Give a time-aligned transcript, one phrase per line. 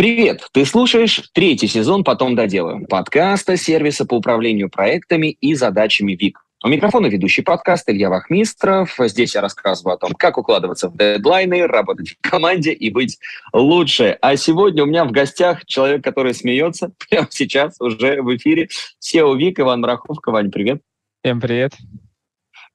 [0.00, 0.48] Привет!
[0.52, 6.42] Ты слушаешь третий сезон «Потом доделаем» подкаста сервиса по управлению проектами и задачами ВИК.
[6.64, 8.94] У микрофона ведущий подкаст Илья Вахмистров.
[8.98, 13.18] Здесь я рассказываю о том, как укладываться в дедлайны, работать в команде и быть
[13.52, 14.16] лучше.
[14.22, 18.70] А сегодня у меня в гостях человек, который смеется прямо сейчас уже в эфире.
[19.04, 20.30] SEO ВИК Иван Мараховка.
[20.30, 20.80] Вань, привет.
[21.22, 21.74] Всем привет.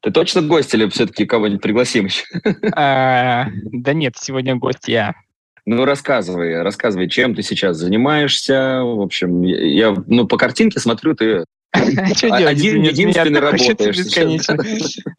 [0.02, 2.26] Ты точно гость или все-таки кого-нибудь пригласим еще?
[2.76, 5.16] А, да нет, сегодня гость я.
[5.66, 8.82] Ну, рассказывай, рассказывай, чем ты сейчас занимаешься.
[8.84, 11.44] В общем, я ну, по картинке смотрю, ты
[11.74, 13.98] один единственный работаешь.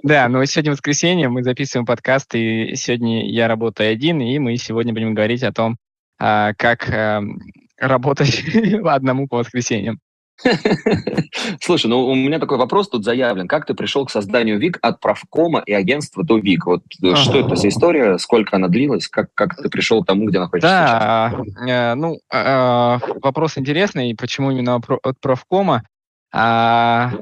[0.02, 4.92] Да, но сегодня воскресенье, мы записываем подкаст, и сегодня я работаю один, и мы сегодня
[4.92, 5.76] будем говорить о том,
[6.18, 7.40] а, как эм,
[7.76, 8.44] работать
[8.84, 9.98] одному по воскресеньям.
[11.60, 13.48] Слушай, ну у меня такой вопрос тут заявлен.
[13.48, 16.66] Как ты пришел к созданию ВИК от правкома и агентства до ВИК?
[16.66, 17.16] Вот э, ага.
[17.16, 18.18] что это за история?
[18.18, 19.08] Сколько она длилась?
[19.08, 21.32] Как, как ты пришел к тому, где находишься Да,
[21.66, 24.14] э, ну, э, вопрос интересный.
[24.14, 25.84] Почему именно от правкома?
[26.32, 27.12] А,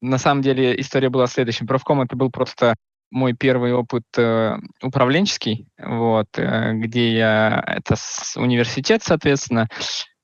[0.00, 1.66] на самом деле история была следующим.
[1.66, 2.74] Правком это был просто
[3.10, 9.68] мой первый опыт э, управленческий, вот, э, где я, это с, университет, соответственно,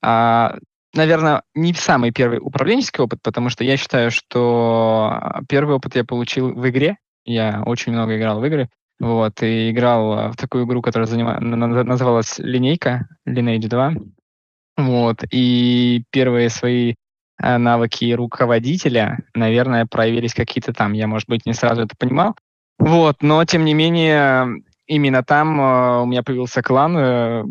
[0.01, 0.55] а,
[0.93, 6.53] наверное, не самый первый управленческий опыт, потому что я считаю, что первый опыт я получил
[6.53, 6.97] в игре.
[7.25, 8.69] Я очень много играл в игры.
[8.99, 11.39] Вот, и играл в такую игру, которая занима...
[11.39, 13.93] называлась «Линейка», Lineage 2.
[14.77, 16.95] Вот, и первые свои
[17.41, 20.93] э, навыки руководителя, наверное, проявились какие-то там.
[20.93, 22.35] Я, может быть, не сразу это понимал.
[22.77, 27.43] Вот, но, тем не менее, именно там э, у меня появился клан э,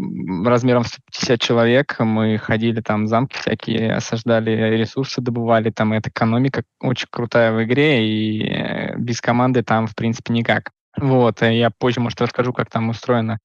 [0.45, 1.97] размером 150 человек.
[2.01, 5.71] Мы ходили там замки всякие, осаждали ресурсы, добывали.
[5.71, 10.71] Там эта экономика очень крутая в игре, и э, без команды там, в принципе, никак.
[10.97, 13.39] Вот, я позже, может, расскажу, как там устроена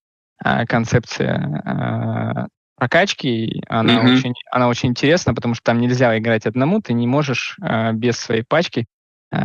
[0.43, 3.61] э, концепция э, прокачки.
[3.69, 4.13] Она, mm-hmm.
[4.13, 8.17] очень, она очень интересна, потому что там нельзя играть одному, ты не можешь э, без
[8.17, 8.87] своей пачки
[9.31, 9.37] э,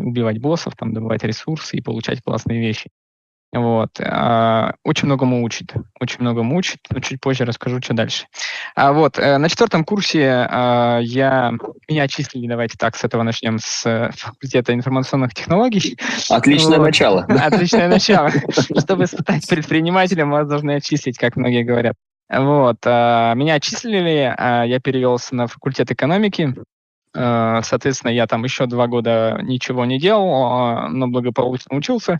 [0.00, 2.88] убивать боссов, там, добывать ресурсы и получать классные вещи.
[3.52, 3.98] Вот.
[4.00, 5.74] А, очень многому учит.
[5.98, 6.78] Очень многому учит.
[6.88, 8.26] Но чуть позже расскажу, что дальше.
[8.76, 11.52] А вот, э, на четвертом курсе а, я,
[11.88, 15.98] меня отчислили, давайте так, с этого начнем, с факультета информационных технологий.
[16.28, 16.84] Отличное вот.
[16.84, 17.22] начало.
[17.24, 18.30] Отличное начало.
[18.78, 21.96] Чтобы стать предпринимателем, вас должны отчислить, как многие говорят.
[22.28, 22.86] Вот.
[22.86, 26.54] Меня отчислили, я перевелся на факультет экономики.
[27.12, 32.18] Соответственно, я там еще два года ничего не делал, но благополучно учился.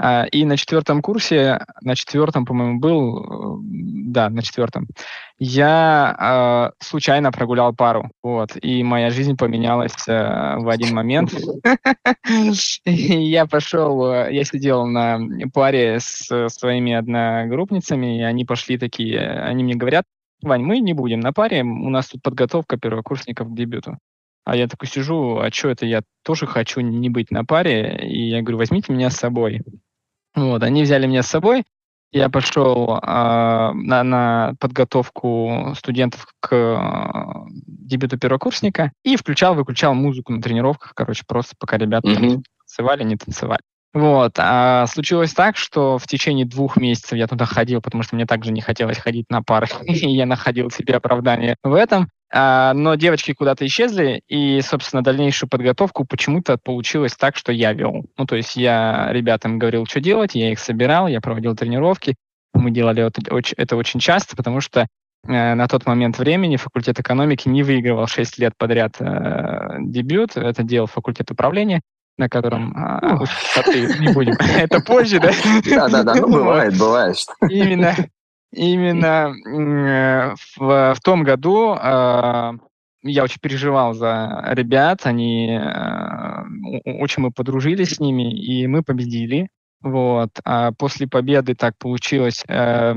[0.00, 3.58] А, и на четвертом курсе, на четвертом, по-моему, был, э,
[4.06, 4.86] да, на четвертом,
[5.38, 11.34] я э, случайно прогулял пару, вот, и моя жизнь поменялась э, в один момент.
[12.84, 15.18] Я пошел, э, я сидел на
[15.52, 20.04] паре с своими одногруппницами, и они пошли такие, они мне говорят,
[20.42, 23.98] Вань, мы не будем на паре, у нас тут подготовка первокурсников к дебюту.
[24.44, 28.28] А я такой сижу, а что это, я тоже хочу не быть на паре, и
[28.28, 29.62] я говорю, возьмите меня с собой.
[30.38, 31.64] Вот, они взяли меня с собой.
[32.10, 40.40] Я пошел э, на, на подготовку студентов к э, дебюту первокурсника и включал-выключал музыку на
[40.40, 42.30] тренировках, короче, просто пока ребята mm-hmm.
[42.30, 43.60] там танцевали, не танцевали.
[43.92, 44.32] Вот.
[44.38, 48.52] А случилось так, что в течение двух месяцев я туда ходил, потому что мне также
[48.52, 52.08] не хотелось ходить на пары, и я находил себе оправдание в этом.
[52.30, 58.04] А, но девочки куда-то исчезли, и, собственно, дальнейшую подготовку почему-то получилось так, что я вел.
[58.16, 62.16] Ну, то есть я ребятам говорил, что делать, я их собирал, я проводил тренировки.
[62.52, 63.06] Мы делали
[63.56, 64.82] это, очень часто, потому что
[65.26, 70.36] э, на тот момент времени факультет экономики не выигрывал 6 лет подряд э, дебют.
[70.36, 71.80] Это делал факультет управления
[72.18, 73.16] на котором а,
[74.00, 74.32] не будем.
[74.56, 75.30] Это позже, да?
[75.64, 77.16] Да-да-да, ну бывает, бывает.
[77.48, 77.94] Именно,
[78.52, 82.52] именно э, в, в том году э,
[83.02, 86.42] я очень переживал за ребят, они э,
[86.84, 89.48] очень мы подружились с ними, и мы победили.
[89.80, 90.30] Вот.
[90.44, 92.94] А после победы так получилось, э,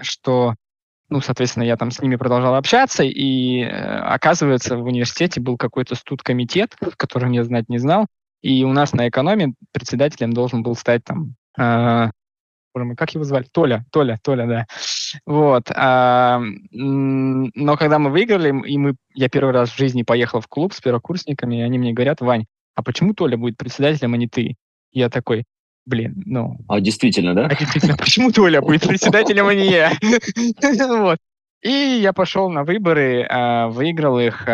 [0.00, 0.54] что
[1.10, 5.94] ну, соответственно, я там с ними продолжал общаться, и э, оказывается, в университете был какой-то
[5.94, 8.06] студ-комитет, в котором я знать не знал,
[8.42, 12.10] и у нас на экономе председателем должен был стать там, э,
[12.96, 13.46] как его звали?
[13.52, 14.66] Толя, Толя, Толя, да.
[15.26, 15.70] Вот.
[15.74, 16.40] А,
[16.72, 20.80] но когда мы выиграли, и мы, я первый раз в жизни поехал в клуб с
[20.80, 24.56] первокурсниками, и они мне говорят, Вань, а почему Толя будет председателем, а не ты?
[24.92, 25.44] Я такой,
[25.86, 26.58] блин, ну...
[26.68, 27.46] А действительно, да?
[27.46, 29.92] А действительно, почему Толя будет председателем, а не я?
[30.88, 31.18] Вот.
[31.62, 34.46] И я пошел на выборы, а, выиграл их.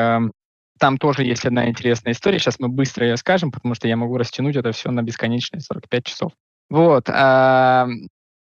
[0.79, 2.39] Там тоже есть одна интересная история.
[2.39, 6.05] Сейчас мы быстро ее скажем, потому что я могу растянуть это все на бесконечные 45
[6.05, 6.33] часов.
[6.71, 7.09] Вот.
[7.09, 7.89] А,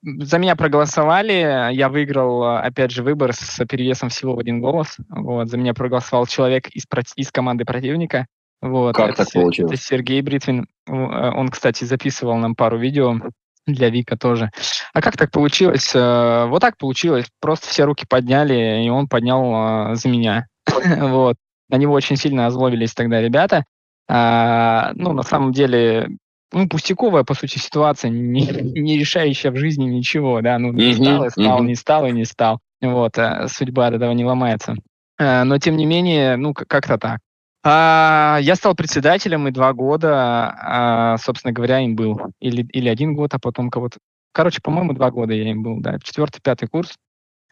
[0.03, 4.97] за меня проголосовали, я выиграл, опять же, выбор с перевесом всего в один голос.
[5.09, 6.85] Вот, за меня проголосовал человек из,
[7.15, 8.27] из команды противника.
[8.61, 9.73] Вот, как это, так получилось?
[9.73, 10.67] Это Сергей Бритвин.
[10.87, 13.19] Э, он, кстати, записывал нам пару видео
[13.67, 14.51] для Вика тоже.
[14.93, 15.91] А как так получилось?
[15.93, 17.27] Э, вот так получилось.
[17.39, 20.47] Просто все руки подняли, и он поднял э, за меня.
[20.97, 21.35] вот.
[21.69, 23.65] На него очень сильно озлобились тогда ребята.
[24.07, 26.09] А, ну, на самом деле,
[26.51, 28.41] ну, пустяковая, по сути, ситуация, не,
[28.79, 32.25] не решающая в жизни ничего, да, ну, не стал и стал, не стал и не
[32.25, 32.59] стал.
[32.81, 34.75] Вот, а судьба от этого не ломается.
[35.17, 37.19] А, но, тем не менее, ну, как-то так.
[37.63, 42.19] А, я стал председателем, и два года, а, собственно говоря, им был.
[42.39, 43.97] Или, или один год, а потом кого-то...
[44.33, 46.95] Короче, по-моему, два года я им был, да, четвертый, пятый курс.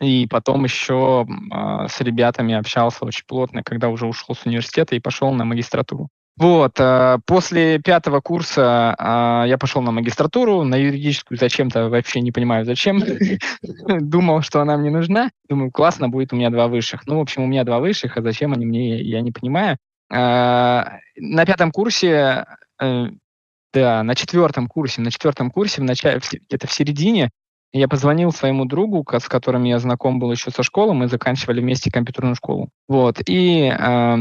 [0.01, 4.99] И потом еще а, с ребятами общался очень плотно, когда уже ушел с университета и
[4.99, 6.09] пошел на магистратуру.
[6.35, 12.31] Вот, а, после пятого курса а, я пошел на магистратуру, на юридическую зачем-то, вообще не
[12.31, 13.03] понимаю зачем.
[13.87, 15.29] Думал, что она мне нужна.
[15.47, 17.05] Думаю, классно, будет у меня два высших.
[17.05, 19.77] Ну, в общем, у меня два высших, а зачем они мне, я не понимаю.
[20.11, 22.45] А, на пятом курсе,
[22.81, 23.07] э,
[23.73, 27.29] да, на четвертом курсе, на четвертом курсе, в начале, где-то в середине,
[27.73, 31.91] я позвонил своему другу, с которым я знаком был еще со школы, мы заканчивали вместе
[31.91, 32.69] компьютерную школу.
[32.87, 34.17] Вот, и э,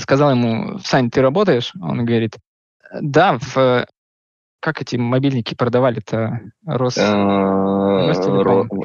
[0.00, 1.72] сказал ему, Сань, ты работаешь?
[1.80, 2.36] Он говорит,
[3.00, 3.86] да, в
[4.60, 6.40] как эти мобильники продавали-то?
[6.66, 6.98] Рос...
[6.98, 8.12] Э,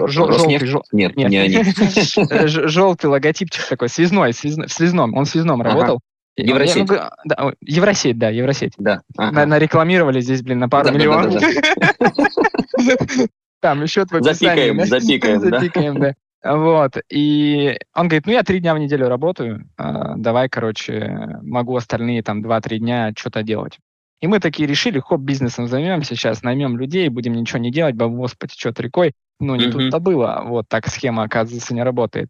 [0.08, 0.60] желтый,
[0.92, 1.64] Нет, не они.
[2.48, 6.00] Желтый логотипчик такой, связной, в связном, он в связном работал.
[6.36, 6.90] Евросеть.
[6.90, 8.74] Ну, да, Евросеть, да, Евросеть.
[8.78, 9.02] Да.
[9.18, 9.46] Ага.
[9.46, 11.44] Нарекламировали здесь, блин, на пару миллионов.
[13.62, 16.16] Там еще твой Запикаем, запикаем, запикаем, да.
[16.44, 21.76] Вот, и он говорит, ну, я три дня в неделю работаю, а, давай, короче, могу
[21.76, 23.80] остальные там два-три дня что-то делать.
[24.20, 28.36] И мы такие решили, хоп, бизнесом займемся сейчас, наймем людей, будем ничего не делать, бабос
[28.36, 29.14] потечет рекой.
[29.40, 30.44] Ну, не тут-то было.
[30.46, 32.30] Вот так схема, оказывается, не работает.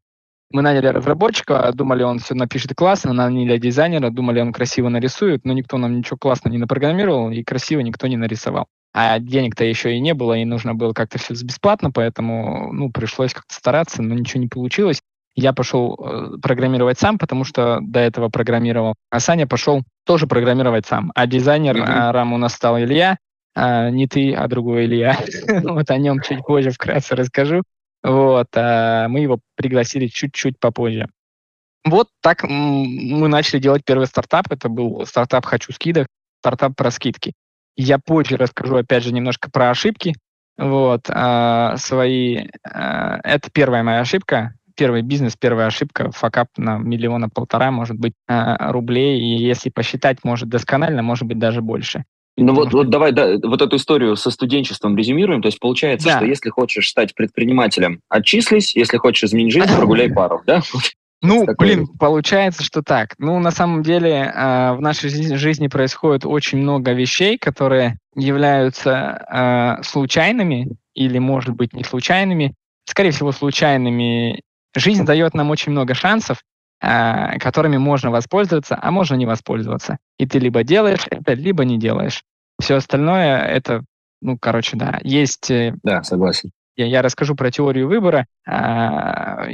[0.52, 5.54] Мы наняли разработчика, думали, он все напишет классно, наняли дизайнера, думали, он красиво нарисует, но
[5.54, 8.68] никто нам ничего классно не напрограммировал, и красиво никто не нарисовал.
[8.94, 13.34] А денег-то еще и не было, и нужно было как-то все бесплатно, поэтому ну, пришлось
[13.34, 15.02] как-то стараться, но ничего не получилось.
[15.36, 18.94] Я пошел э, программировать сам, потому что до этого программировал.
[19.10, 21.12] А Саня пошел тоже программировать сам.
[21.16, 22.12] А дизайнер mm-hmm.
[22.12, 23.18] рам у нас стал Илья,
[23.56, 25.18] а, не ты, а другой Илья.
[25.64, 27.64] вот о нем чуть позже вкратце расскажу.
[28.04, 31.08] Вот, а мы его пригласили чуть-чуть попозже.
[31.86, 34.52] Вот так мы начали делать первый стартап.
[34.52, 36.08] Это был стартап «Хочу скидок»,
[36.40, 37.34] стартап про скидки.
[37.76, 40.16] Я позже расскажу, опять же, немножко про ошибки.
[40.58, 42.48] Вот, а, свои...
[42.64, 44.54] А, это первая моя ошибка.
[44.76, 49.20] Первый бизнес, первая ошибка, факап на миллиона полтора, может быть, а, рублей.
[49.20, 52.04] И если посчитать, может, досконально, может быть, даже больше.
[52.36, 55.42] Ну вот, вот давай да, вот эту историю со студенчеством резюмируем.
[55.42, 56.18] То есть получается, да.
[56.18, 60.62] что если хочешь стать предпринимателем, отчислись, если хочешь изменить жизнь, прогуляй пару, да?
[61.24, 63.16] Ну, блин, получается, что так.
[63.18, 71.18] Ну, на самом деле в нашей жизни происходит очень много вещей, которые являются случайными или,
[71.20, 72.54] может быть, не случайными.
[72.86, 74.42] Скорее всего, случайными.
[74.76, 76.40] Жизнь дает нам очень много шансов,
[76.86, 80.00] а, которыми можно воспользоваться, а можно не воспользоваться.
[80.18, 82.24] И ты либо делаешь это, либо не делаешь.
[82.60, 83.86] Все остальное это,
[84.22, 85.50] ну, короче, да, есть...
[85.50, 86.52] Э, да, согласен.
[86.76, 88.26] Я, я расскажу про теорию выбора.
[88.48, 89.48] А,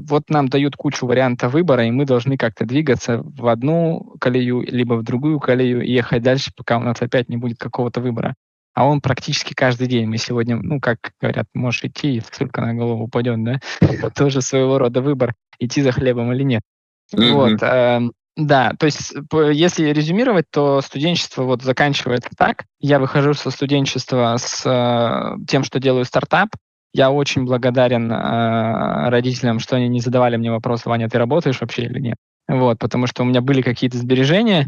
[0.00, 4.94] вот нам дают кучу вариантов выбора, и мы должны как-то двигаться в одну колею, либо
[4.94, 8.34] в другую колею и ехать дальше, пока у нас опять не будет какого-то выбора.
[8.74, 10.06] А он практически каждый день.
[10.06, 13.60] Мы сегодня, ну, как говорят, можешь идти, и ссылка на голову упадет, да?
[14.14, 16.62] Тоже своего рода выбор, идти за хлебом или нет.
[17.12, 18.00] Вот, э,
[18.36, 22.64] да, то есть если резюмировать, то студенчество вот заканчивается так.
[22.80, 26.50] Я выхожу со студенчества с э, тем, что делаю стартап.
[26.96, 31.82] Я очень благодарен э, родителям, что они не задавали мне вопрос, Ваня, ты работаешь вообще
[31.82, 32.16] или нет?
[32.48, 34.66] Вот, потому что у меня были какие-то сбережения,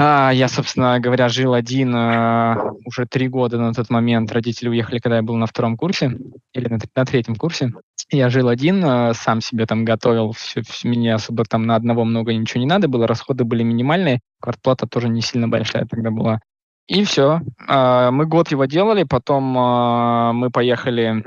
[0.00, 4.32] а, я, собственно говоря, жил один а, уже три года на тот момент.
[4.32, 6.16] Родители уехали, когда я был на втором курсе
[6.54, 7.72] или на, на третьем курсе.
[8.10, 12.04] Я жил один, а, сам себе там готовил, все, все, мне особо там на одного
[12.04, 16.40] много ничего не надо было, расходы были минимальные, квартплата тоже не сильно большая тогда была.
[16.86, 17.40] И все.
[17.66, 21.24] А, мы год его делали, потом а, мы поехали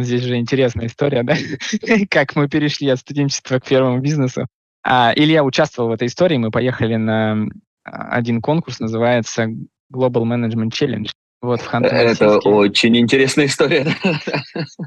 [0.00, 1.36] Здесь же интересная история, да?
[2.10, 4.46] как мы перешли от студенчества к первому бизнесу.
[4.84, 7.46] А, Илья участвовал в этой истории, мы поехали на
[7.84, 9.46] один конкурс, называется
[9.92, 11.08] Global Management Challenge.
[11.40, 13.86] Вот в Это очень интересная история.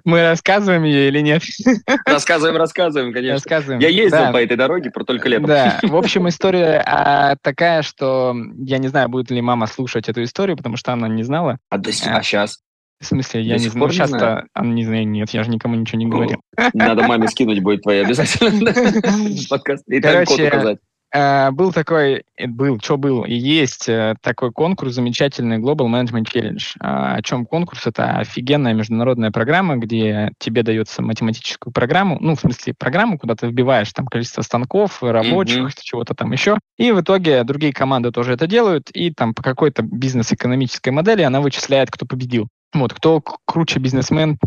[0.04, 1.44] Мы рассказываем ее или нет?
[2.06, 3.36] Рассказываем, рассказываем, конечно.
[3.36, 3.80] Рассказываем.
[3.80, 4.32] Я ездил да.
[4.34, 5.46] по этой дороге, про только летом.
[5.46, 10.24] Да, в общем, история а, такая, что я не знаю, будет ли мама слушать эту
[10.24, 11.58] историю, потому что она не знала.
[11.70, 12.60] А, а сейчас?
[13.02, 16.00] В смысле, я До не знаю, часто, а, не знаю, нет, я же никому ничего
[16.00, 16.42] не говорил.
[16.74, 18.74] Надо маме скинуть будет твои обязательно
[20.02, 20.78] Короче,
[21.14, 26.26] Э, был такой, э, был, что был, и есть э, такой конкурс замечательный Global Management
[26.34, 26.64] Challenge.
[26.80, 27.86] А, о чем конкурс?
[27.86, 33.48] Это офигенная международная программа, где тебе дается математическую программу, ну, в смысле, программу, куда ты
[33.48, 35.82] вбиваешь там количество станков, рабочих, mm-hmm.
[35.82, 36.58] чего-то там еще.
[36.78, 41.42] И в итоге другие команды тоже это делают, и там по какой-то бизнес-экономической модели она
[41.42, 42.48] вычисляет, кто победил.
[42.74, 44.38] Вот, кто круче бизнесмен,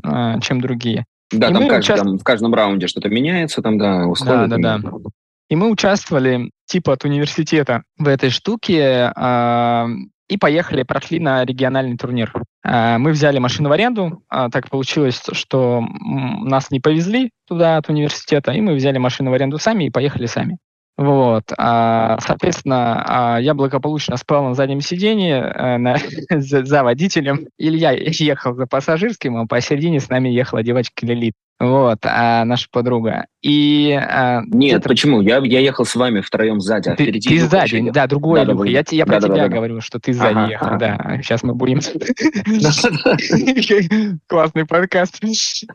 [0.40, 1.04] чем другие.
[1.30, 2.02] Да, там, каждый, участ...
[2.02, 4.46] там в каждом раунде что-то меняется, там, да, условия.
[4.46, 4.90] Да, да, да.
[5.50, 9.86] И мы участвовали типа от университета в этой штуке э,
[10.28, 12.32] и поехали, прошли на региональный турнир.
[12.64, 17.88] Э, мы взяли машину в аренду, э, так получилось, что нас не повезли туда от
[17.88, 20.58] университета, и мы взяли машину в аренду сами и поехали сами.
[20.96, 25.96] Вот, а, соответственно, я благополучно спал на заднем сиденье э, на,
[26.30, 27.48] за, за водителем.
[27.58, 31.34] Илья ехал за пассажирским, а посередине с нами ехала девочка Лилит.
[31.60, 33.26] Вот, а наша подруга.
[33.40, 34.88] И, а, Нет, это...
[34.88, 35.20] почему?
[35.20, 37.92] Я, я ехал с вами втроем сзади, а ты, впереди Ты сзади, ехал.
[37.92, 38.68] да, другой да, Илюха.
[38.68, 40.78] Я, я да, про да, тебя да, говорю, что ты сзади ага, ехал, ага.
[40.78, 41.22] да.
[41.22, 41.80] Сейчас мы будем...
[44.26, 45.20] Классный подкаст.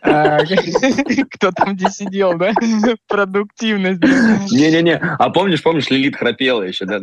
[0.02, 0.40] А,
[1.32, 2.54] кто там где сидел, да?
[3.08, 4.02] Продуктивность.
[4.52, 7.00] Не-не-не, а помнишь, помнишь, Лилит храпела еще, да?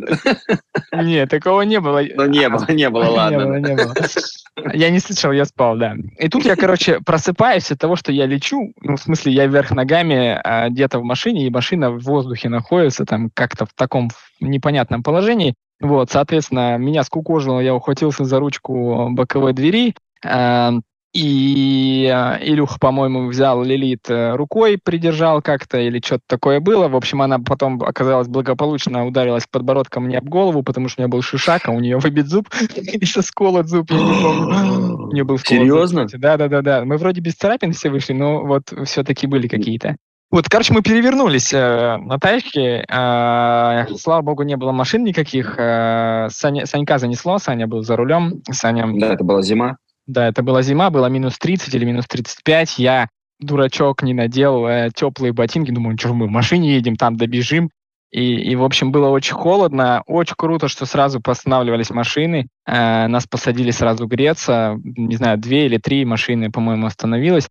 [0.91, 2.01] Нет, такого не было.
[2.13, 3.61] Ну, не было, не было, ладно.
[4.73, 5.95] Я не слышал, я спал, да.
[6.19, 9.71] И тут я, короче, просыпаюсь от того, что я лечу, ну, в смысле, я вверх
[9.71, 14.09] ногами а, где-то в машине, и машина в воздухе находится там как-то в таком
[14.39, 15.55] непонятном положении.
[15.79, 19.95] Вот, соответственно, меня скукожило, я ухватился за ручку боковой двери,
[20.25, 20.73] а,
[21.13, 26.87] и э, Илюха, по-моему, взял Лилит э, рукой, придержал как-то, или что-то такое было.
[26.87, 31.09] В общем, она потом оказалась благополучно, ударилась подбородком мне об голову, потому что у меня
[31.09, 35.07] был шишак, а у нее выбит зуб, или сколот зуб, я не помню.
[35.07, 36.05] У нее был Серьезно?
[36.11, 36.83] Да-да-да.
[36.83, 39.95] Мы вроде без царапин все вышли, но вот все-таки были какие-то.
[40.29, 42.85] Вот, короче, мы перевернулись э, на тачке.
[42.89, 45.55] Э, слава богу, не было машин никаких.
[45.57, 48.41] Э, Саня, Санька занесло, Саня был за рулем.
[48.51, 48.85] Саня...
[48.93, 49.77] Да, это была зима.
[50.07, 52.79] Да, это была зима, было минус 30 или минус 35.
[52.79, 53.09] Я,
[53.39, 55.71] дурачок, не надел э, теплые ботинки.
[55.71, 57.69] Думаю, что мы в машине едем, там добежим.
[58.09, 60.01] И, и, в общем, было очень холодно.
[60.07, 62.47] Очень круто, что сразу постанавливались машины.
[62.65, 64.77] Э, нас посадили сразу греться.
[64.81, 67.49] Не знаю, две или три машины, по-моему, остановилось.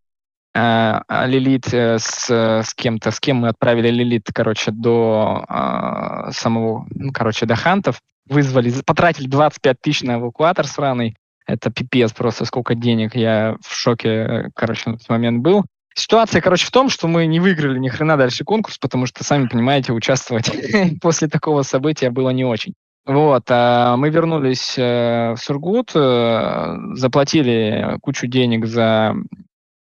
[0.55, 6.31] Э, а Лилит э, с, с кем-то, с кем мы отправили Лилит, короче, до э,
[6.31, 8.01] самого, ну, короче, до хантов.
[8.27, 11.15] Вызвали, потратили 25 тысяч на эвакуатор сраный.
[11.47, 13.15] Это пипец просто, сколько денег.
[13.15, 15.63] Я в шоке, короче, на тот момент был.
[15.95, 19.47] Ситуация, короче, в том, что мы не выиграли ни хрена дальше конкурс, потому что, сами
[19.47, 20.51] понимаете, участвовать
[21.01, 22.73] после такого события было не очень.
[23.05, 29.15] Вот, а мы вернулись э, в Сургут, э, заплатили кучу денег за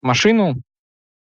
[0.00, 0.62] машину,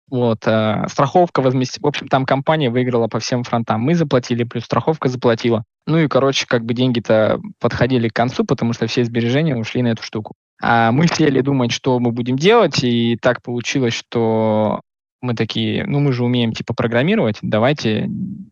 [0.09, 1.85] вот, э, страховка возместила.
[1.85, 3.81] В общем, там компания выиграла по всем фронтам.
[3.81, 5.63] Мы заплатили, плюс страховка заплатила.
[5.87, 9.89] Ну и, короче, как бы деньги-то подходили к концу, потому что все сбережения ушли на
[9.89, 10.33] эту штуку.
[10.61, 14.81] А мы сели думать, что мы будем делать, и так получилось, что
[15.21, 18.07] мы такие, ну мы же умеем типа программировать, давайте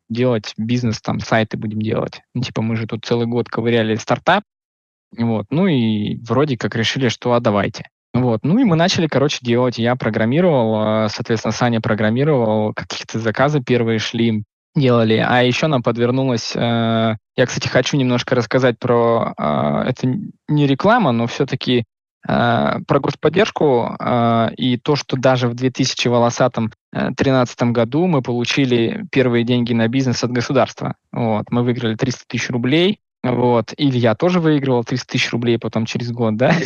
[0.09, 2.21] делать бизнес, там сайты будем делать.
[2.33, 4.43] Ну, типа мы же тут целый год ковыряли стартап,
[5.15, 7.85] вот, ну и вроде как решили, что а давайте.
[8.13, 9.79] Вот, ну и мы начали, короче, делать.
[9.79, 14.43] Я программировал, а, соответственно, Саня программировал, какие-то заказы первые шли,
[14.75, 15.23] делали.
[15.25, 16.55] А еще нам подвернулось...
[16.55, 19.33] Э, я, кстати, хочу немножко рассказать про...
[19.37, 20.07] Э, это
[20.47, 21.85] не реклама, но все-таки
[22.27, 29.05] э, про господдержку э, и то, что даже в 2000 волосатом 2013 году мы получили
[29.11, 30.95] первые деньги на бизнес от государства.
[31.11, 32.99] Вот, мы выиграли 300 тысяч рублей.
[33.23, 33.73] Вот.
[33.77, 36.53] Илья тоже выигрывал 300 тысяч рублей потом через год, да?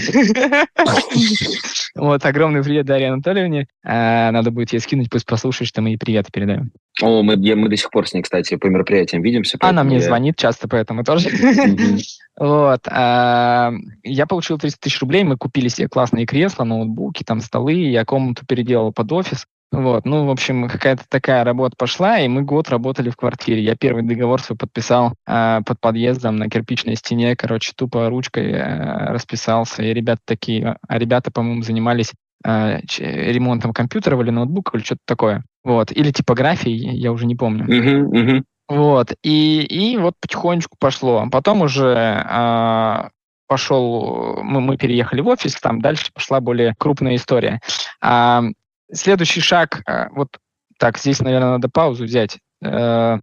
[1.95, 3.67] Вот, огромный привет Дарье Анатольевне.
[3.83, 6.71] А, надо будет ей скинуть, пусть послушает, что мы ей привет передаем.
[7.01, 9.57] О, мы, мы до сих пор с ней, кстати, по мероприятиям видимся.
[9.61, 11.29] Она мне звонит часто, поэтому тоже.
[12.39, 12.81] Вот.
[12.87, 13.71] А,
[14.03, 18.45] я получил 300 тысяч рублей, мы купили себе классные кресла, ноутбуки, там столы, я комнату
[18.45, 19.47] переделал под офис.
[19.71, 23.61] Вот, ну, в общем, какая-то такая работа пошла, и мы год работали в квартире.
[23.61, 29.11] Я первый договор свой подписал э, под подъездом на кирпичной стене, короче, тупо ручкой э,
[29.11, 29.83] расписался.
[29.83, 32.13] И ребята такие, а ребята, по-моему, занимались
[32.45, 35.43] э, ремонтом компьютеров или ноутбуков или что-то такое.
[35.65, 37.65] Вот, или типографией, я уже не помню.
[37.65, 38.43] Uh-huh, uh-huh.
[38.69, 41.27] Вот, и, и вот потихонечку пошло.
[41.29, 43.09] Потом уже э,
[43.47, 47.59] пошел, мы, мы переехали в офис, там дальше пошла более крупная история.
[48.01, 48.43] А,
[48.91, 50.29] Следующий шаг, э, вот
[50.77, 52.37] так, здесь, наверное, надо паузу взять.
[52.63, 53.19] Э,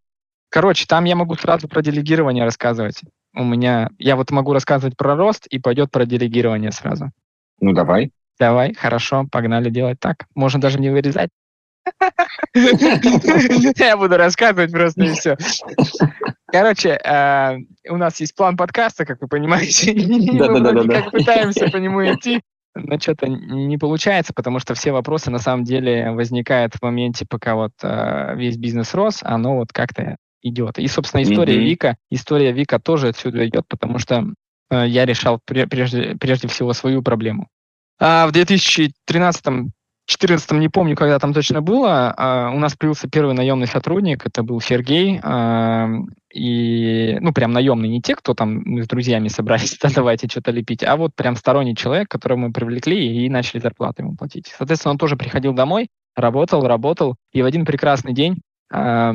[0.51, 3.01] короче, там я могу сразу про делегирование рассказывать.
[3.35, 7.11] У меня, я вот могу рассказывать про рост, и пойдет про делегирование сразу.
[7.61, 8.11] Ну, давай.
[8.39, 10.27] Давай, хорошо, погнали делать так.
[10.35, 11.31] Можно даже не вырезать.
[12.55, 15.37] Я буду рассказывать просто и все.
[16.47, 17.57] Короче, э,
[17.89, 19.93] у нас есть план подкаста, как вы понимаете.
[19.95, 22.43] Мы как пытаемся по нему идти,
[22.75, 27.55] но что-то не получается, потому что все вопросы на самом деле возникают в моменте, пока
[27.55, 30.79] вот э, весь бизнес рос, оно вот как-то идет.
[30.79, 34.27] И, собственно, история Вика, история Вика тоже отсюда идет, потому что
[34.71, 37.49] э, я решал прежде, прежде всего свою проблему.
[37.99, 39.73] А в 2013
[40.07, 44.43] 14 не помню, когда там точно было, а, у нас появился первый наемный сотрудник, это
[44.43, 45.89] был Сергей, а,
[46.33, 50.51] и, ну, прям наемный, не те, кто там мы с друзьями собрались, да, давайте что-то
[50.51, 54.53] лепить, а вот прям сторонний человек, которого мы привлекли и начали зарплату ему платить.
[54.57, 59.15] Соответственно, он тоже приходил домой, работал, работал, и в один прекрасный день, а,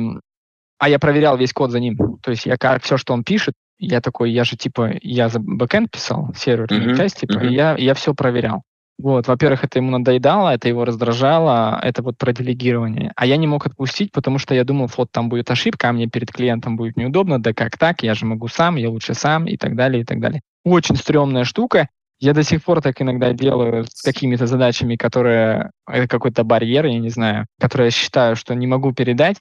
[0.78, 3.54] а я проверял весь код за ним, то есть я как все, что он пишет,
[3.78, 6.96] я такой, я же типа, я за бэкэнд писал, серверную mm-hmm.
[6.96, 7.50] часть, типа, mm-hmm.
[7.50, 8.62] я, я все проверял.
[9.02, 13.12] Вот, во-первых, это ему надоедало, это его раздражало, это вот про делегирование.
[13.16, 16.06] А я не мог отпустить, потому что я думал, вот там будет ошибка, а мне
[16.06, 19.56] перед клиентом будет неудобно, да как так, я же могу сам, я лучше сам и
[19.56, 20.42] так далее, и так далее.
[20.64, 21.88] Очень стрёмная штука.
[22.18, 26.98] Я до сих пор так иногда делаю с какими-то задачами, которые это какой-то барьер, я
[26.98, 29.38] не знаю, которые я считаю, что не могу передать.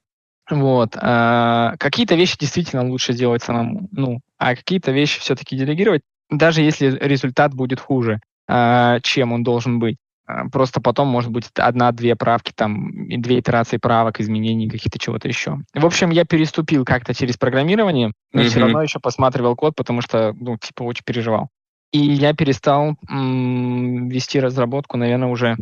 [0.50, 0.96] Вот.
[0.96, 6.98] А, какие-то вещи действительно лучше делать самому, ну, а какие-то вещи все-таки делегировать, даже если
[7.02, 8.22] результат будет хуже.
[8.52, 9.98] А, чем он должен быть.
[10.26, 15.28] А, просто потом может быть одна-две правки, там, и две итерации правок, изменений каких-то чего-то
[15.28, 15.60] еще.
[15.76, 18.46] В общем, я переступил как-то через программирование, но mm-hmm.
[18.46, 21.50] все равно еще посматривал код, потому что, ну, типа, очень переживал.
[21.92, 25.58] И я перестал м- вести разработку, наверное, уже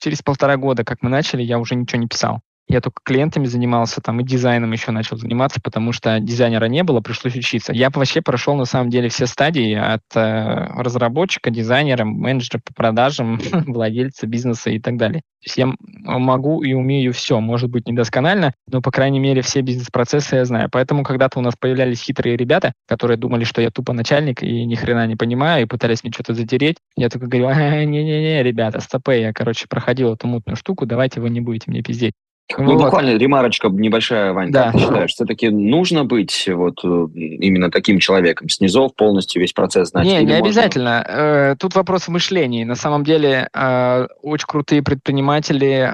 [0.00, 2.40] через полтора года, как мы начали, я уже ничего не писал.
[2.68, 7.00] Я только клиентами занимался, там и дизайном еще начал заниматься, потому что дизайнера не было,
[7.00, 7.72] пришлось учиться.
[7.72, 13.38] Я вообще прошел на самом деле все стадии от э, разработчика, дизайнера, менеджера по продажам,
[13.66, 15.22] владельца бизнеса и так далее.
[15.42, 19.60] То есть я могу и умею все, может быть недосконально, но по крайней мере все
[19.60, 20.68] бизнес-процессы я знаю.
[20.70, 24.76] Поэтому когда-то у нас появлялись хитрые ребята, которые думали, что я тупо начальник и ни
[24.76, 26.76] хрена не понимаю, и пытались мне что-то затереть.
[26.96, 27.48] Я только говорю,
[27.86, 32.14] не-не-не, ребята, стопы, я, короче, проходил эту мутную штуку, давайте вы не будете мне пиздеть.
[32.58, 32.84] Ну, вот.
[32.84, 34.64] буквально ремарочка небольшая, Вань, да.
[34.64, 39.90] как ты считаешь, все-таки нужно быть вот э, именно таким человеком, снизов полностью весь процесс
[39.90, 40.04] знать?
[40.04, 40.36] Не, не можно...
[40.38, 41.04] обязательно.
[41.06, 42.64] Э, тут вопрос в мышлении.
[42.64, 45.90] На самом деле э, очень крутые предприниматели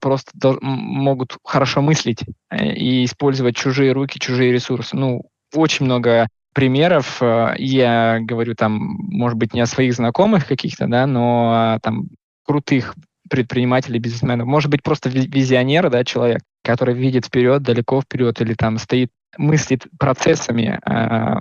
[0.00, 2.20] просто могут хорошо мыслить
[2.52, 4.96] и использовать чужие руки, чужие ресурсы.
[4.96, 5.22] Ну,
[5.54, 7.20] очень много примеров.
[7.56, 12.08] Я говорю там, может быть, не о своих знакомых каких-то, да, но там
[12.44, 12.94] крутых
[13.30, 14.46] предпринимателей, бизнесменов.
[14.46, 19.86] Может быть, просто визионер, да, человек, который видит вперед, далеко вперед, или там стоит, мыслит
[19.98, 21.34] процессами э,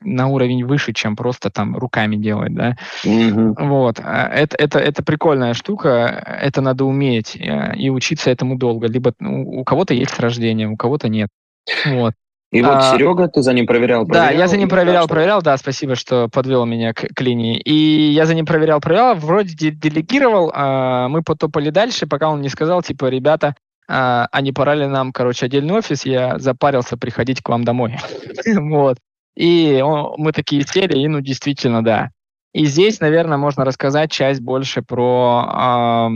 [0.00, 2.76] на уровень выше, чем просто там руками делать, да.
[3.04, 3.54] Mm-hmm.
[3.66, 4.00] Вот.
[4.00, 5.90] А, это, это, это прикольная штука,
[6.40, 8.86] это надо уметь э, и учиться этому долго.
[8.86, 11.28] Либо ну, у кого-то есть рождение, у кого-то нет.
[11.86, 12.14] Вот.
[12.52, 14.28] И вот а, Серега, ты за ним проверял, проверял?
[14.28, 17.58] Да, я за ним проверял, проверял, да, спасибо, что подвел меня к, к линии.
[17.58, 22.50] И я за ним проверял, проверял, вроде делегировал, а, мы потопали дальше, пока он не
[22.50, 23.54] сказал, типа, ребята,
[23.88, 27.96] а, а не пора ли нам, короче, отдельный офис, я запарился приходить к вам домой.
[28.54, 28.98] вот.
[29.34, 32.10] И он, мы такие сели, и ну, действительно, да.
[32.52, 36.10] И здесь, наверное, можно рассказать часть больше про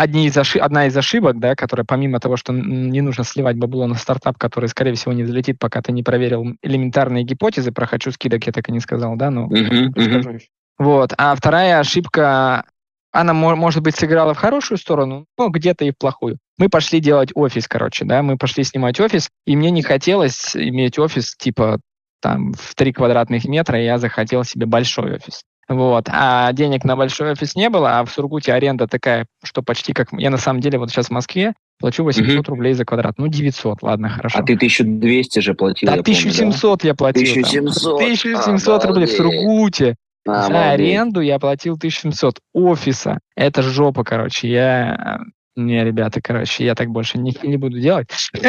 [0.00, 0.62] одни из ошиб...
[0.62, 4.68] одна из ошибок, да, которая помимо того, что не нужно сливать бабло на стартап, который,
[4.68, 8.68] скорее всего, не залетит, пока ты не проверил элементарные гипотезы, про хочу скидок я так
[8.68, 10.40] и не сказал, да, но uh-huh, uh-huh.
[10.78, 11.12] Вот.
[11.18, 12.64] А вторая ошибка,
[13.12, 16.38] она, может быть, сыграла в хорошую сторону, но где-то и в плохую.
[16.56, 20.98] Мы пошли делать офис, короче, да, мы пошли снимать офис, и мне не хотелось иметь
[20.98, 21.78] офис типа
[22.22, 25.42] там в 3 квадратных метра, и я захотел себе большой офис.
[25.70, 26.08] Вот.
[26.10, 30.08] А денег на большой офис не было, а в Сургуте аренда такая, что почти как...
[30.12, 32.50] Я на самом деле вот сейчас в Москве плачу 800 угу.
[32.50, 33.14] рублей за квадрат.
[33.18, 34.38] Ну, 900, ладно, хорошо.
[34.38, 36.88] А ты 1200 же платил, Да, я 1700 помню, да?
[36.88, 37.22] я платил.
[37.22, 37.94] 1700?
[37.94, 39.94] 1700 рублей в Сургуте.
[40.26, 43.20] А, за аренду я платил 1700 офиса.
[43.36, 44.48] Это жопа, короче.
[44.48, 45.20] Я
[45.66, 48.08] не, ребята, короче, я так больше не, не буду делать.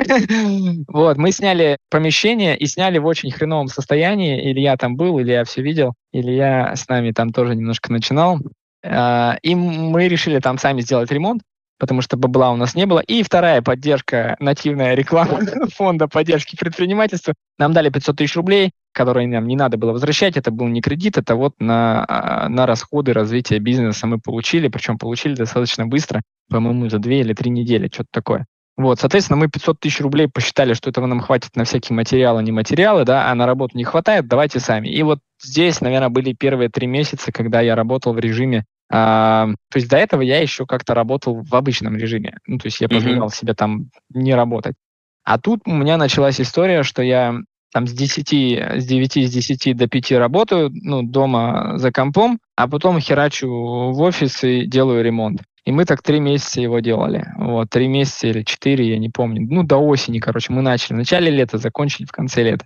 [0.87, 4.49] Вот, мы сняли помещение и сняли в очень хреновом состоянии.
[4.49, 7.91] Или я там был, или я все видел, или я с нами там тоже немножко
[7.91, 8.39] начинал.
[8.83, 11.43] А, и мы решили там сами сделать ремонт,
[11.79, 12.99] потому что бабла у нас не было.
[12.99, 15.39] И вторая поддержка, нативная реклама
[15.75, 17.33] фонда поддержки предпринимательства.
[17.57, 20.37] Нам дали 500 тысяч рублей, которые нам не надо было возвращать.
[20.37, 24.97] Это был не кредит, это вот на, а, на расходы развития бизнеса мы получили, причем
[24.97, 28.45] получили достаточно быстро по-моему, за две или три недели, что-то такое.
[28.77, 32.51] Вот, соответственно, мы 500 тысяч рублей посчитали, что этого нам хватит на всякие материалы, не
[32.51, 34.87] материалы, да, а на работу не хватает, давайте сами.
[34.87, 39.77] И вот здесь, наверное, были первые три месяца, когда я работал в режиме А, то
[39.77, 42.37] есть до этого я еще как-то работал в обычном режиме.
[42.45, 43.35] Ну, то есть я позволял mm-hmm.
[43.35, 44.75] себе там не работать.
[45.23, 47.35] А тут у меня началась история, что я
[47.71, 52.67] там с 10, с 9, с 10 до 5 работаю, ну, дома за компом, а
[52.67, 55.41] потом херачу в офис и делаю ремонт.
[55.65, 57.31] И мы так три месяца его делали.
[57.37, 59.45] Вот, три месяца или четыре, я не помню.
[59.47, 60.95] Ну, до осени, короче, мы начали.
[60.95, 62.65] В начале лета, закончили в конце лета.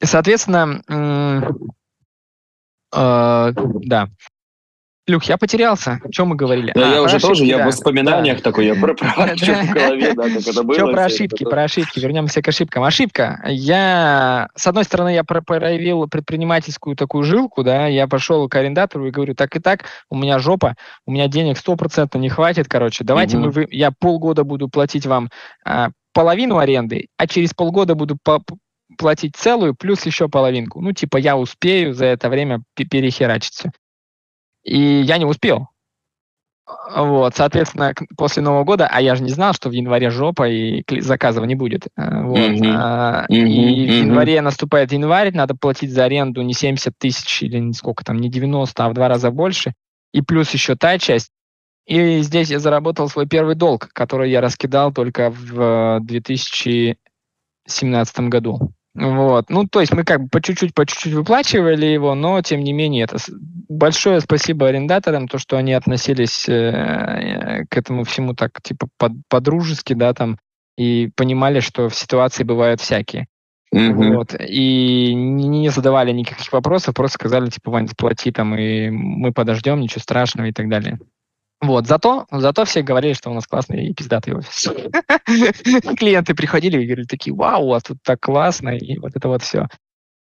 [0.00, 0.82] И, соответственно,
[2.92, 4.08] э, да,
[5.08, 6.00] Люк, я потерялся.
[6.02, 6.72] О чем мы говорили?
[6.74, 7.64] Да, а, я уже ошибки, тоже, я да.
[7.64, 8.42] в воспоминаниях да.
[8.42, 10.74] такой, я про, про в голове, да, как это было.
[10.74, 12.82] Что про ошибки, про ошибки, вернемся к ошибкам.
[12.82, 13.40] Ошибка.
[13.46, 19.12] Я, с одной стороны, я проявил предпринимательскую такую жилку, да, я пошел к арендатору и
[19.12, 20.74] говорю, так и так, у меня жопа,
[21.06, 25.30] у меня денег сто процентов не хватит, короче, давайте мы, я полгода буду платить вам
[25.64, 28.18] а, половину аренды, а через полгода буду
[28.98, 30.80] платить целую плюс еще половинку.
[30.80, 33.70] Ну, типа, я успею за это время перехерачить все.
[34.66, 35.68] И я не успел.
[36.96, 40.82] Вот, соответственно, после Нового года, а я же не знал, что в январе жопа и
[41.00, 41.86] заказов не будет.
[41.96, 42.36] Э, вот.
[42.36, 43.26] Mm-hmm.
[43.28, 43.86] И mm-hmm.
[43.86, 48.16] в январе наступает январь, надо платить за аренду не 70 тысяч или не сколько там,
[48.16, 49.74] не 90, а в два раза больше.
[50.12, 51.30] И плюс еще та часть.
[51.86, 58.72] И здесь я заработал свой первый долг, который я раскидал только в 2017 году.
[58.96, 59.50] Вот.
[59.50, 62.72] Ну, то есть мы как бы по чуть-чуть, по чуть-чуть выплачивали его, но тем не
[62.72, 63.18] менее это
[63.68, 69.92] большое спасибо арендаторам, то, что они относились э, к этому всему так типа под, по-дружески,
[69.92, 70.38] да, там,
[70.78, 73.26] и понимали, что в ситуации бывают всякие.
[73.74, 74.14] Mm-hmm.
[74.14, 74.34] Вот.
[74.40, 80.00] И не задавали никаких вопросов, просто сказали, типа, Вань, заплати там, и мы подождем, ничего
[80.00, 80.98] страшного и так далее.
[81.60, 84.68] Вот, зато, зато все говорили, что у нас классный и пиздатый офис.
[85.96, 89.66] Клиенты приходили и говорили такие, вау, а тут так классно, и вот это вот все.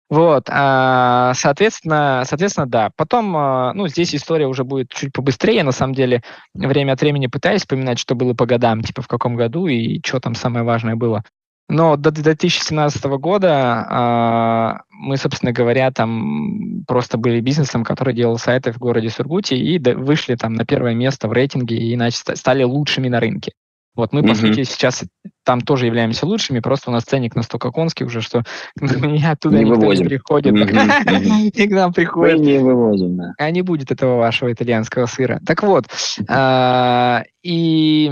[0.09, 2.91] Вот, а, соответственно, соответственно, да.
[2.95, 5.63] Потом, а, ну, здесь история уже будет чуть побыстрее.
[5.63, 6.21] На самом деле,
[6.53, 10.19] время от времени пытаюсь вспоминать, что было по годам, типа в каком году и что
[10.19, 11.23] там самое важное было.
[11.69, 18.71] Но до 2017 года э, мы, собственно говоря, там просто были бизнесом, который делал сайты
[18.71, 23.07] в городе Сургуте и вышли там на первое место в рейтинге и иначе стали лучшими
[23.07, 23.53] на рынке.
[23.95, 24.27] Вот мы, mm-hmm.
[24.27, 25.03] по сути, сейчас
[25.45, 28.43] там тоже являемся лучшими, просто у нас ценник настолько конский уже, что
[28.81, 30.03] меня оттуда не никто вывозим.
[30.05, 30.53] не приходит.
[31.55, 32.39] И к нам приходит.
[32.39, 33.33] Мы не вывозим, да.
[33.37, 35.39] А не будет этого вашего итальянского сыра.
[35.45, 35.85] Так вот,
[36.27, 38.11] а, и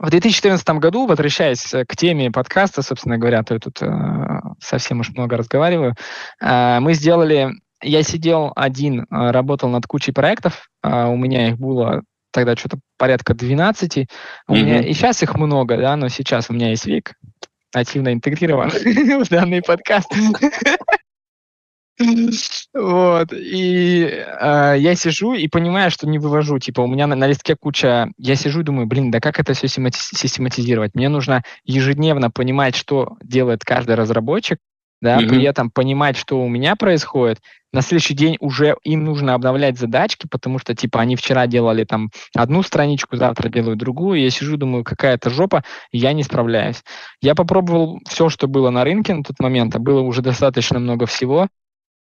[0.00, 3.86] в 2014 году, возвращаясь э, к теме подкаста, собственно говоря, то я тут э,
[4.58, 5.94] совсем уж много разговариваю,
[6.40, 7.50] э, мы сделали...
[7.82, 12.78] Я сидел один, э, работал над кучей проектов, э, у меня их было тогда что-то
[12.96, 14.56] порядка 12, у mm-hmm.
[14.56, 17.14] меня и сейчас их много, да, но сейчас у меня есть Вик,
[17.74, 18.70] нативно интегрирован
[19.24, 20.10] в данный подкаст.
[22.74, 23.32] Вот.
[23.32, 26.58] И э, я сижу и понимаю, что не вывожу.
[26.58, 28.10] Типа, у меня на, на листке куча...
[28.16, 30.94] Я сижу и думаю, блин, да как это все систематизировать?
[30.94, 34.58] Мне нужно ежедневно понимать, что делает каждый разработчик,
[35.00, 35.28] да, mm-hmm.
[35.28, 37.40] при этом понимать, что у меня происходит.
[37.72, 42.10] На следующий день уже им нужно обновлять задачки, потому что, типа, они вчера делали там
[42.34, 44.20] одну страничку, завтра делают другую.
[44.20, 46.82] Я сижу, думаю, какая-то жопа, я не справляюсь.
[47.22, 51.06] Я попробовал все, что было на рынке на тот момент, а было уже достаточно много
[51.06, 51.48] всего.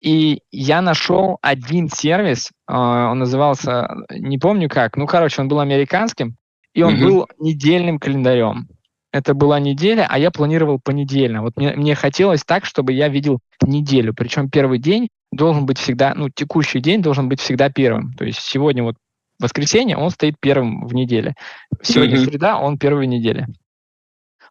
[0.02, 5.60] И я нашел один сервис, э, он назывался, не помню как, ну, короче, он был
[5.60, 6.36] американским,
[6.74, 7.04] и он mm-hmm.
[7.04, 8.68] был недельным календарем.
[9.12, 11.42] Это была неделя, а я планировал понедельно.
[11.42, 14.14] Вот мне, мне хотелось так, чтобы я видел неделю.
[14.14, 18.14] Причем первый день должен быть всегда, ну, текущий день должен быть всегда первым.
[18.14, 18.96] То есть сегодня вот
[19.40, 21.34] воскресенье, он стоит первым в неделе.
[21.82, 22.26] Сегодня mm-hmm.
[22.26, 23.48] среда, он первый в неделе.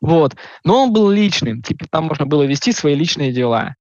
[0.01, 0.35] Вот.
[0.65, 1.63] Но он был личным.
[1.63, 3.75] Типа там можно было вести свои личные дела.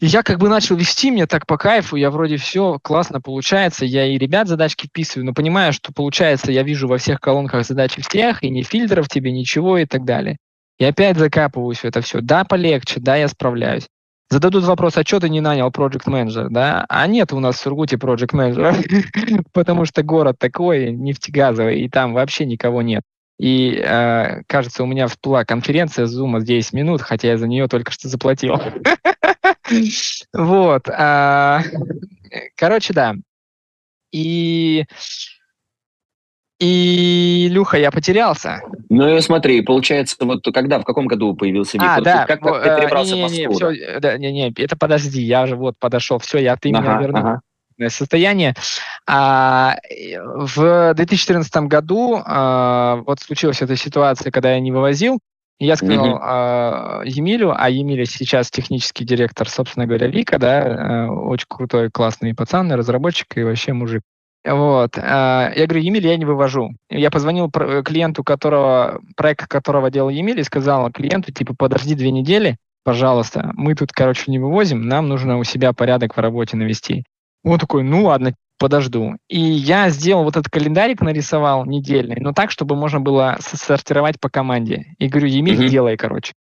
[0.00, 3.84] И я как бы начал вести, мне так по кайфу, я вроде все классно получается,
[3.84, 8.00] я и ребят задачки вписываю, но понимаю, что получается, я вижу во всех колонках задачи
[8.00, 10.38] всех, и ни фильтров тебе, ничего и так далее.
[10.78, 12.22] И опять закапываюсь в это все.
[12.22, 13.86] Да, полегче, да, я справляюсь.
[14.30, 16.86] Зададут вопрос, а что ты не нанял project менеджер, да?
[16.88, 18.74] А нет у нас в Сургуте project менеджера,
[19.52, 23.02] потому что город такой, нефтегазовый, и там вообще никого нет.
[23.38, 27.90] И, э, кажется, у меня всплыла конференция Zoom 10 минут, хотя я за нее только
[27.90, 28.60] что заплатил.
[30.32, 30.88] Вот.
[30.88, 31.62] А,
[32.56, 33.14] короче, да.
[34.12, 34.84] И
[36.60, 38.60] и, Люха, я потерялся.
[38.90, 41.78] Ну, смотри, получается, вот когда, в каком году появился?
[41.80, 42.26] А, вот да.
[42.26, 45.56] Как, как ты перебрался не, не, не, все, да, не, не, это подожди, я же
[45.56, 47.20] вот подошел, все, я ты ага, меня вернул.
[47.20, 47.40] Ага
[47.88, 48.54] состояние.
[49.06, 49.76] А,
[50.14, 55.18] в 2014 году а, вот случилась эта ситуация, когда я не вывозил,
[55.60, 56.18] я сказал mm-hmm.
[56.22, 62.72] а, Емилю, а Емиля сейчас технический директор, собственно говоря, Вика, да, очень крутой, классный пацан,
[62.72, 64.02] разработчик и вообще мужик.
[64.42, 64.96] Вот.
[64.96, 66.70] А, я говорю, Емель, я не вывожу.
[66.88, 72.56] Я позвонил клиенту, которого, проект которого делал Емель, и сказал клиенту, типа, подожди две недели,
[72.82, 77.04] пожалуйста, мы тут, короче, не вывозим, нам нужно у себя порядок в работе навести.
[77.44, 79.16] Он такой, ну ладно, подожду.
[79.28, 84.28] И я сделал вот этот календарик, нарисовал недельный, но так, чтобы можно было сортировать по
[84.28, 84.94] команде.
[84.98, 85.68] И говорю, Емель, mm-hmm.
[85.68, 86.34] делай, короче.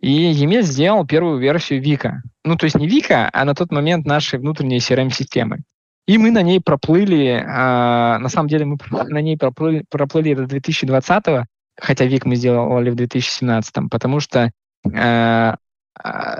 [0.00, 2.22] И Емель сделал первую версию Вика.
[2.44, 5.58] Ну, то есть не Вика, а на тот момент нашей внутренней CRM-системы.
[6.06, 10.46] И мы на ней проплыли, э, на самом деле мы на ней проплыли, проплыли до
[10.46, 11.46] 2020
[11.80, 14.50] хотя Вик мы сделали в 2017, потому что
[14.84, 15.54] э,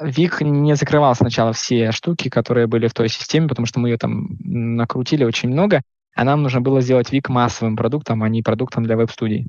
[0.02, 3.98] Вик не закрывал сначала все штуки, которые были в той системе, потому что мы ее
[3.98, 5.82] там накрутили очень много,
[6.14, 9.48] а нам нужно было сделать Вик массовым продуктом, а не продуктом для веб-студий.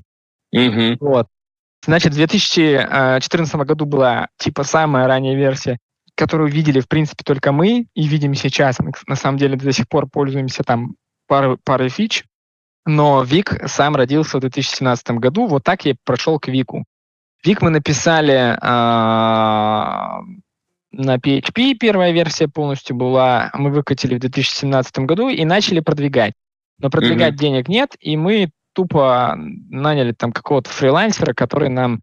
[0.54, 0.98] Mm-hmm.
[1.00, 1.26] Вот.
[1.84, 5.78] Значит, в 2014 году была типа самая ранняя версия
[6.16, 8.78] которую видели, в принципе, только мы и видим сейчас.
[8.80, 10.96] Мы, на самом деле, до сих пор пользуемся там
[11.28, 12.24] парой, парой фич,
[12.86, 16.84] но Вик сам родился в 2017 году, вот так я прошел к Вику.
[17.46, 18.56] Вик мы написали э,
[20.90, 26.32] на PHP, первая версия полностью была, мы выкатили в 2017 году и начали продвигать.
[26.80, 27.38] Но продвигать mm-hmm.
[27.38, 32.00] денег нет, и мы тупо наняли там какого-то фрилансера, который нам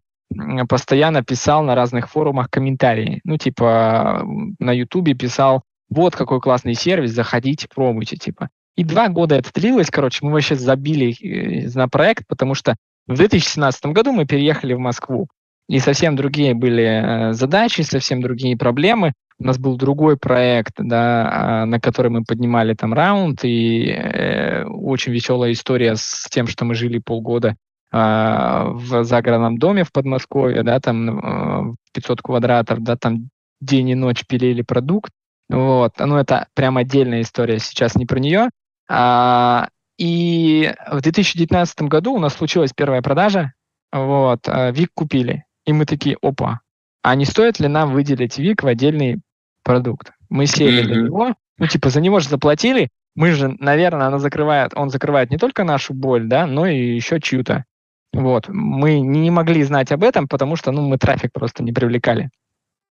[0.68, 3.20] постоянно писал на разных форумах комментарии.
[3.24, 4.24] Ну, типа,
[4.58, 8.48] на Ютубе писал, вот какой классный сервис, заходите, пробуйте, типа.
[8.76, 12.76] И два года это длилось, короче, мы вообще забили э, на проект, потому что
[13.06, 15.28] в 2017 году мы переехали в Москву,
[15.68, 19.12] и совсем другие были э, задачи, совсем другие проблемы.
[19.38, 24.64] У нас был другой проект, да, а, на который мы поднимали там раунд, и э,
[24.64, 27.56] очень веселая история с тем, что мы жили полгода
[27.90, 33.28] а, в загородном доме в Подмосковье, да, там 500 э, квадратов, да, там
[33.60, 35.10] день и ночь пилили продукт.
[35.48, 38.50] Вот, ну это прям отдельная история, сейчас не про нее.
[38.88, 43.52] А, и в 2019 году у нас случилась первая продажа,
[43.92, 45.44] вот, а, ВИК купили.
[45.66, 46.60] И мы такие, опа,
[47.02, 49.20] а не стоит ли нам выделить ВИК в отдельный
[49.62, 50.12] продукт?
[50.28, 50.94] Мы сели mm-hmm.
[50.94, 55.30] за него, ну типа за него же заплатили, мы же, наверное, она закрывает, он закрывает
[55.30, 57.64] не только нашу боль, да, но и еще чью-то.
[58.12, 58.48] Вот.
[58.48, 62.30] Мы не могли знать об этом, потому что ну, мы трафик просто не привлекали.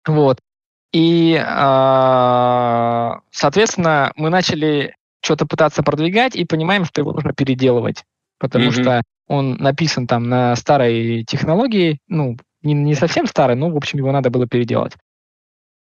[0.07, 0.39] Вот.
[0.93, 8.05] И, э, соответственно, мы начали что-то пытаться продвигать и понимаем, что его нужно переделывать,
[8.39, 8.83] потому mm-hmm.
[8.83, 13.99] что он написан там на старой технологии, ну, не, не совсем старой, но, в общем,
[13.99, 14.95] его надо было переделать.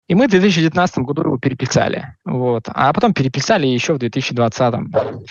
[0.08, 2.16] И мы в 2019 году его переписали.
[2.24, 2.64] Вот.
[2.66, 4.74] А потом переписали еще в 2020,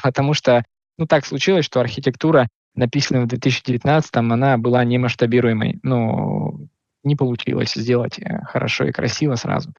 [0.02, 0.64] потому что
[0.98, 5.80] ну, так случилось, что архитектура написанная в 2019, она была не масштабируемой.
[5.84, 6.68] Ну,
[7.04, 9.74] не получилось сделать э, хорошо и красиво сразу.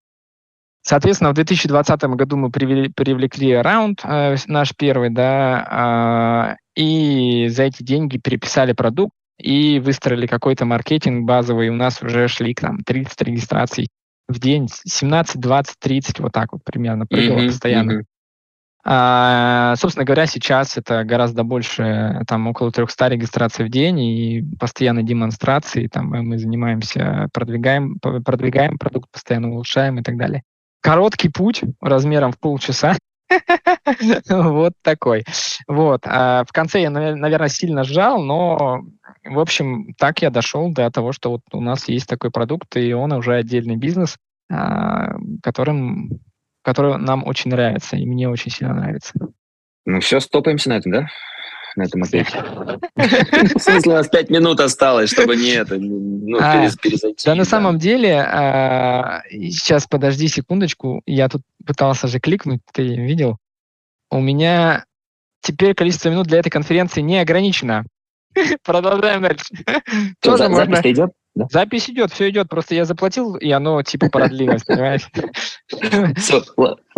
[0.82, 7.84] Соответственно, в 2020 году мы привлекли раунд, э, наш первый, да, э, и за эти
[7.84, 11.68] деньги переписали продукт и выстроили какой-то маркетинг базовый.
[11.68, 13.88] У нас уже шли к нам 30 регистраций
[14.28, 17.92] в день, 17, 20, 30, вот так вот примерно, прыгало mm-hmm, постоянно.
[17.92, 18.04] Mm-hmm.
[18.84, 25.04] А, собственно говоря, сейчас это гораздо больше, там около 300 регистраций в день и постоянно
[25.04, 30.42] демонстрации, там мы занимаемся, продвигаем, продвигаем продукт, постоянно улучшаем и так далее.
[30.82, 32.96] Короткий путь размером в полчаса,
[34.28, 35.24] вот такой.
[35.66, 36.02] Вот.
[36.04, 38.82] А в конце я, наверное, сильно сжал, но,
[39.24, 42.92] в общем, так я дошел до того, что вот у нас есть такой продукт, и
[42.92, 44.16] он уже отдельный бизнес,
[44.50, 46.20] а, которым
[46.62, 49.12] который нам очень нравится, и мне очень сильно нравится.
[49.84, 51.06] Ну все, стопаемся на этом, да?
[51.76, 52.28] На этом опять.
[52.34, 57.24] В смысле, у нас пять минут осталось, чтобы не это, ну, а, перезайти.
[57.24, 63.38] Да, на самом деле, а, сейчас подожди секундочку, я тут пытался же кликнуть, ты видел?
[64.10, 64.84] У меня
[65.40, 67.84] теперь количество минут для этой конференции не ограничено.
[68.64, 69.44] Продолжаем дальше.
[70.20, 70.80] Тоже можно...
[70.84, 71.10] идет?
[71.34, 71.46] Да?
[71.50, 72.48] Запись идет, все идет.
[72.48, 75.08] Просто я заплатил, и оно типа продлилось, понимаешь?
[76.16, 76.42] Все,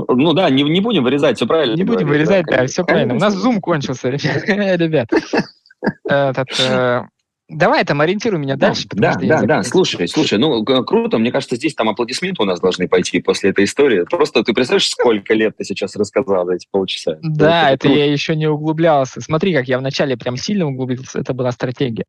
[0.09, 1.77] ну да, не, не будем вырезать, все правильно.
[1.77, 3.14] Не будем вырезать, да, все правильно.
[3.14, 5.11] У нас Zoom кончился, ребят.
[6.09, 6.33] Э,
[7.51, 8.88] Давай там ориентируй меня дальше.
[8.92, 12.88] Да, да, да, слушай, слушай, ну круто, мне кажется, здесь там аплодисменты у нас должны
[12.88, 14.05] пойти после этой истории.
[14.09, 17.18] Просто ты представляешь, сколько лет ты сейчас рассказал за эти полчаса?
[17.23, 19.20] Да, это, это я еще не углублялся.
[19.20, 22.07] Смотри, как я вначале прям сильно углубился, это была стратегия.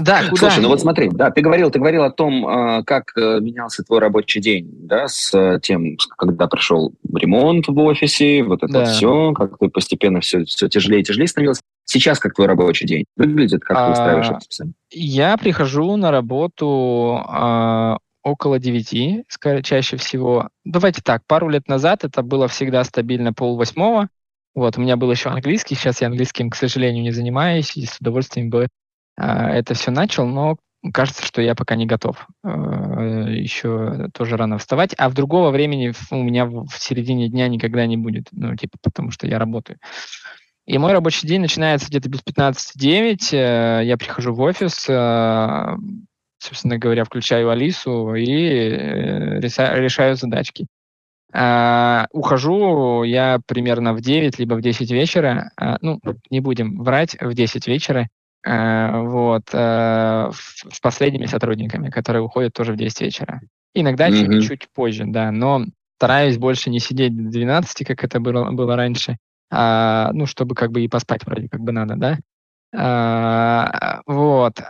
[0.00, 0.36] Да, куда?
[0.36, 3.84] Слушай, ну вот смотри, да, ты говорил, ты говорил о том, а, как э, менялся
[3.84, 8.84] твой рабочий день, да, с э, тем, когда пришел ремонт в офисе, вот это да.
[8.84, 11.60] все, как ты постепенно все, все тяжелее и тяжелее становилось.
[11.84, 17.22] Сейчас как твой рабочий день выглядит, как а, ты устраиваешь это Я прихожу на работу
[17.24, 19.24] а, около девяти,
[19.62, 20.48] чаще всего.
[20.64, 24.08] Давайте так, пару лет назад это было всегда стабильно пол восьмого,
[24.52, 27.98] Вот, у меня был еще английский, сейчас я английским, к сожалению, не занимаюсь, и с
[28.00, 28.68] удовольствием бы а,
[29.16, 30.56] это все начал, но
[30.92, 32.26] кажется, что я пока не готов.
[32.44, 34.94] А, еще тоже рано вставать.
[34.98, 38.28] А в другого времени у меня в середине дня никогда не будет.
[38.32, 39.78] Ну, типа, потому что я работаю.
[40.66, 43.18] И мой рабочий день начинается где-то без 15-9.
[43.32, 45.76] Э, я прихожу в офис, э,
[46.38, 50.66] собственно говоря, включаю Алису и э, решаю задачки.
[52.12, 55.50] Ухожу я примерно в 9 либо в 10 вечера.
[55.82, 56.00] Ну,
[56.30, 58.08] не будем врать, в 10 вечера.
[58.46, 59.48] Вот.
[59.50, 63.40] С последними сотрудниками, которые уходят тоже в 10 вечера.
[63.74, 64.40] Иногда mm-hmm.
[64.40, 65.32] чуть-чуть позже, да.
[65.32, 65.64] Но
[65.98, 69.16] стараюсь больше не сидеть до 12, как это было, было раньше
[69.50, 72.18] а, ну, чтобы как бы и поспать вроде как бы надо, да.
[72.74, 74.60] А, вот.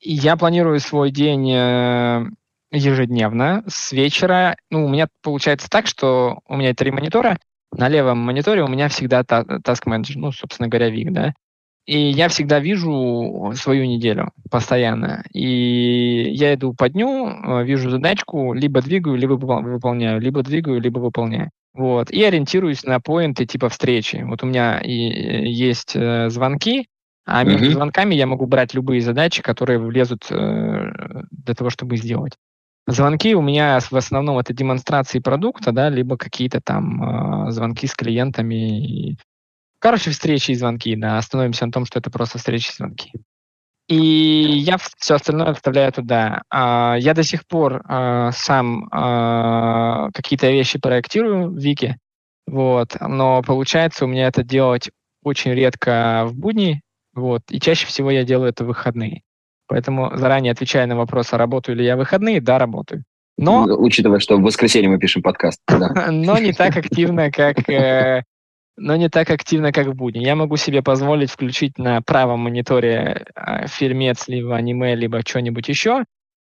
[0.00, 2.24] Я планирую свой день э,
[2.72, 4.56] ежедневно с вечера.
[4.70, 7.38] Ну, у меня получается так, что у меня три монитора.
[7.72, 11.34] На левом мониторе у меня всегда Task Manager, ну, собственно говоря, Вик, да.
[11.84, 15.24] И я всегда вижу свою неделю постоянно.
[15.32, 21.00] И я иду по дню, э, вижу задачку, либо двигаю, либо выполняю, либо двигаю, либо
[21.00, 21.50] выполняю.
[21.74, 22.10] Вот.
[22.10, 24.22] И ориентируюсь на поинты типа встречи.
[24.24, 26.86] Вот у меня и есть э, звонки,
[27.24, 27.72] а между mm-hmm.
[27.72, 30.92] звонками я могу брать любые задачи, которые влезут э,
[31.30, 32.34] для того, чтобы сделать.
[32.86, 37.94] Звонки у меня в основном это демонстрации продукта, да, либо какие-то там э, звонки с
[37.94, 39.16] клиентами.
[39.82, 41.18] Короче, встречи и звонки, да.
[41.18, 43.12] Остановимся на том, что это просто встречи и звонки.
[43.88, 46.42] И я все остальное вставляю туда.
[46.50, 51.98] А, я до сих пор а, сам а, какие-то вещи проектирую в Вике,
[52.46, 54.88] вот, но получается у меня это делать
[55.24, 56.80] очень редко в будни,
[57.12, 59.22] вот, и чаще всего я делаю это в выходные.
[59.66, 63.02] Поэтому заранее отвечая на вопрос, а работаю ли я в выходные, да, работаю.
[63.36, 65.60] Но, Учитывая, что в воскресенье мы пишем подкаст.
[65.66, 65.90] Да.
[66.10, 68.22] Но не так активно, как э,
[68.76, 70.24] но не так активно, как в будни.
[70.24, 76.04] Я могу себе позволить включить на правом мониторе э, фильмец, либо аниме, либо что-нибудь еще.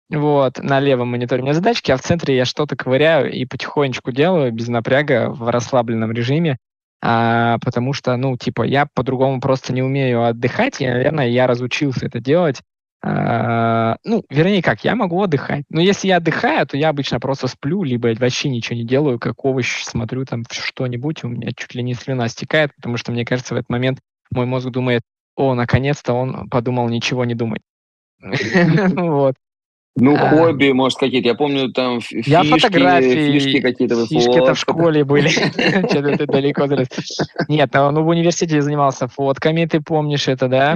[0.09, 4.11] Вот, на левом мониторе у меня задачки, а в центре я что-то ковыряю и потихонечку
[4.11, 6.57] делаю, без напряга, в расслабленном режиме,
[7.01, 12.05] а, потому что, ну, типа, я по-другому просто не умею отдыхать, и, наверное, я разучился
[12.05, 12.72] это делать, а,
[13.05, 15.65] ну, вернее как, я могу отдыхать.
[15.69, 19.43] Но если я отдыхаю, то я обычно просто сплю, либо вообще ничего не делаю, как
[19.43, 23.55] овощ смотрю там что-нибудь, у меня чуть ли не слюна стекает, потому что, мне кажется,
[23.55, 23.99] в этот момент
[24.31, 25.01] мой мозг думает,
[25.35, 27.61] о, наконец-то он подумал ничего не думать.
[28.95, 29.35] Вот.
[29.95, 31.27] Ну, а, хобби, может, какие-то.
[31.27, 34.07] Я помню, там фишки, я фотографии, фишки какие-то.
[34.07, 35.27] Фишки-то в школе были.
[35.89, 36.87] Что-то ты далеко залез.
[37.47, 40.75] Нет, ну в университете я занимался фотками, ты помнишь это, да?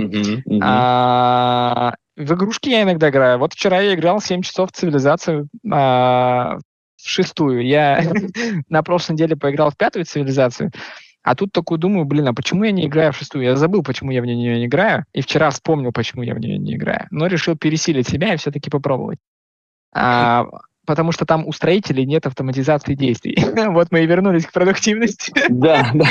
[0.61, 3.39] А, в игрушки я иногда играю.
[3.39, 6.57] Вот вчера я играл 7 часов в цивилизацию а,
[7.01, 7.65] в шестую.
[7.65, 8.03] Я
[8.69, 10.71] на прошлой неделе поиграл в пятую цивилизацию.
[11.27, 13.43] А тут такой думаю, блин, а почему я не играю в шестую?
[13.43, 16.57] Я забыл, почему я в нее не играю, и вчера вспомнил, почему я в нее
[16.57, 17.07] не играю.
[17.11, 19.19] Но решил пересилить себя и все-таки попробовать.
[19.93, 20.45] А,
[20.85, 23.35] потому что там у строителей нет автоматизации действий.
[23.71, 25.33] вот мы и вернулись к продуктивности.
[25.49, 26.05] да, да.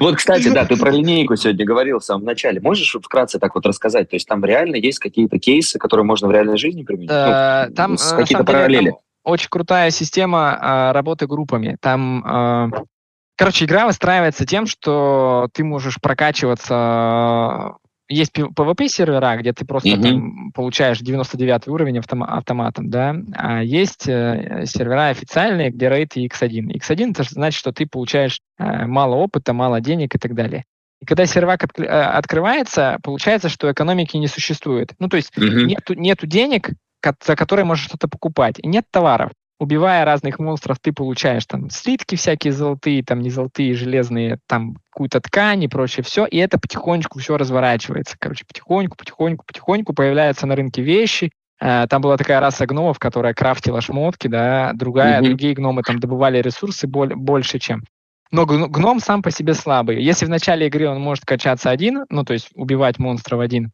[0.00, 2.58] Вот, кстати, да, ты про линейку сегодня говорил в самом начале.
[2.58, 4.08] Можешь вкратце так вот рассказать?
[4.08, 7.10] То есть там реально есть какие-то кейсы, которые можно в реальной жизни применить?
[7.10, 8.94] Ну, там э, какие-то параллели.
[9.24, 11.76] Очень крутая система а, работы группами.
[11.82, 12.70] Там а,
[13.38, 17.76] Короче, игра выстраивается тем, что ты можешь прокачиваться.
[18.08, 20.02] Есть PvP-сервера, где ты просто mm-hmm.
[20.02, 26.78] там получаешь 99 уровень автом- автоматом, да, а есть э, сервера официальные, где рейд X1.
[26.78, 30.64] X1 это значит, что ты получаешь э, мало опыта, мало денег и так далее.
[31.00, 34.94] И когда сервак от, э, открывается, получается, что экономики не существует.
[34.98, 35.64] Ну, то есть mm-hmm.
[35.64, 36.70] нету, нету денег,
[37.24, 42.14] за которые можешь что-то покупать, и нет товаров убивая разных монстров, ты получаешь там слитки
[42.14, 47.18] всякие золотые, там не золотые, железные, там какую-то ткань и прочее все, и это потихонечку
[47.18, 48.16] все разворачивается.
[48.18, 51.32] Короче, потихоньку, потихоньку, потихоньку появляются на рынке вещи.
[51.60, 55.24] Э, там была такая раса гномов, которая крафтила шмотки, да, другая, mm-hmm.
[55.24, 57.82] другие гномы там добывали ресурсы боль, больше, чем.
[58.30, 60.02] Но гном сам по себе слабый.
[60.02, 63.72] Если в начале игры он может качаться один, ну, то есть убивать монстров один,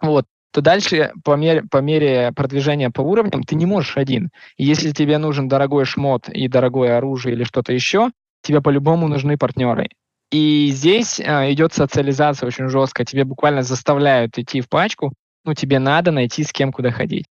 [0.00, 0.26] вот,
[0.56, 4.30] то дальше по мере, по мере продвижения по уровням ты не можешь один.
[4.56, 9.36] И если тебе нужен дорогой шмот и дорогое оружие или что-то еще, тебе по-любому нужны
[9.36, 9.90] партнеры.
[10.32, 13.04] И здесь э, идет социализация очень жесткая.
[13.04, 15.12] Тебе буквально заставляют идти в пачку,
[15.44, 17.26] ну, тебе надо найти с кем куда ходить.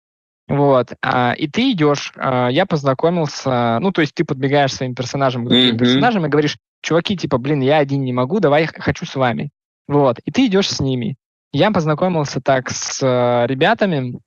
[0.48, 0.88] Вот.
[1.00, 5.78] А, и ты идешь, а, я познакомился, ну, то есть ты подбегаешь своим персонажем, mm-hmm.
[5.78, 9.50] персонажем и говоришь, чуваки, типа, блин, я один не могу, давай хочу с вами.
[9.86, 10.18] Вот.
[10.24, 11.14] И ты идешь с ними.
[11.52, 14.18] Я познакомился так с э, ребятами,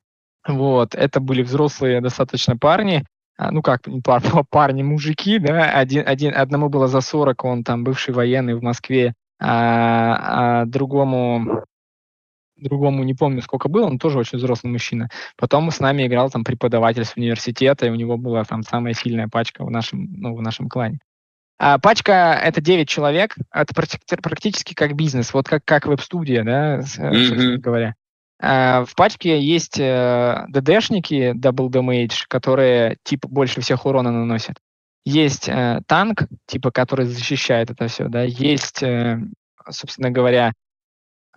[0.47, 3.03] вот, это были взрослые достаточно парни,
[3.37, 7.83] а, ну как, пар, парни, мужики, да, один, один, одному было за 40, он там
[7.83, 11.63] бывший военный в Москве, а, а другому
[12.57, 15.09] другому не помню, сколько было, он тоже очень взрослый мужчина.
[15.35, 19.27] Потом с нами играл там преподаватель с университета, и у него была там самая сильная
[19.27, 20.99] пачка в нашем, ну, в нашем клане.
[21.57, 27.57] А пачка— это 9 человек, это практически как бизнес, вот как, как веб-студия, да, mm-hmm.
[27.57, 27.95] говоря.
[28.41, 34.57] А в пачке есть э, ДДшники, Double Damage, которые типа больше всех урона наносят.
[35.05, 39.19] Есть э, танк, типа, который защищает это все, да, есть, э,
[39.69, 40.51] собственно говоря,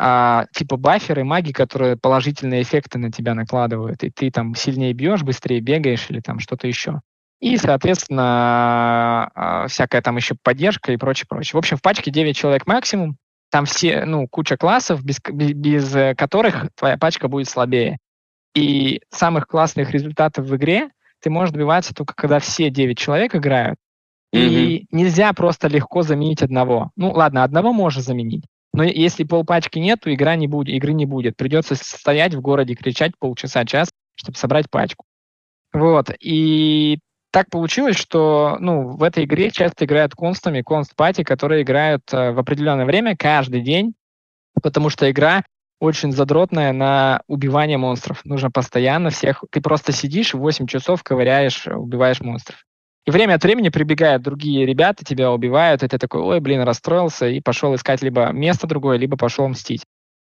[0.00, 5.22] а, типа баферы, маги, которые положительные эффекты на тебя накладывают, и ты там сильнее бьешь,
[5.22, 7.00] быстрее бегаешь или там что-то еще.
[7.40, 11.52] И, соответственно, а, всякая там еще поддержка и прочее, прочее.
[11.54, 13.16] В общем, в пачке 9 человек максимум.
[13.50, 17.98] Там все, ну, куча классов, без, без которых твоя пачка будет слабее.
[18.54, 23.78] И самых классных результатов в игре ты можешь добиваться только когда все 9 человек играют.
[24.34, 24.38] Mm-hmm.
[24.40, 26.90] И нельзя просто легко заменить одного.
[26.96, 28.44] Ну, ладно, одного можно заменить.
[28.74, 31.36] Но если полпачки нет, то игра не будет, игры не будет.
[31.36, 35.04] Придется стоять в городе, кричать полчаса, час, чтобы собрать пачку.
[35.72, 36.10] Вот.
[36.20, 36.98] И
[37.30, 42.38] так получилось, что ну, в этой игре часто играют констами, конст-пати, которые играют э, в
[42.38, 43.94] определенное время каждый день,
[44.62, 45.42] потому что игра
[45.80, 48.24] очень задротная на убивание монстров.
[48.24, 49.44] Нужно постоянно всех...
[49.50, 52.64] Ты просто сидишь 8 часов, ковыряешь, убиваешь монстров.
[53.06, 57.26] И время от времени прибегают другие ребята, тебя убивают, и ты такой, ой, блин, расстроился,
[57.26, 59.84] и пошел искать либо место другое, либо пошел мстить.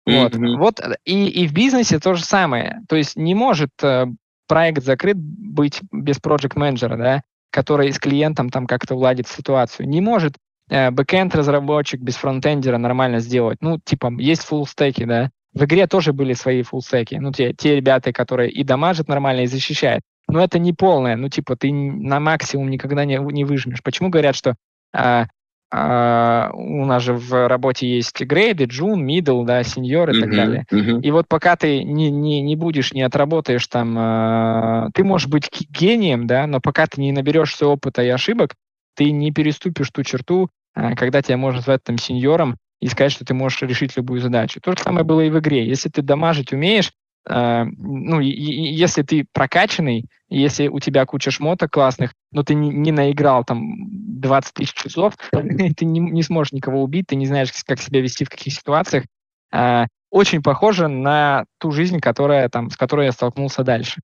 [0.07, 0.57] Вот, mm-hmm.
[0.57, 2.81] вот и, и в бизнесе то же самое.
[2.89, 4.07] То есть не может э,
[4.51, 7.23] проект закрыт быть без проект менеджера, да,
[7.53, 9.89] который с клиентом там как-то уладит ситуацию.
[9.89, 10.35] Не может
[10.69, 13.59] э, бэкенд разработчик без фронтендера нормально сделать.
[13.61, 15.31] Ну, типа, есть full stack и, да.
[15.55, 17.14] В игре тоже были свои full stack и.
[17.15, 21.29] Ну, те, те ребята, которые и дамажат нормально, и защищают но это не полное, ну,
[21.29, 23.83] типа, ты на максимум никогда не, не выжмешь.
[23.83, 24.55] Почему говорят, что
[24.93, 25.27] а,
[25.73, 30.31] а, у нас же в работе есть грейды, джун, middle, да, senior и uh-huh, так
[30.31, 30.66] далее.
[30.73, 31.01] Uh-huh.
[31.01, 35.49] И вот пока ты не, не, не будешь, не отработаешь там, а, ты можешь быть
[35.71, 38.55] гением, да, но пока ты не наберешься опыта и ошибок,
[38.97, 43.25] ты не переступишь ту черту, а, когда тебя можно звать там сеньором и сказать, что
[43.25, 44.61] ты можешь решить любую задачу.
[44.61, 45.66] То же самое было и в игре.
[45.66, 46.93] Если ты дамажить умеешь, э,
[47.33, 52.93] ну, и, и, если ты прокачанный, если у тебя куча шмоток классных, но ты не,
[52.93, 57.81] наиграл там 20 тысяч часов, ты не, не сможешь никого убить, ты не знаешь, как
[57.81, 59.05] себя вести в каких ситуациях.
[59.53, 64.01] Э, очень похоже на ту жизнь, которая, там, с которой я столкнулся дальше.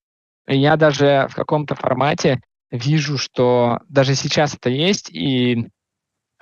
[0.46, 5.68] Я даже в каком-то формате вижу, что даже сейчас это есть, и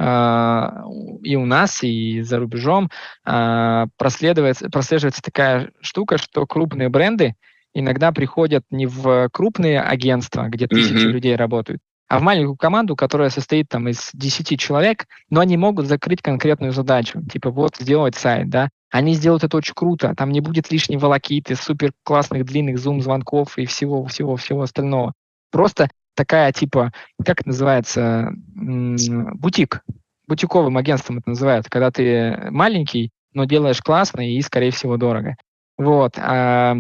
[0.01, 2.91] и у нас, и за рубежом
[3.25, 7.37] а, прослеживается, прослеживается такая штука, что крупные бренды
[7.75, 11.11] иногда приходят не в крупные агентства, где тысячи mm-hmm.
[11.11, 15.87] людей работают, а в маленькую команду, которая состоит там из 10 человек, но они могут
[15.87, 20.41] закрыть конкретную задачу, типа вот сделать сайт, да, они сделают это очень круто, там не
[20.41, 25.15] будет лишней волокиты, супер классных длинных зум-звонков и всего-всего-всего остального.
[25.51, 26.93] Просто такая типа,
[27.25, 29.83] как это называется, бутик.
[30.27, 35.37] Бутиковым агентством это называют, когда ты маленький, но делаешь классно и, скорее всего, дорого.
[35.77, 36.15] Вот.
[36.19, 36.77] А,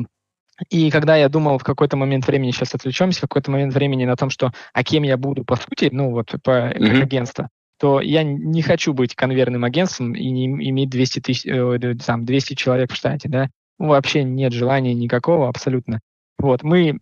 [0.70, 4.16] и когда я думал в какой-то момент времени, сейчас отвлечемся, в какой-то момент времени на
[4.16, 6.90] том, что а кем я буду по сути, ну вот по, mm-hmm.
[6.90, 11.94] как агентство, то я не хочу быть конверным агентством и не иметь 200, тысяч, э,
[12.06, 13.50] там, 200 человек в штате, да.
[13.78, 16.00] Вообще нет желания никакого абсолютно.
[16.38, 16.98] Вот, мы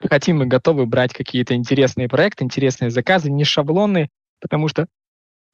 [0.00, 4.86] хотим и готовы брать какие-то интересные проекты, интересные заказы, не шаблоны, потому что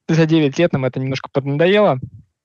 [0.09, 1.99] за 9 лет нам это немножко поднадоело,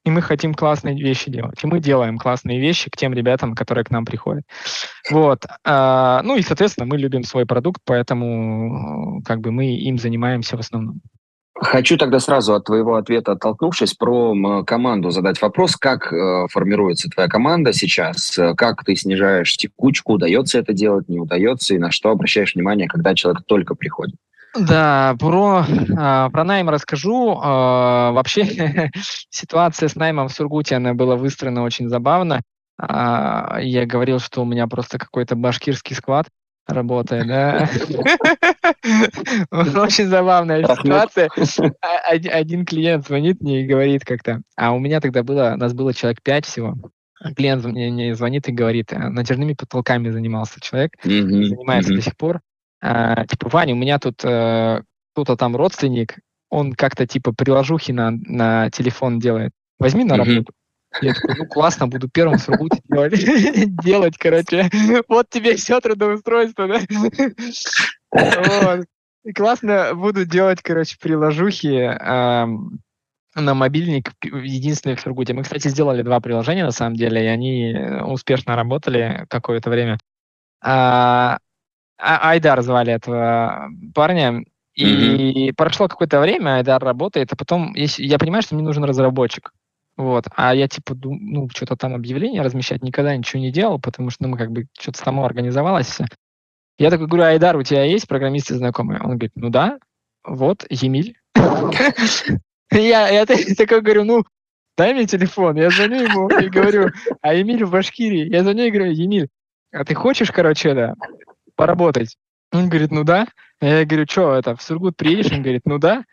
[0.06, 1.64] и мы хотим классные вещи делать.
[1.64, 4.43] И мы делаем классные вещи к тем ребятам, которые к нам приходят.
[5.12, 5.45] Вот.
[5.66, 10.62] А, ну и, соответственно, мы любим свой продукт, поэтому как бы мы им занимаемся в
[10.62, 11.02] основном.
[11.62, 15.76] Хочу тогда сразу от твоего ответа, оттолкнувшись, про команду задать вопрос.
[15.76, 18.39] Как э, формируется твоя команда сейчас?
[18.55, 20.14] Как ты снижаешь текучку?
[20.14, 21.74] Удается это делать, не удается?
[21.76, 24.16] И на что обращаешь внимание, когда человек только приходит?
[24.57, 27.34] Да, про, э, про найм расскажу.
[27.34, 28.91] Э, вообще
[29.30, 32.41] ситуация с наймом в Сургуте, она была выстроена очень забавно.
[32.82, 36.28] Э, я говорил, что у меня просто какой-то башкирский склад
[36.68, 37.70] работает, да.
[39.51, 41.30] Очень забавная ситуация.
[41.82, 45.74] А, один клиент звонит мне и говорит как-то, а у меня тогда было, у нас
[45.74, 46.76] было человек пять всего.
[47.36, 52.41] Клиент мне звонит и говорит, «А, натяжными потолками занимался человек, занимается до сих пор.
[52.82, 54.82] А, типа, Ваня, у меня тут э,
[55.13, 56.15] кто-то там родственник,
[56.49, 59.51] он как-то типа приложухи на, на телефон делает.
[59.80, 60.53] Возьми на работу.
[61.01, 63.24] Я такой, ну классно, буду первым с работы делать,
[63.84, 64.70] делать, короче.
[65.07, 66.80] Вот тебе все трудоустройство, да?
[68.12, 68.86] Вот.
[69.26, 71.97] И классно буду делать, короче, приложухи.
[73.36, 75.34] на мобильник единственный в Сургуте.
[75.34, 79.97] Мы, кстати, сделали два приложения, на самом деле, и они успешно работали какое-то время.
[80.62, 81.38] А,
[81.97, 84.43] а, Айдар звали этого парня,
[84.74, 85.53] и mm-hmm.
[85.55, 89.51] прошло какое-то время, Айдар работает, а потом если, я понимаю, что мне нужен разработчик.
[89.97, 90.26] Вот.
[90.36, 94.30] А я типа, ну, что-то там объявление размещать никогда ничего не делал, потому что, ну,
[94.30, 95.99] мы как бы что-то само организовалось.
[96.80, 99.02] Я такой говорю, Айдар, у тебя есть программисты знакомые?
[99.02, 99.80] Он говорит, ну да,
[100.24, 101.18] вот, Емиль.
[102.72, 104.24] Я, такой говорю, ну,
[104.78, 105.58] дай мне телефон.
[105.58, 108.30] Я звоню ему и говорю, а Емиль в Башкирии.
[108.30, 109.28] Я звоню и говорю, Емиль,
[109.74, 110.94] а ты хочешь, короче, да,
[111.56, 112.16] поработать?
[112.54, 113.28] Он говорит, ну да.
[113.60, 115.34] Я говорю, что, это, в Сургут приедешь?
[115.34, 116.06] Он говорит, ну да.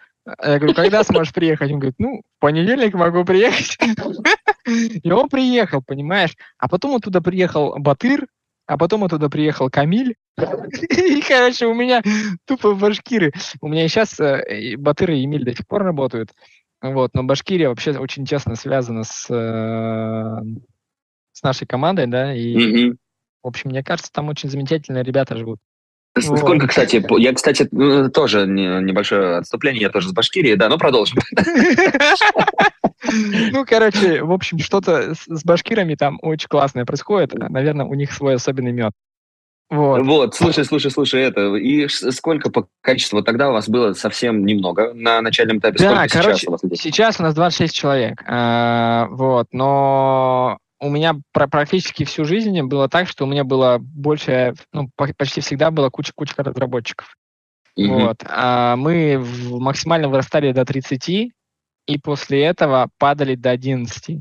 [0.43, 1.71] Я говорю, когда сможешь приехать?
[1.71, 3.79] Он говорит, ну, в понедельник могу приехать.
[4.67, 6.37] И он приехал, понимаешь?
[6.59, 8.27] А потом он туда приехал Батыр,
[8.67, 10.17] а потом оттуда приехал Камиль.
[10.39, 12.03] И, короче, у меня
[12.45, 13.33] тупо башкиры.
[13.61, 16.35] У меня сейчас э, Батыр и Эмиль до сих пор работают.
[16.83, 20.43] Вот, но Башкирия вообще очень тесно связана с, э,
[21.33, 22.91] с нашей командой, да, и,
[23.43, 25.59] в общем, мне кажется, там очень замечательные ребята живут.
[26.19, 26.71] Сколько, вот.
[26.71, 27.69] кстати, я, кстати,
[28.11, 31.19] тоже небольшое отступление, я тоже с Башкирии, да, ну продолжим.
[33.53, 37.35] Ну, короче, в общем, что-то с башкирами там очень классное происходит.
[37.35, 38.93] Наверное, у них свой особенный мед.
[39.69, 40.03] Вот.
[40.03, 41.57] вот, слушай, слушай, слушай, это.
[41.57, 43.23] И сколько по количеству?
[43.23, 45.79] Тогда у вас было совсем немного на начальном этапе.
[45.79, 48.23] Да, сколько короче, сейчас у, вас сейчас у нас 26 человек.
[48.27, 54.55] А, вот, но у меня практически всю жизнь было так, что у меня было больше,
[54.73, 57.17] ну, почти всегда была куча-куча разработчиков.
[57.79, 57.87] Mm-hmm.
[57.87, 58.25] Вот.
[58.29, 64.21] А мы максимально вырастали до 30, и после этого падали до 11.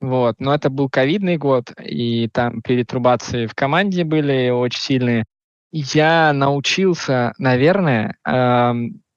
[0.00, 0.36] Вот.
[0.38, 5.24] Но это был ковидный год, и там перетрубации в команде были очень сильные.
[5.72, 8.72] Я научился, наверное, э,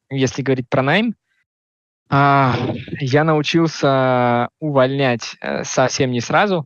[0.10, 1.16] если говорить про найм,
[2.10, 2.56] а,
[3.00, 6.66] я научился увольнять э, совсем не сразу.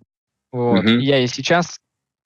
[0.51, 0.83] Вот.
[0.83, 0.99] Mm-hmm.
[0.99, 1.79] Я и сейчас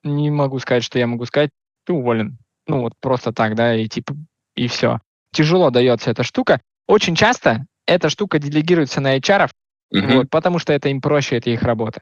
[0.04, 1.50] не могу сказать, что я могу сказать,
[1.86, 2.38] ты уволен.
[2.68, 4.16] Ну вот просто так, да, и типа,
[4.56, 5.00] и все.
[5.32, 6.62] Тяжело дается эта штука.
[6.88, 9.50] Очень часто эта штука делегируется на HR,
[9.94, 10.16] mm-hmm.
[10.16, 12.02] вот, потому что это им проще, это их работа.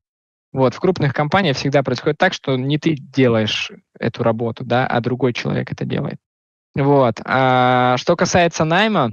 [0.51, 5.01] Вот, в крупных компаниях всегда происходит так, что не ты делаешь эту работу, да, а
[5.01, 6.18] другой человек это делает.
[6.76, 7.20] Вот.
[7.24, 9.11] А, что касается найма,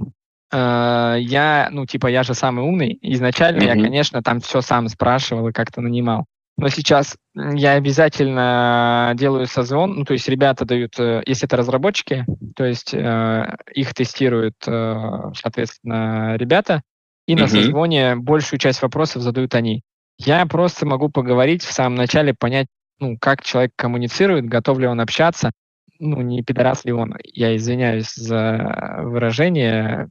[0.53, 2.97] э, я, ну, типа, я же самый умный.
[3.01, 3.77] Изначально mm-hmm.
[3.77, 6.25] я, конечно, там все сам спрашивал и как-то нанимал.
[6.57, 12.25] Но сейчас я обязательно делаю созвон, ну, то есть ребята дают, э, если это разработчики,
[12.55, 16.83] то есть э, их тестируют, э, соответственно, ребята,
[17.27, 17.39] и mm-hmm.
[17.39, 19.81] на созвоне большую часть вопросов задают они.
[20.19, 22.67] Я просто могу поговорить в самом начале, понять,
[22.99, 25.51] ну, как человек коммуницирует, готов ли он общаться,
[25.99, 30.09] ну, не пидорас ли он, я извиняюсь за выражение,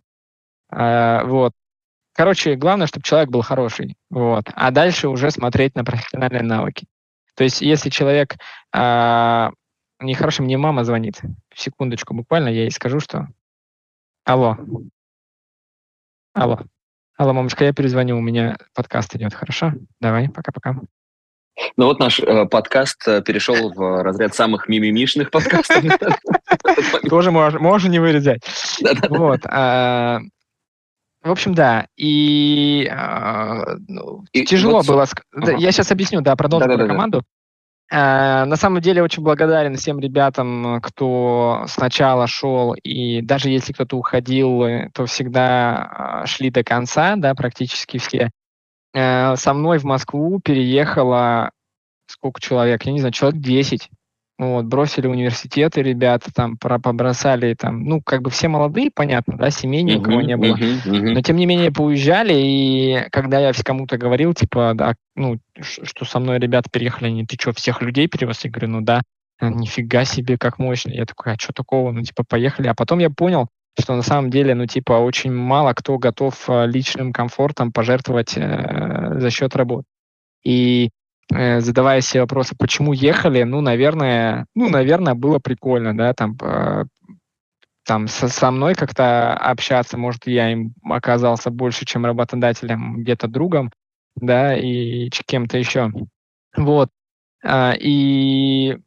[0.72, 1.52] а, вот,
[2.14, 3.96] Короче, главное, чтобы человек был хороший.
[4.10, 4.44] Вот.
[4.54, 6.86] А дальше уже смотреть на профессиональные навыки.
[7.34, 8.36] То есть, если человек
[8.72, 9.50] а,
[9.98, 11.20] нехороший, мне мама звонит.
[11.54, 13.28] Секундочку, буквально я ей скажу, что...
[14.24, 14.58] Алло.
[16.34, 16.60] Алло.
[17.16, 19.72] Алло, мамочка, я перезвоню, у меня подкаст идет, хорошо?
[20.00, 20.76] Давай, пока-пока.
[21.76, 25.84] Ну вот наш э, подкаст э, перешел в разряд самых мимимишных подкастов.
[27.08, 28.42] Тоже можно не вырезать.
[29.10, 29.44] Вот.
[31.22, 31.86] А, в общем, да.
[31.96, 35.06] И, э, ну, и тяжело вот было.
[35.34, 35.56] Ага.
[35.56, 37.22] Я сейчас объясню, да, продолжу да, про да, команду.
[37.90, 38.42] Да.
[38.42, 43.96] Э, на самом деле очень благодарен всем ребятам, кто сначала шел, и даже если кто-то
[43.96, 48.30] уходил, э, то всегда э, шли до конца, да, практически все.
[48.94, 51.50] Э, со мной в Москву переехало
[52.06, 52.82] сколько человек?
[52.84, 53.88] Я не знаю, человек 10.
[54.38, 60.00] Вот, бросили университеты ребята, там, побросали, там, ну, как бы все молодые, понятно, да, семей
[60.02, 60.56] кого не было.
[60.56, 61.12] Uh-huh, uh-huh.
[61.12, 66.18] Но, тем не менее, поуезжали, и когда я кому-то говорил, типа, да, ну, что со
[66.18, 68.42] мной ребята переехали, они, ты что, всех людей перевез?
[68.44, 69.02] Я говорю, ну да,
[69.40, 70.90] нифига себе, как мощно.
[70.90, 71.92] Я такой, а что такого?
[71.92, 72.68] Ну, типа, поехали.
[72.68, 76.66] А потом я понял, что на самом деле, ну, типа, очень мало кто готов э,
[76.66, 79.84] личным комфортом пожертвовать э, за счет работы.
[80.44, 81.01] И Э,
[81.60, 86.84] задавая себе вопросы, почему ехали, ну, наверное, ну, наверное, было прикольно, да, там, э,
[87.84, 93.70] там со, со мной как-то общаться, может, я им оказался больше, чем работодателем, где-то другом,
[94.16, 95.90] да, и кем-то еще.
[96.56, 96.90] Вот.
[97.44, 98.78] А, и,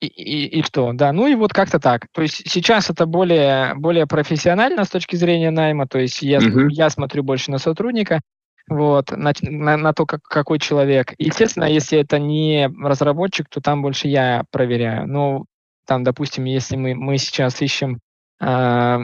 [0.00, 2.06] и, и, и что, да, ну и вот как-то так.
[2.12, 6.68] То есть сейчас это более, более профессионально с точки зрения найма, то есть я, uh-huh.
[6.70, 8.20] я смотрю больше на сотрудника,
[8.68, 11.14] вот, на, на, на то, как, какой человек.
[11.18, 15.06] Естественно, если это не разработчик, то там больше я проверяю.
[15.06, 15.46] Ну,
[15.86, 18.00] там, допустим, если мы, мы сейчас ищем
[18.40, 18.98] э,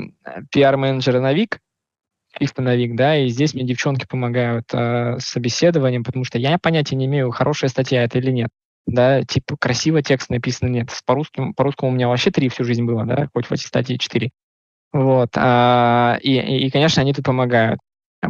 [0.51, 1.59] пиар-менеджера на ВИК,
[2.39, 6.59] чисто на ВИК, да, и здесь мне девчонки помогают э, с собеседованием, потому что я
[6.59, 8.51] понятия не имею, хорошая статья это или нет.
[8.87, 10.91] Да, типа красиво текст написан, нет.
[11.07, 14.31] По-русски, по-русскому у меня вообще три всю жизнь было, да, хоть в статьи четыре.
[14.93, 15.31] Вот.
[15.37, 16.37] А, и,
[16.67, 17.81] и, конечно, они тут помогают.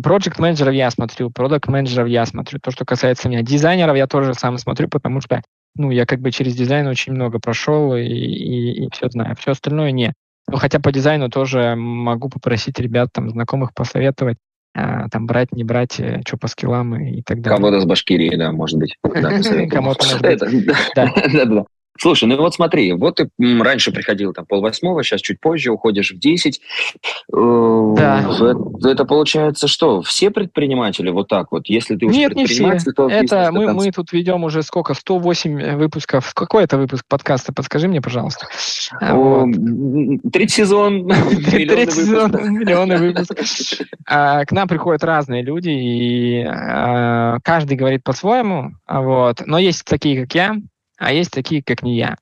[0.03, 2.59] Project менеджеров я смотрю, продукт менеджеров я смотрю.
[2.61, 3.43] То, что касается меня.
[3.43, 5.43] Дизайнеров я тоже сам смотрю, потому что
[5.77, 9.35] ну, я как бы через дизайн очень много прошел и, и, и все знаю.
[9.37, 10.13] Все остальное не.
[10.49, 14.37] Ну, хотя по дизайну тоже могу попросить ребят, там, знакомых посоветовать,
[14.75, 17.57] а, там, брать, не брать, э, что по скиллам и, и так далее.
[17.57, 18.97] Кого-то с Башкирии, да, может быть.
[19.03, 20.67] Кому-то, может быть.
[20.95, 21.65] Да, да, да.
[21.99, 26.19] Слушай, ну вот смотри, вот ты раньше приходил там полвосьмого, сейчас чуть позже уходишь в
[26.19, 26.61] 10.
[27.33, 28.21] Э, да.
[28.21, 30.03] Это, это получается что?
[30.03, 31.69] Все предприниматели вот так вот?
[31.69, 32.79] Если ты уже Нет, не все.
[32.97, 34.95] То это мы, мы тут ведем уже сколько?
[34.95, 36.35] 108 выпусков.
[36.35, 37.53] Какой это выпуск подкаста?
[37.53, 38.47] Подскажи мне, пожалуйста.
[39.01, 39.51] Вот.
[40.33, 41.09] Третий сезон.
[41.51, 43.47] Третий сезон, миллионы выпусков.
[44.07, 48.73] А, к нам приходят разные люди, и а, каждый говорит по-своему.
[48.89, 49.43] Вот.
[49.47, 50.57] Но есть такие, как я,
[51.05, 52.17] а есть такие, как не я.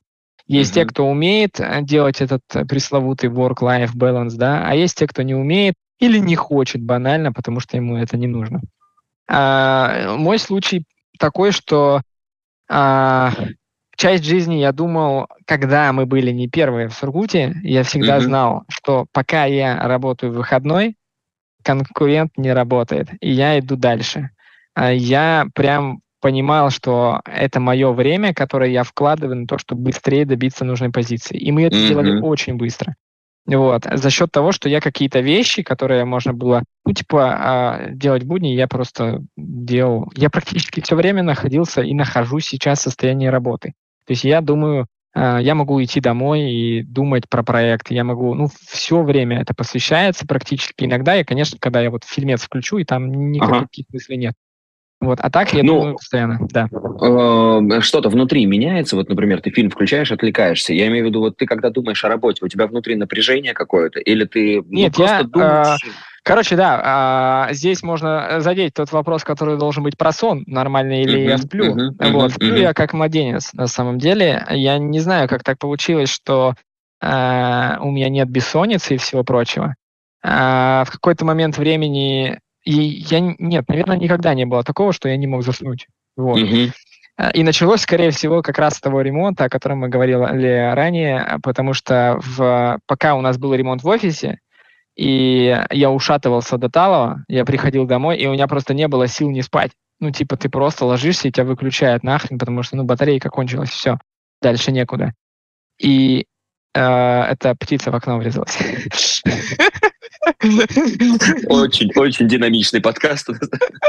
[0.47, 0.75] Есть mm-hmm.
[0.75, 5.23] те, кто умеет э, делать этот э, пресловутый work-life balance, да, а есть те, кто
[5.23, 8.61] не умеет или не хочет банально, потому что ему это не нужно.
[9.29, 10.85] А, мой случай
[11.19, 12.03] такой, что
[12.69, 13.33] а,
[13.97, 18.23] часть жизни я думал, когда мы были не первые в Сургуте, я всегда mm-hmm.
[18.23, 20.97] знал, что пока я работаю в выходной,
[21.63, 24.31] конкурент не работает, и я иду дальше.
[24.75, 30.25] А я прям понимал, что это мое время, которое я вкладываю на то, чтобы быстрее
[30.25, 31.37] добиться нужной позиции.
[31.37, 31.85] И мы это mm-hmm.
[31.87, 32.95] сделали очень быстро.
[33.45, 33.85] Вот.
[33.93, 38.49] За счет того, что я какие-то вещи, которые можно было, ну, типа, а, делать будни,
[38.49, 40.11] я просто делал.
[40.15, 43.75] Я практически все время находился и нахожусь сейчас в состоянии работы.
[44.07, 47.91] То есть я думаю, а, я могу идти домой и думать про проект.
[47.91, 50.85] Я могу, ну, все время это посвящается практически.
[50.85, 53.95] Иногда я, конечно, когда я вот фильмец включу, и там никаких ага.
[53.95, 54.35] мыслей нет.
[55.03, 56.69] Вот, а так я ну, думаю постоянно, да.
[56.71, 60.73] Э, что-то внутри меняется, вот, например, ты фильм включаешь, отвлекаешься.
[60.73, 63.99] Я имею в виду, вот ты когда думаешь о работе, у тебя внутри напряжение какое-то,
[63.99, 65.85] или ты ну, Нет, просто я, думаешь...
[65.85, 65.91] Э,
[66.23, 71.23] короче, да, э, здесь можно задеть тот вопрос, который должен быть про сон, нормальный или
[71.23, 71.75] uh-huh, я сплю.
[71.75, 72.61] Uh-huh, вот, uh-huh, сплю uh-huh.
[72.61, 74.47] я как младенец, на самом деле.
[74.51, 76.55] Я не знаю, как так получилось, что
[77.01, 79.75] э, у меня нет бессонницы и всего прочего.
[80.23, 85.17] Э, в какой-то момент времени и я, нет, наверное, никогда не было такого, что я
[85.17, 85.89] не мог заснуть.
[86.17, 86.39] Вот.
[86.39, 86.73] Mm-hmm.
[87.35, 91.75] И началось, скорее всего, как раз с того ремонта, о котором мы говорили ранее, потому
[91.75, 94.39] что в, пока у нас был ремонт в офисе,
[94.97, 99.31] и я ушатывался до талого, я приходил домой, и у меня просто не было сил
[99.31, 99.73] не спать.
[100.01, 103.99] Ну, типа, ты просто ложишься, и тебя выключают нахрен, потому что, ну, батарейка кончилась, все,
[104.41, 105.13] дальше некуда.
[105.79, 106.27] И
[106.75, 108.59] э, эта птица в окно врезалась.
[111.49, 113.29] Очень, очень динамичный подкаст.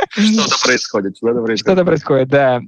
[0.09, 1.59] Что-то происходит, что-то происходит.
[1.59, 2.61] Что-то происходит, да.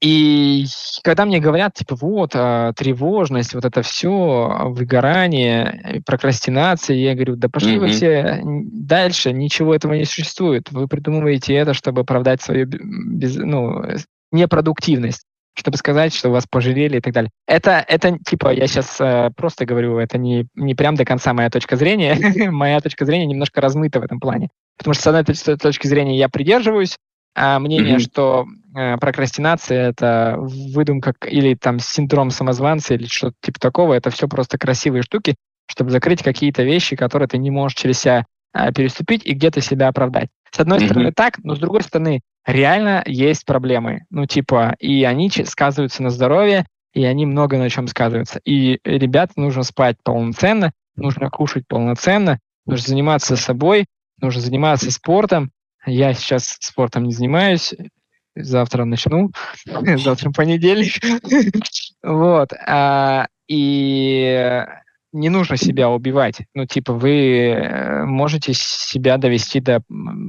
[0.00, 0.64] И
[1.04, 7.48] когда мне говорят, типа, вот, а, тревожность, вот это все, выгорание, прокрастинация, я говорю, да
[7.48, 7.78] пошли mm-hmm.
[7.78, 10.70] вы все дальше, ничего этого не существует.
[10.70, 13.84] Вы придумываете это, чтобы оправдать свою без, ну,
[14.32, 15.24] непродуктивность
[15.54, 17.30] чтобы сказать, что вас пожалели и так далее.
[17.46, 21.50] Это, это типа, я сейчас э, просто говорю, это не, не прям до конца моя
[21.50, 22.16] точка зрения.
[22.50, 24.48] моя точка зрения немножко размыта в этом плане.
[24.78, 26.96] Потому что с одной точки зрения я придерживаюсь
[27.34, 28.00] а мнение, mm-hmm.
[28.00, 28.46] что
[28.76, 34.58] э, прокрастинация это выдумка или там синдром самозванца или что-то типа такого, это все просто
[34.58, 35.36] красивые штуки,
[35.66, 39.88] чтобы закрыть какие-то вещи, которые ты не можешь через себя э, переступить и где-то себя
[39.88, 40.28] оправдать.
[40.50, 40.86] С одной mm-hmm.
[40.86, 44.04] стороны так, но с другой стороны реально есть проблемы.
[44.10, 48.40] Ну, типа, и они сказываются на здоровье, и они много на чем сказываются.
[48.44, 53.86] И ребят нужно спать полноценно, нужно кушать полноценно, нужно заниматься собой,
[54.20, 55.50] нужно заниматься спортом.
[55.86, 57.74] Я сейчас спортом не занимаюсь,
[58.34, 59.30] завтра начну,
[59.96, 60.94] завтра понедельник.
[62.02, 62.54] Вот.
[62.66, 64.64] А, и
[65.12, 66.42] не нужно себя убивать.
[66.54, 69.82] Ну, типа, вы э, можете себя довести до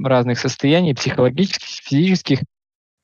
[0.04, 2.38] разных состояний психологических, физических,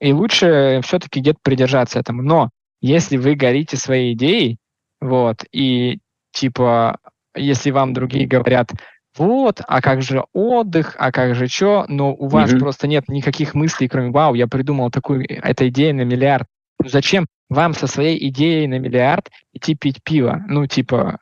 [0.00, 2.22] и лучше все-таки где-то придержаться этому.
[2.22, 2.50] Но
[2.80, 4.58] если вы горите своей идеей,
[5.00, 5.98] вот, и
[6.32, 6.98] типа,
[7.34, 8.70] если вам другие говорят,
[9.16, 12.58] вот, а как же отдых, а как же что, но у вас mm-hmm.
[12.58, 16.46] просто нет никаких мыслей, кроме, вау, я придумал такую, эта идея на миллиард.
[16.80, 20.44] Ну, зачем вам со своей идеей на миллиард идти пить пиво?
[20.46, 21.18] Ну, типа,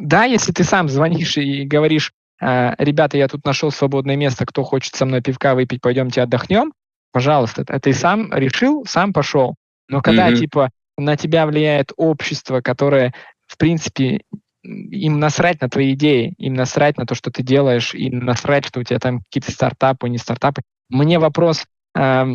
[0.00, 4.62] да, если ты сам звонишь и говоришь, «А, ребята, я тут нашел свободное место, кто
[4.64, 6.72] хочет со мной пивка выпить, пойдемте отдохнем,
[7.12, 9.56] пожалуйста, ты сам решил, сам пошел.
[9.88, 10.36] Но когда, mm-hmm.
[10.36, 13.14] типа, на тебя влияет общество, которое,
[13.46, 14.20] в принципе,
[14.62, 18.80] им насрать на твои идеи, им насрать на то, что ты делаешь, им насрать, что
[18.80, 20.62] у тебя там какие-то стартапы, не стартапы.
[20.90, 21.64] Мне вопрос,
[21.96, 22.26] э,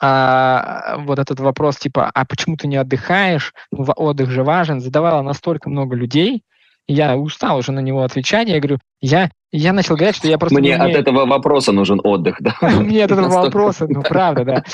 [0.00, 3.54] а, вот этот вопрос типа, а почему ты не отдыхаешь?
[3.70, 4.80] Ну, отдых же важен.
[4.80, 6.42] Задавала настолько много людей,
[6.86, 8.48] я устал уже на него отвечать.
[8.48, 10.58] Я говорю, я, я начал говорить, что я просто...
[10.58, 12.56] Мне от этого вопроса нужен отдых, да?
[12.60, 14.64] Мне от этого вопроса, ну, правда, да.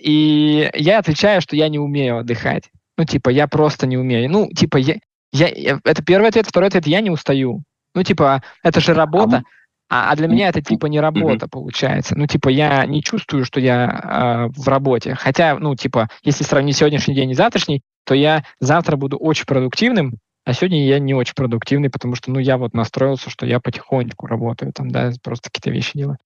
[0.00, 2.70] И я отвечаю, что я не умею отдыхать.
[2.96, 4.30] Ну, типа, я просто не умею.
[4.30, 4.96] Ну, типа, я,
[5.32, 6.46] я, это первый ответ.
[6.46, 7.62] Второй ответ, я не устаю.
[7.94, 9.42] Ну, типа, это же работа.
[9.88, 12.16] А, а для меня это типа не работа получается.
[12.16, 15.16] Ну, типа, я не чувствую, что я э, в работе.
[15.16, 20.18] Хотя, ну, типа, если сравнить сегодняшний день и завтрашний, то я завтра буду очень продуктивным,
[20.44, 24.26] а сегодня я не очень продуктивный, потому что, ну, я вот настроился, что я потихонечку
[24.26, 26.18] работаю, там, да, просто какие-то вещи делаю.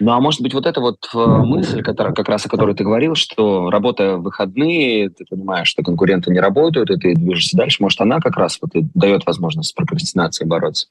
[0.00, 2.82] Ну, а может быть, вот эта вот э, мысль, которая, как раз о которой ты
[2.82, 7.82] говорил, что работа в выходные, ты понимаешь, что конкуренты не работают, и ты движешься дальше,
[7.82, 10.88] может, она как раз вот и дает возможность с прокрастинацией бороться?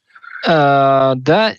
[0.47, 1.53] Uh, да,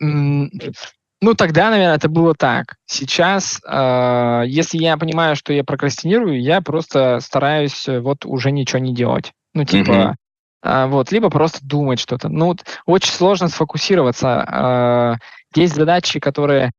[0.00, 2.76] ну тогда, наверное, это было так.
[2.86, 8.78] Сейчас, uh, если я понимаю, что я прокрастинирую, я просто стараюсь э, вот уже ничего
[8.78, 9.32] не делать.
[9.54, 10.16] Ну типа,
[10.62, 12.28] вот, либо просто думать что-то.
[12.28, 12.56] Ну
[12.86, 15.18] очень сложно сфокусироваться.
[15.54, 16.72] Есть задачи, которые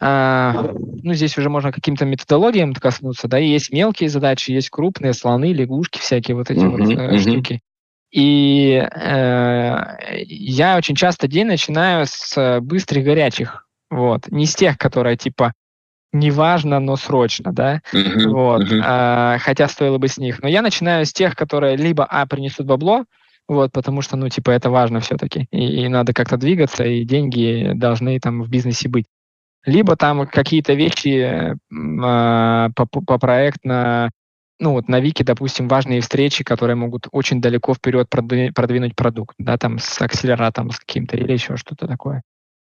[0.00, 5.98] ну, здесь уже можно каким-то методологиям коснуться, да, есть мелкие задачи, есть крупные, слоны, лягушки,
[5.98, 7.18] всякие вот эти uh-huh, вот uh-huh.
[7.18, 7.60] штуки.
[8.10, 9.76] И э,
[10.26, 15.52] я очень часто день начинаю с быстрых горячих, вот, не с тех, которые типа
[16.12, 19.34] неважно, но срочно, да, uh-huh, вот, uh-huh.
[19.34, 20.42] Э, хотя стоило бы с них.
[20.42, 23.04] Но я начинаю с тех, которые либо а принесут бабло,
[23.48, 27.72] вот, потому что, ну, типа, это важно все-таки, и, и надо как-то двигаться, и деньги
[27.74, 29.06] должны там в бизнесе быть.
[29.64, 34.10] Либо там какие-то вещи э, по, по проектно
[34.60, 39.56] ну вот на Вики, допустим, важные встречи, которые могут очень далеко вперед продвинуть продукт, да,
[39.56, 42.22] там с акселератором, с каким-то или еще что-то такое.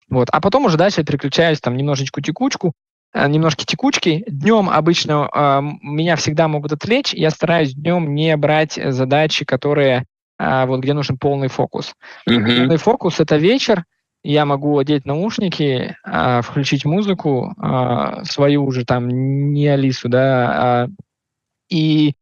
[0.08, 0.28] Вот.
[0.30, 2.72] А потом уже дальше переключаюсь там немножечко текучку,
[3.14, 4.24] немножко текучки.
[4.26, 7.12] Днем обычно э, меня всегда могут отвлечь.
[7.12, 10.04] Я стараюсь днем не брать задачи, которые
[10.38, 11.94] э, вот где нужен полный фокус.
[12.28, 12.56] Mm-hmm.
[12.56, 13.84] Полный фокус это вечер.
[14.22, 20.88] Я могу одеть наушники, э, включить музыку э, свою уже там не Алису, да, а
[21.70, 22.12] и,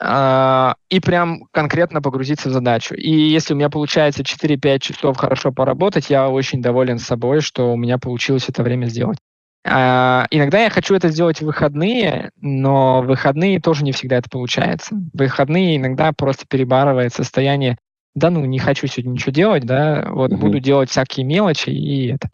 [0.00, 2.94] э, и прям конкретно погрузиться в задачу.
[2.94, 7.76] И если у меня получается 4-5 часов хорошо поработать, я очень доволен собой, что у
[7.76, 9.18] меня получилось это время сделать.
[9.66, 14.30] Uh, иногда я хочу это сделать в выходные, но в выходные тоже не всегда это
[14.30, 14.94] получается.
[14.94, 17.76] В выходные иногда просто перебарывает состояние,
[18.14, 20.36] да ну, не хочу сегодня ничего делать, да, вот mm-hmm.
[20.36, 22.30] буду делать всякие мелочи и этот.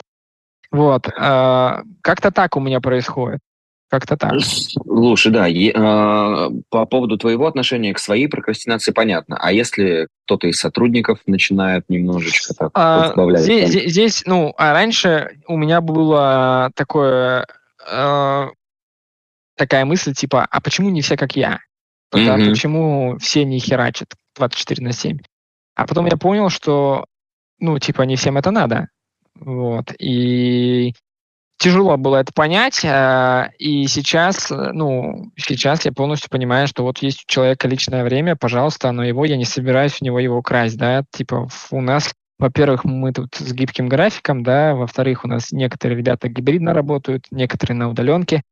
[0.70, 1.09] Вот.
[1.09, 3.41] Uh, как-то так у меня происходит.
[3.89, 4.32] Как-то так.
[4.41, 9.37] Слушай, да, е, э, по поводу твоего отношения к своей прокрастинации понятно.
[9.39, 13.43] А если кто-то из сотрудников начинает немножечко так а, разбавлять?
[13.43, 13.89] Здесь, там...
[13.89, 17.47] здесь, ну, а раньше у меня было такое,
[17.89, 18.47] э,
[19.57, 21.61] такая мысль, типа, а почему не все как я?
[22.12, 22.51] Mm-hmm.
[22.51, 25.18] почему все не херачат 24 на 7?
[25.74, 27.07] А потом я понял, что,
[27.59, 28.89] ну, типа, не всем это надо.
[29.35, 29.93] Вот.
[29.99, 30.95] И
[31.65, 36.99] тяжело было это понять, э, и сейчас, э, ну, сейчас я полностью понимаю, что вот
[36.99, 40.77] есть у человека личное время, пожалуйста, но его я не собираюсь у него его украсть,
[40.77, 45.97] да, типа у нас, во-первых, мы тут с гибким графиком, да, во-вторых, у нас некоторые
[45.97, 48.43] ребята гибридно работают, некоторые на удаленке,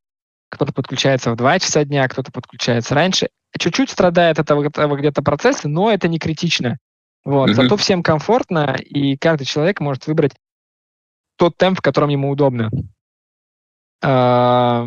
[0.49, 3.29] кто-то подключается в 2 часа дня, кто-то подключается раньше.
[3.59, 6.79] Чуть-чуть страдает от этого, этого где-то процесса, но это не критично.
[7.27, 7.51] Вот.
[7.51, 7.55] Mm-hmm.
[7.55, 10.33] Зато всем комфортно, и каждый человек может выбрать
[11.37, 12.71] тот темп, в котором ему удобно.
[14.03, 14.87] А,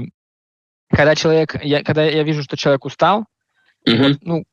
[0.90, 3.26] когда человек, я, когда я вижу, что человек устал,
[3.88, 4.08] mm-hmm.
[4.08, 4.44] вот, ну,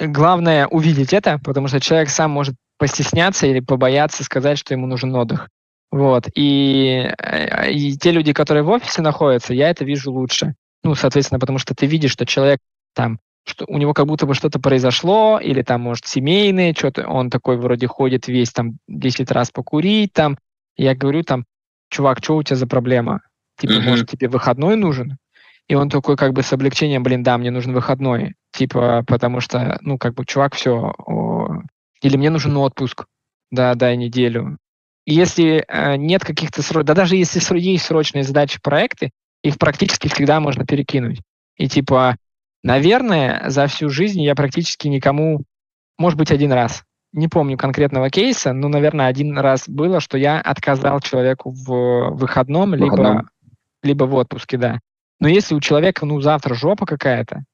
[0.00, 5.14] главное увидеть это, потому что человек сам может постесняться или побояться сказать, что ему нужен
[5.14, 5.48] отдых.
[5.90, 6.28] Вот.
[6.34, 10.54] И, э, и те люди, которые в офисе находятся, я это вижу лучше.
[10.82, 12.60] Ну, соответственно, потому что ты видишь, что человек
[12.94, 17.30] там, что у него как будто бы что-то произошло, или там, может, семейное, что-то, он
[17.30, 20.38] такой вроде ходит весь там 10 раз покурить там.
[20.76, 21.44] Я говорю там,
[21.90, 23.20] чувак, что у тебя за проблема?
[23.60, 23.88] Типа, mm-hmm.
[23.88, 25.18] может, тебе выходной нужен?
[25.68, 28.34] И он такой как бы с облегчением, блин, да, мне нужен выходной.
[28.52, 30.94] Типа, потому что, ну, как бы, чувак, все.
[30.98, 31.62] О...
[32.02, 33.04] Или мне нужен отпуск.
[33.50, 34.58] Да, дай неделю.
[35.04, 39.10] И если э, нет каких-то срочных, да даже если есть срочные задачи, проекты,
[39.42, 41.20] их практически всегда можно перекинуть.
[41.56, 42.16] И типа,
[42.62, 45.42] наверное, за всю жизнь я практически никому,
[45.98, 50.40] может быть, один раз, не помню конкретного кейса, но, наверное, один раз было, что я
[50.40, 52.72] отказал человеку в выходном, выходном.
[52.72, 53.28] либо
[53.82, 54.80] либо в отпуске, да.
[55.20, 57.44] Но если у человека, ну, завтра жопа какая-то,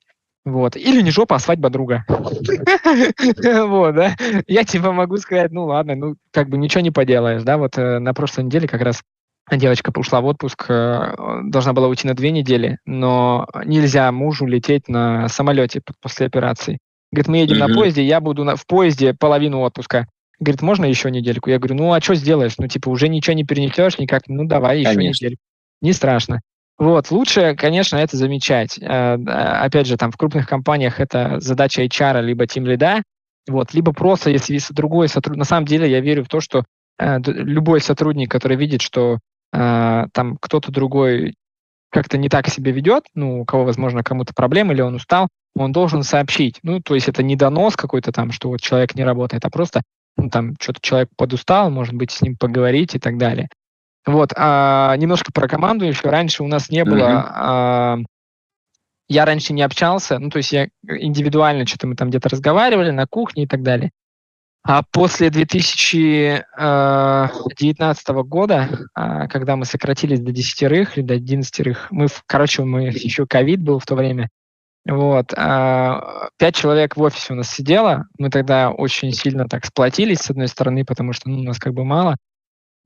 [0.45, 0.77] Вот.
[0.77, 2.05] Или не жопа, а свадьба друга.
[2.09, 4.17] Вот, да.
[4.47, 7.59] Я типа могу сказать, ну ладно, ну как бы ничего не поделаешь, да.
[7.59, 9.03] Вот э, на прошлой неделе как раз
[9.51, 11.15] девочка ушла в отпуск, э,
[11.45, 16.79] должна была уйти на две недели, но нельзя мужу лететь на самолете после операции.
[17.11, 20.07] Говорит, мы едем на поезде, я буду в поезде половину отпуска.
[20.39, 21.51] Говорит, можно еще недельку?
[21.51, 22.59] Я говорю, ну а что сделаешь?
[22.59, 25.41] Ну типа уже ничего не перенесешь никак, ну давай еще недельку.
[25.81, 26.41] Не страшно.
[26.79, 28.79] Вот, лучше, конечно, это замечать.
[28.79, 33.03] Э, опять же, там в крупных компаниях это задача HR либо тим лида,
[33.49, 35.39] вот, либо просто, если другой сотрудник...
[35.39, 36.65] На самом деле я верю в то, что
[36.99, 39.21] э, любой сотрудник, который видит, что
[39.53, 41.35] э, там кто-то другой
[41.91, 45.73] как-то не так себя ведет, ну, у кого, возможно, кому-то проблемы, или он устал, он
[45.73, 46.59] должен сообщить.
[46.63, 49.83] Ну, то есть это не донос какой-то там, что вот человек не работает, а просто
[50.17, 53.49] ну, там что-то человек подустал, может быть, с ним поговорить и так далее.
[54.07, 56.09] Вот, а, немножко про команду еще.
[56.09, 57.09] Раньше у нас не было...
[57.09, 57.31] Mm-hmm.
[57.35, 57.99] А,
[59.09, 63.07] я раньше не общался, ну, то есть я индивидуально что-то мы там где-то разговаривали на
[63.07, 63.91] кухне и так далее.
[64.65, 67.31] А после 2019 а,
[68.25, 73.63] года, а, когда мы сократились до десятерых или до одиннадцатерых, мы, короче, мы еще ковид
[73.63, 74.29] был в то время,
[74.85, 80.19] вот, а, пять человек в офисе у нас сидело, мы тогда очень сильно так сплотились,
[80.19, 82.17] с одной стороны, потому что ну, у нас как бы мало,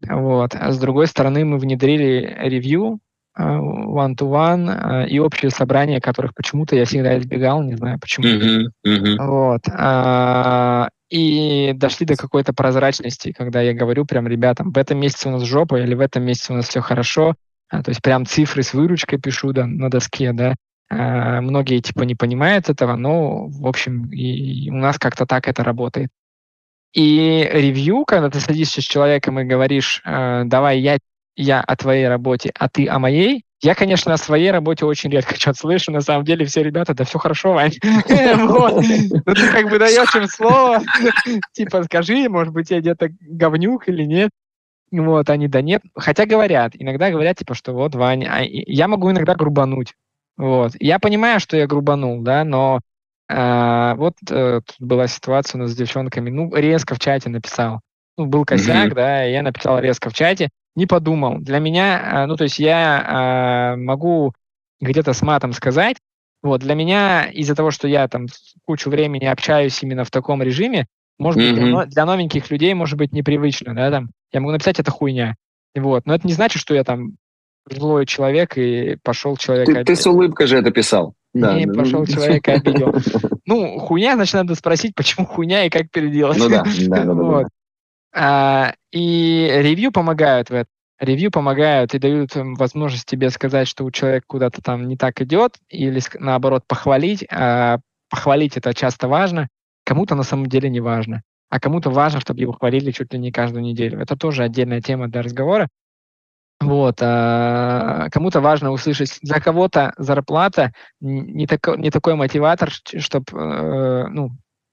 [0.09, 0.55] вот.
[0.55, 3.01] А с другой стороны, мы внедрили ревью
[3.36, 8.26] э, one-to-one -one, и общее собрание, которых почему-то я всегда избегал, не знаю почему.
[8.26, 9.16] Uh-huh, uh-huh.
[9.18, 9.62] Вот.
[9.68, 15.32] А, и дошли до какой-то прозрачности, когда я говорю прям ребятам, в этом месяце у
[15.32, 17.34] нас жопа или в этом месяце у нас все хорошо,
[17.68, 20.55] а, то есть прям цифры с выручкой пишу да, на доске, да.
[20.88, 25.62] А, многие типа не понимают этого, но в общем и у нас как-то так это
[25.64, 26.11] работает.
[26.93, 30.99] И ревью, когда ты садишься с человеком и говоришь, э, давай я,
[31.36, 35.34] я о твоей работе, а ты о моей, я, конечно, о своей работе очень редко
[35.38, 35.93] что-то слышу.
[35.93, 37.74] На самом деле все ребята, да все хорошо, Вань.
[37.82, 40.82] Ну ты как бы даешь им слово,
[41.53, 44.30] типа скажи, может быть, я где-то говнюк или нет.
[44.91, 45.82] Вот, они, да нет.
[45.95, 49.95] Хотя говорят, иногда говорят, типа, что вот, Вань, а я могу иногда грубануть.
[50.36, 50.72] Вот.
[50.80, 52.80] Я понимаю, что я грубанул, да, но
[53.33, 57.81] а, вот э, тут была ситуация у нас с девчонками, ну, резко в чате написал.
[58.18, 58.95] Ну, был косяк, mm-hmm.
[58.95, 61.39] да, я написал резко в чате, не подумал.
[61.39, 64.33] Для меня, э, ну, то есть я э, могу
[64.81, 65.97] где-то с матом сказать,
[66.43, 68.26] вот, для меня из-за того, что я там
[68.66, 71.53] кучу времени общаюсь именно в таком режиме, может mm-hmm.
[71.53, 75.37] быть, для, для новеньких людей может быть непривычно, да, там, я могу написать это хуйня,
[75.76, 77.12] вот, но это не значит, что я там
[77.70, 79.66] злой человек и пошел человек...
[79.66, 81.14] Ты, ты с улыбкой же это писал.
[81.33, 82.12] Да, и да, пошел да.
[82.12, 82.95] человек и обидел.
[83.47, 86.39] Ну, хуйня, значит, надо спросить, почему хуйня и как переделать.
[86.39, 87.12] Ну да, да, да.
[87.14, 87.47] вот.
[88.14, 90.68] а, и ревью помогают в этом.
[91.01, 95.57] Ревью помогают и дают возможность тебе сказать, что у человека куда-то там не так идет,
[95.68, 97.26] или наоборот похвалить.
[97.28, 97.78] А
[98.11, 99.49] похвалить это часто важно,
[99.85, 101.22] кому-то на самом деле не важно.
[101.49, 103.99] А кому-то важно, чтобы его хвалили чуть ли не каждую неделю.
[104.01, 105.68] Это тоже отдельная тема для разговора.
[106.61, 114.06] Вот, а кому-то важно услышать, для кого-то зарплата не, тако, не такой мотиватор, чтобы, э,
[114.08, 114.32] ну,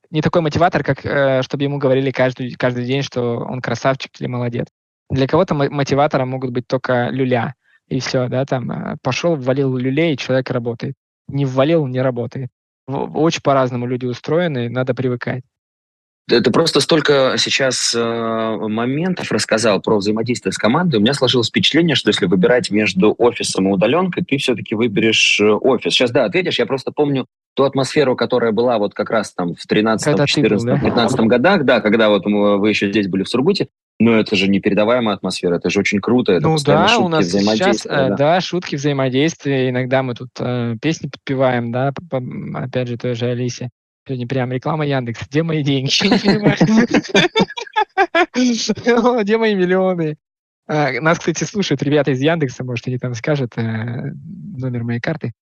[0.09, 4.27] не такой мотиватор, как э, чтобы ему говорили каждый, каждый день, что он красавчик или
[4.27, 4.67] молодец.
[5.09, 7.55] Для кого-то мотиватором могут быть только люля,
[7.87, 10.95] и все, да, там, э, пошел, ввалил люлей, и человек работает.
[11.29, 12.49] Не ввалил, не работает.
[12.87, 15.43] Очень по-разному люди устроены, надо привыкать.
[16.29, 20.97] Это просто столько сейчас э, моментов рассказал про взаимодействие с командой.
[20.97, 25.45] У меня сложилось впечатление, что если выбирать между офисом и удаленкой, ты все-таки выберешь э,
[25.49, 25.93] офис.
[25.93, 26.59] Сейчас, да, ответишь.
[26.59, 30.65] Я просто помню ту атмосферу, которая была вот как раз там в 13, 14, был,
[30.65, 30.77] да?
[30.79, 33.69] 15 годах, да, когда вот вы еще здесь были в Сургуте.
[33.99, 36.33] Но это же непередаваемая атмосфера, это же очень круто.
[36.33, 38.09] Это ну да, шутки, у нас сейчас, э, да.
[38.15, 39.69] да, шутки, взаимодействия.
[39.69, 43.69] Иногда мы тут э, песни подпеваем, да, по, по, опять же, той же Алисе.
[44.07, 45.27] Сегодня прям реклама Яндекс.
[45.27, 45.91] Где мои деньги?
[49.21, 50.15] Где мои миллионы?
[50.65, 55.33] А, нас, кстати, слушают ребята из Яндекса, может, они там скажут э, номер моей карты.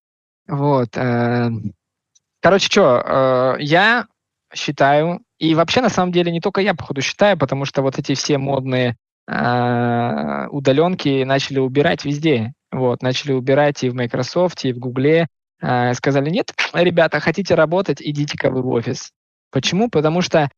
[0.47, 0.97] Вот.
[0.97, 1.49] Э,
[2.41, 4.07] короче, что, э, я
[4.53, 8.15] считаю, и вообще, на самом деле, не только я, походу, считаю, потому что вот эти
[8.15, 8.97] все модные
[9.27, 12.53] удаленки начали убирать везде.
[12.71, 15.25] Вот, начали убирать и в Microsoft, и в а,
[15.59, 19.11] сказали, нет, ребята, хотите работать, идите-ка вы в офис.
[19.51, 19.89] Почему?
[19.89, 20.49] Потому что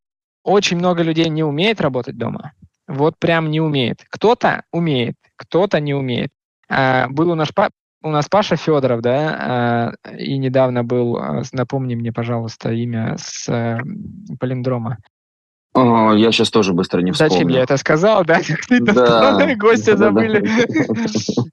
[0.42, 2.52] очень много людей не умеет работать дома.
[2.86, 4.04] Вот прям не умеет.
[4.08, 6.30] Кто-то умеет, кто-то не умеет.
[6.68, 7.48] А, был у нас,
[8.02, 11.18] у нас Паша Федоров, да, а, и недавно был,
[11.52, 13.78] напомни мне, пожалуйста, имя с
[14.40, 14.98] палиндрома.
[15.78, 17.32] О, я сейчас тоже быстро не вспомню.
[17.32, 18.40] Зачем я это сказал, да?
[18.68, 19.54] Да.
[19.56, 20.40] Гости забыли.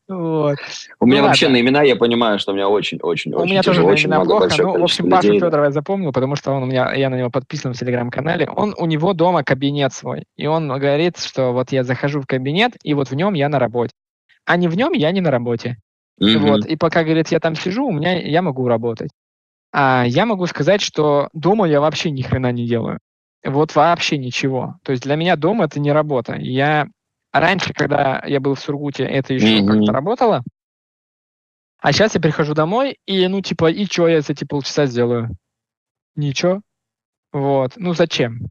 [0.99, 3.93] У меня вообще на имена, я понимаю, что у меня очень-очень У меня тоже на
[3.93, 4.49] имена плохо.
[4.57, 7.29] Ну, в общем, Пашу Федорова я запомнил, потому что он у меня, я на него
[7.29, 8.49] подписан в телеграм-канале.
[8.49, 10.25] Он, у него дома кабинет свой.
[10.35, 13.59] И он говорит, что вот я захожу в кабинет, и вот в нем я на
[13.59, 13.93] работе.
[14.45, 15.77] А не в нем я не на работе.
[16.19, 16.65] Вот.
[16.65, 19.09] И пока, говорит, я там сижу, у меня я могу работать.
[19.71, 22.99] А я могу сказать, что дома я вообще ни хрена не делаю.
[23.45, 24.77] Вот вообще ничего.
[24.83, 26.35] То есть для меня дом это не работа.
[26.35, 26.87] Я
[27.31, 29.67] раньше, когда я был в Сургуте, это еще mm-hmm.
[29.67, 30.43] как-то работало.
[31.79, 35.29] А сейчас я прихожу домой, и, ну, типа, и что я за эти полчаса сделаю?
[36.15, 36.61] Ничего.
[37.31, 37.73] Вот.
[37.75, 38.47] Ну, зачем?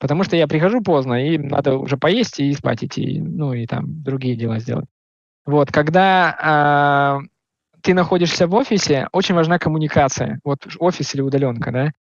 [0.00, 4.02] Потому что я прихожу поздно, и надо уже поесть и спать идти, ну, и там
[4.02, 4.88] другие дела сделать.
[5.44, 5.70] Вот.
[5.70, 7.28] Когда э,
[7.82, 10.40] ты находишься в офисе, очень важна коммуникация.
[10.42, 11.92] Вот офис или удаленка, да?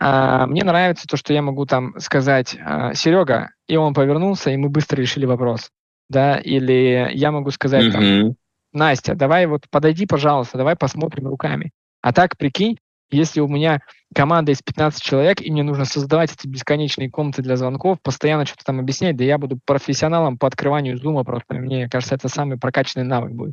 [0.00, 4.56] А, мне нравится то, что я могу там сказать а, Серега, и он повернулся, и
[4.56, 5.70] мы быстро решили вопрос.
[6.08, 8.22] Да, или я могу сказать mm-hmm.
[8.22, 8.34] там,
[8.72, 11.70] Настя, давай вот подойди, пожалуйста, давай посмотрим руками.
[12.00, 12.78] А так, прикинь,
[13.10, 13.80] если у меня
[14.14, 18.64] команда из 15 человек, и мне нужно создавать эти бесконечные комнаты для звонков, постоянно что-то
[18.64, 21.54] там объяснять, да я буду профессионалом по открыванию зума просто.
[21.54, 23.52] Мне кажется, это самый прокачанный навык будет.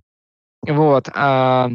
[0.65, 1.09] Вот.
[1.13, 1.69] А,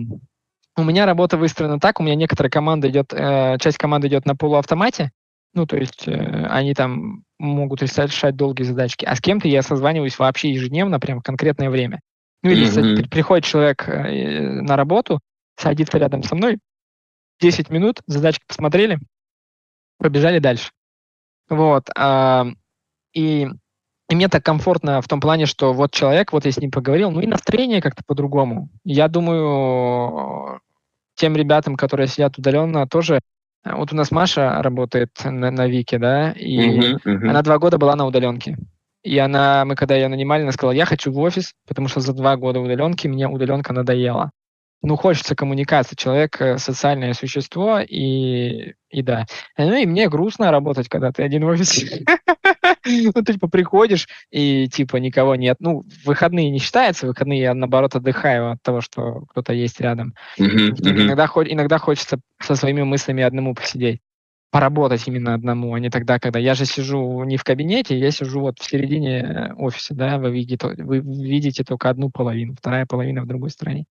[0.76, 4.34] у меня работа выстроена так, у меня некоторая команда идет, э, часть команды идет на
[4.34, 5.10] полуавтомате,
[5.54, 10.18] ну, то есть э, они там могут решать долгие задачки, а с кем-то я созваниваюсь
[10.18, 12.00] вообще ежедневно, прям в конкретное время.
[12.42, 13.08] Ну, или mm-hmm.
[13.08, 15.20] приходит человек э, на работу,
[15.56, 16.58] садится рядом со мной,
[17.40, 18.98] 10 минут, задачки посмотрели,
[19.98, 20.70] побежали дальше.
[21.48, 21.88] Вот.
[21.96, 22.44] Э,
[23.12, 23.48] и
[24.12, 27.10] и мне так комфортно в том плане, что вот человек, вот я с ним поговорил,
[27.10, 28.68] ну и настроение как-то по-другому.
[28.84, 30.60] Я думаю,
[31.14, 33.20] тем ребятам, которые сидят удаленно, тоже
[33.64, 37.28] вот у нас Маша работает на, на Вике, да, и uh-huh, uh-huh.
[37.30, 38.58] она два года была на удаленке.
[39.02, 42.12] И она, мы когда ее нанимали, она сказала, я хочу в офис, потому что за
[42.12, 44.30] два года удаленки мне удаленка надоела
[44.82, 45.94] ну, хочется коммуникации.
[45.96, 49.26] Человек э, социальное существо, и, и да.
[49.56, 52.04] Ну, и мне грустно работать, когда ты один в офисе.
[53.14, 55.56] Ну, ты, типа, приходишь, и, типа, никого нет.
[55.60, 60.14] Ну, выходные не считаются, выходные я, наоборот, отдыхаю от того, что кто-то есть рядом.
[60.38, 64.00] Иногда, иногда хочется со своими мыслями одному посидеть
[64.52, 68.40] поработать именно одному, а не тогда, когда я же сижу не в кабинете, я сижу
[68.40, 73.22] вот в середине э, офиса, да, вы видите, вы видите только одну половину, вторая половина
[73.22, 73.86] в другой стороне.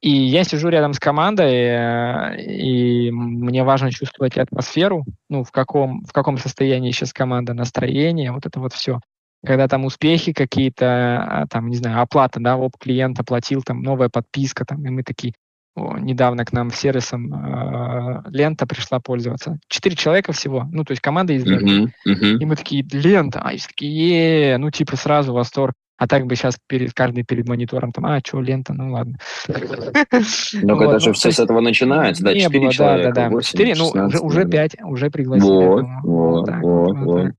[0.00, 6.04] И я сижу рядом с командой, э, и мне важно чувствовать атмосферу, ну, в каком,
[6.04, 9.00] в каком состоянии сейчас команда, настроение, вот это вот все.
[9.44, 14.08] Когда там успехи какие-то, а, там, не знаю, оплата, да, оп, клиент оплатил, там, новая
[14.08, 15.32] подписка, там, и мы такие,
[15.76, 19.58] недавно к нам сервисом э, лента пришла пользоваться.
[19.68, 22.38] Четыре человека всего, ну, то есть команда из uh-huh, uh-huh.
[22.38, 25.74] И мы такие, лента, а и такие, ну, типа, сразу восторг.
[25.98, 29.18] А так бы сейчас перед каждый перед монитором там, а, что, лента, ну ладно.
[30.52, 33.42] Ну, это же все с этого начинается, да, четыре человека, да, да, да.
[33.42, 33.90] Четыре, ну,
[34.22, 35.50] уже пять, уже пригласили.
[35.50, 37.32] Вот, вот, вот,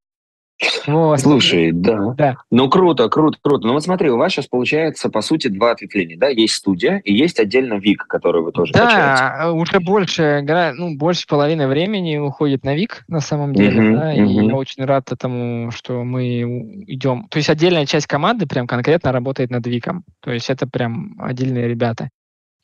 [0.87, 1.19] вот.
[1.19, 2.13] Слушай, да.
[2.17, 2.37] да.
[2.51, 3.67] Ну, круто, круто, круто.
[3.67, 6.27] Ну, вот смотри, у вас сейчас получается, по сути, два ответвления, да?
[6.27, 10.45] Есть студия и есть отдельно ВИК, который вы тоже Да, уже больше,
[10.75, 14.27] ну, больше половины времени уходит на ВИК, на самом деле, uh-huh, да, uh-huh.
[14.27, 17.27] и я очень рад этому, что мы идем.
[17.29, 20.03] То есть отдельная часть команды прям конкретно работает над ВИКом.
[20.21, 22.09] То есть это прям отдельные ребята.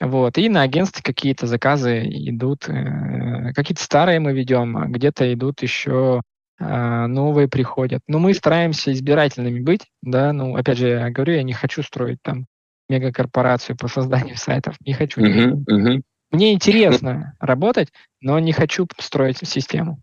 [0.02, 0.38] Вот.
[0.38, 6.20] И на агентстве какие-то заказы идут, э, какие-то старые мы ведем, а где-то идут еще
[6.20, 6.22] а,
[6.60, 8.02] новые приходят.
[8.08, 12.20] Но мы стараемся избирательными быть, да, ну, опять же, я говорю, я не хочу строить
[12.22, 12.46] там
[12.90, 15.22] мегакорпорацию по созданию сайтов, не хочу.
[15.22, 16.02] Uh-huh, uh-huh.
[16.32, 17.90] Мне интересно работать,
[18.22, 20.02] но не хочу строить систему.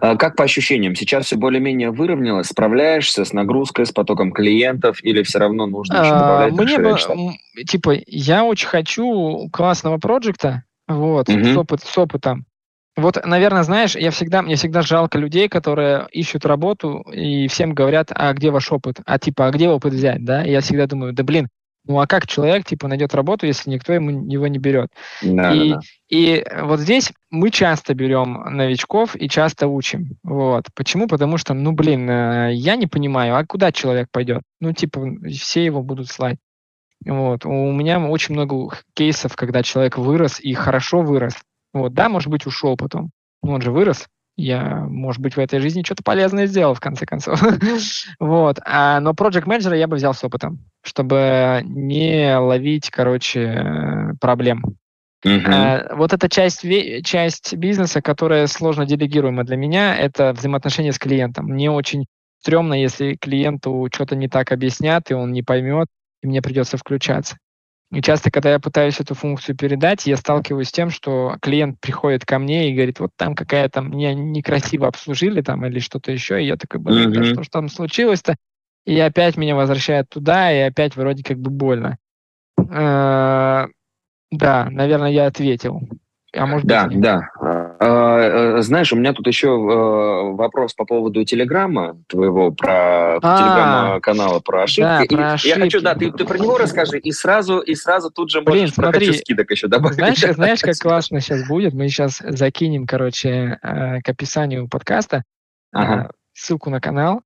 [0.00, 0.94] А как по ощущениям?
[0.94, 2.48] Сейчас все более-менее выровнялось?
[2.48, 6.52] Справляешься с нагрузкой, с потоком клиентов или все равно нужно еще а, добавлять?
[6.52, 11.52] Мне бы, типа, я очень хочу классного проекта, вот, uh-huh.
[11.52, 12.46] с, опыт, с опытом.
[12.96, 18.10] Вот, наверное, знаешь, я всегда, мне всегда жалко людей, которые ищут работу и всем говорят,
[18.14, 19.00] а где ваш опыт?
[19.06, 20.44] А типа, а где опыт взять, да?
[20.44, 21.48] И я всегда думаю, да блин,
[21.86, 24.88] ну а как человек типа найдет работу, если никто ему его не берет?
[25.22, 25.80] Да, и, да,
[26.10, 30.16] и вот здесь мы часто берем новичков и часто учим.
[30.22, 30.66] Вот.
[30.74, 31.08] Почему?
[31.08, 34.42] Потому что, ну блин, э, я не понимаю, а куда человек пойдет?
[34.60, 36.36] Ну типа все его будут слать.
[37.04, 37.44] Вот.
[37.46, 41.34] У меня очень много кейсов, когда человек вырос и хорошо вырос,
[41.72, 43.10] вот, да, может быть, ушел потом.
[43.42, 44.06] Но он же вырос.
[44.36, 47.42] Я, может быть, в этой жизни что-то полезное сделал, в конце концов.
[48.20, 48.58] вот.
[48.64, 54.64] А, но Project Manager я бы взял с опытом, чтобы не ловить, короче, проблем.
[55.24, 55.42] Uh-huh.
[55.46, 56.64] А, вот эта часть,
[57.04, 61.46] часть бизнеса, которая сложно делегируема для меня, это взаимоотношения с клиентом.
[61.46, 62.06] Мне очень
[62.40, 65.86] стрёмно, если клиенту что-то не так объяснят, и он не поймет,
[66.22, 67.36] и мне придется включаться.
[67.92, 72.24] И часто, когда я пытаюсь эту функцию передать, я сталкиваюсь с тем, что клиент приходит
[72.24, 76.46] ко мне и говорит, вот там какая-то меня некрасиво обслужили там или что-то еще, и
[76.46, 78.36] я такой, блин, да что ж там случилось-то?
[78.86, 81.98] И опять меня возвращают туда, и опять вроде как бы больно.
[82.58, 83.66] Э,
[84.30, 85.82] да, наверное, я ответил.
[86.34, 87.28] А может да, быть, да.
[87.40, 93.20] А, э, знаешь, у меня тут еще э, вопрос по поводу Телеграма твоего, про а,
[93.20, 95.08] Телеграм-канала, про ошибки.
[95.10, 95.58] Да, про ошибки.
[95.58, 98.60] Я хочу, да, ты, ты про него расскажи, и сразу, и сразу тут же Блин,
[98.60, 99.96] можешь смотри, скидок еще добавить.
[99.96, 101.74] Знаешь, знаешь, как классно сейчас будет?
[101.74, 105.24] Мы сейчас закинем, короче, э, к описанию подкаста
[105.72, 106.12] ага.
[106.32, 107.20] ссылку на канал,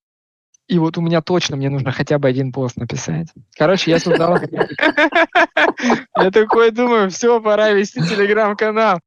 [0.69, 3.29] и вот у меня точно, мне нужно хотя бы один пост написать.
[3.57, 4.39] Короче, я создал...
[6.19, 8.99] Я такой думаю, все, пора вести телеграм-канал.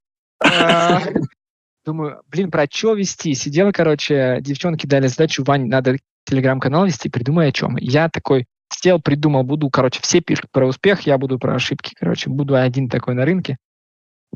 [0.42, 1.02] А,
[1.86, 3.34] думаю, блин, про что вести?
[3.34, 7.76] Сидела, короче, девчонки дали задачу, Вань, надо телеграм-канал вести, придумай о чем.
[7.78, 12.30] Я такой сел, придумал, буду, короче, все пишут про успех, я буду про ошибки, короче,
[12.30, 13.58] буду один такой на рынке.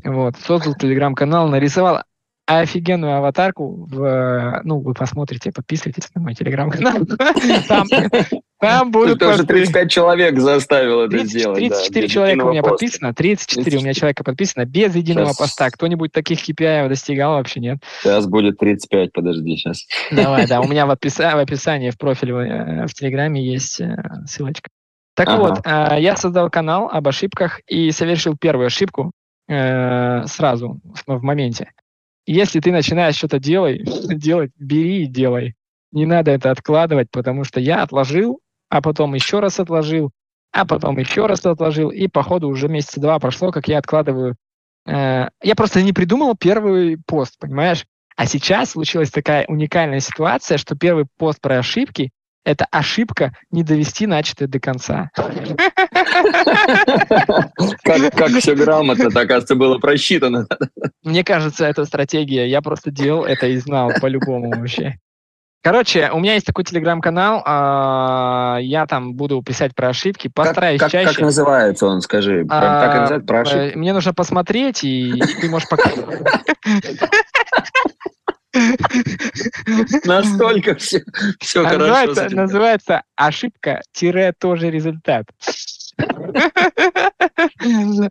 [0.02, 2.02] Вот, создал телеграм-канал, нарисовал
[2.46, 3.86] офигенную аватарку.
[3.90, 7.06] В, ну, вы посмотрите, подписывайтесь на мой телеграм-канал.
[7.68, 7.86] Там,
[8.60, 11.58] там будут Ты тоже 35 человек заставил это 30, сделать.
[11.58, 13.78] 34 да, человека у меня подписано, 34 30...
[13.78, 15.70] у меня человека подписано, без единого поста.
[15.70, 17.78] Кто-нибудь таких KPI достигал вообще, нет?
[18.00, 19.86] Сейчас будет 35, подожди, сейчас.
[20.10, 21.36] Давай, да, у меня в, описа...
[21.36, 24.70] в описании в профиле э, в Телеграме есть э, ссылочка.
[25.14, 25.38] Так ага.
[25.38, 29.12] вот, э, я создал канал об ошибках и совершил первую ошибку
[29.46, 31.68] сразу, в моменте.
[32.26, 33.82] Если ты начинаешь что-то делать,
[34.18, 35.54] делать, бери и делай.
[35.92, 40.10] Не надо это откладывать, потому что я отложил, а потом еще раз отложил,
[40.52, 44.36] а потом еще раз отложил, и по ходу уже месяца два прошло, как я откладываю.
[44.86, 47.84] Э, я просто не придумал первый пост, понимаешь?
[48.16, 52.10] А сейчас случилась такая уникальная ситуация, что первый пост про ошибки
[52.44, 55.10] это ошибка не довести начатое до конца.
[57.82, 60.46] Как, как все грамотно, так, кажется, было просчитано.
[61.02, 62.46] Мне кажется, это стратегия.
[62.46, 64.98] Я просто делал это и знал по-любому вообще.
[65.64, 70.92] Короче, у меня есть такой телеграм-канал, а, я там буду писать про ошибки, постараюсь как,
[70.92, 71.08] чаще.
[71.08, 72.44] Как называется он, скажи?
[72.44, 73.78] Прям а, так и называется, про ошибки?
[73.78, 75.90] Мне нужно посмотреть, и ты можешь пока...
[80.04, 81.02] Настолько все,
[81.40, 81.78] все хорошо.
[81.78, 85.26] Называется, называется ошибка-тоже результат.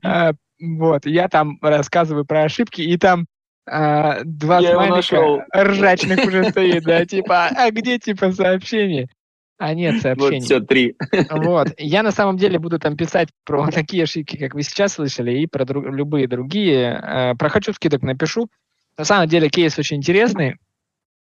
[0.03, 3.25] А, вот, я там рассказываю про ошибки, и там
[3.69, 9.09] а, два смайлика ржачных уже стоит, да, типа, а где, типа, сообщение?
[9.57, 10.39] А нет сообщений.
[10.39, 10.95] Вот все, три.
[11.29, 11.69] Вот.
[11.77, 15.47] Я на самом деле буду там писать про такие ошибки, как вы сейчас слышали, и
[15.47, 16.93] про друг, любые другие.
[17.01, 18.49] А, про хочу скидок напишу.
[18.97, 20.57] На самом деле кейс очень интересный.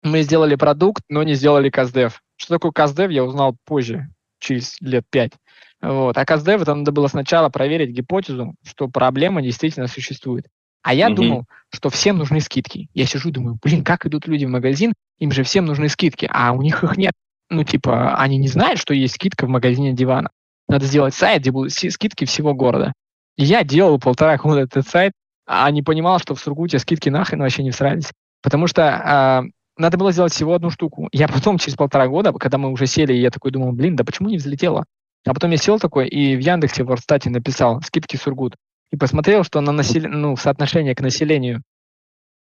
[0.04, 2.22] Мы сделали продукт, но не сделали каздев.
[2.38, 4.10] Что такое каздев, я узнал позже,
[4.40, 5.34] через лет пять.
[5.82, 6.18] Вот.
[6.18, 10.46] А каздев это надо было сначала проверить гипотезу, что проблема действительно существует.
[10.84, 12.90] А я mm думал, что всем нужны скидки.
[12.94, 16.30] Я сижу и думаю, блин, как идут люди в магазин, им же всем нужны скидки,
[16.32, 17.14] а у них их нет.
[17.50, 20.30] Ну, типа, они не знают, что есть скидка в магазине дивана.
[20.68, 22.94] Надо сделать сайт, где будут скидки всего города.
[23.36, 25.14] И я делал полтора года этот сайт,
[25.48, 28.12] а не понимал, что в Сургуте скидки нахрен вообще не всрались.
[28.44, 29.44] Потому что а,
[29.78, 31.08] надо было сделать всего одну штуку.
[31.12, 34.30] Я потом, через полтора года, когда мы уже сели, я такой думал, блин, да почему
[34.30, 34.86] не взлетело?
[35.26, 38.56] А потом я сел такой и в Яндексе, в Орстате написал скидки Сургут.
[38.92, 40.04] И посмотрел, что на насел...
[40.08, 41.64] ну, соотношение к населению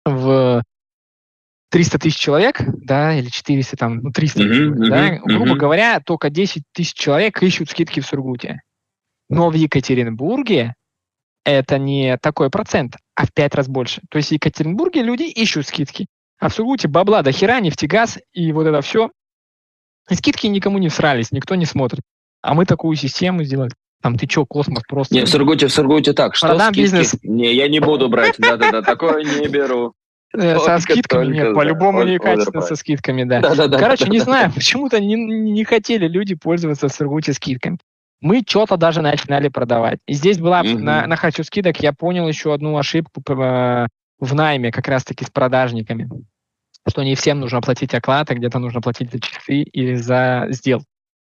[0.04, 0.62] в
[1.70, 5.20] 300 тысяч человек, да, или 400, там, ну, 300 uh-huh, uh-huh, да, uh-huh.
[5.24, 8.60] грубо говоря, только 10 тысяч человек ищут скидки в Сургуте.
[9.30, 10.74] Но в Екатеринбурге
[11.44, 14.02] это не такой процент, а в пять раз больше.
[14.10, 16.06] То есть в Екатеринбурге люди ищут скидки,
[16.38, 19.10] а в Сургуте бабла до хера, нефтегаз и вот это все.
[20.10, 22.02] И скидки никому не всрались, никто не смотрит.
[22.42, 23.72] А мы такую систему сделали.
[24.02, 25.14] Там ты что, космос просто...
[25.14, 26.82] Не, в Сургуте, в Сургуте так, что Продам скидки?
[26.82, 27.16] бизнес.
[27.22, 29.94] Не, я не буду брать, да-да-да, такое не беру.
[30.34, 33.40] Э, со скидками нет, по-любому не качественно со скидками, да.
[33.68, 37.78] Короче, не знаю, почему-то не хотели люди пользоваться в Сургуте скидками
[38.24, 39.98] мы что-то даже начинали продавать.
[40.06, 40.78] И здесь была mm-hmm.
[40.78, 46.08] на, на хочу скидок, я понял еще одну ошибку в найме как раз-таки с продажниками,
[46.88, 50.82] что не всем нужно платить оклад, а где-то нужно платить за часы или за сдел,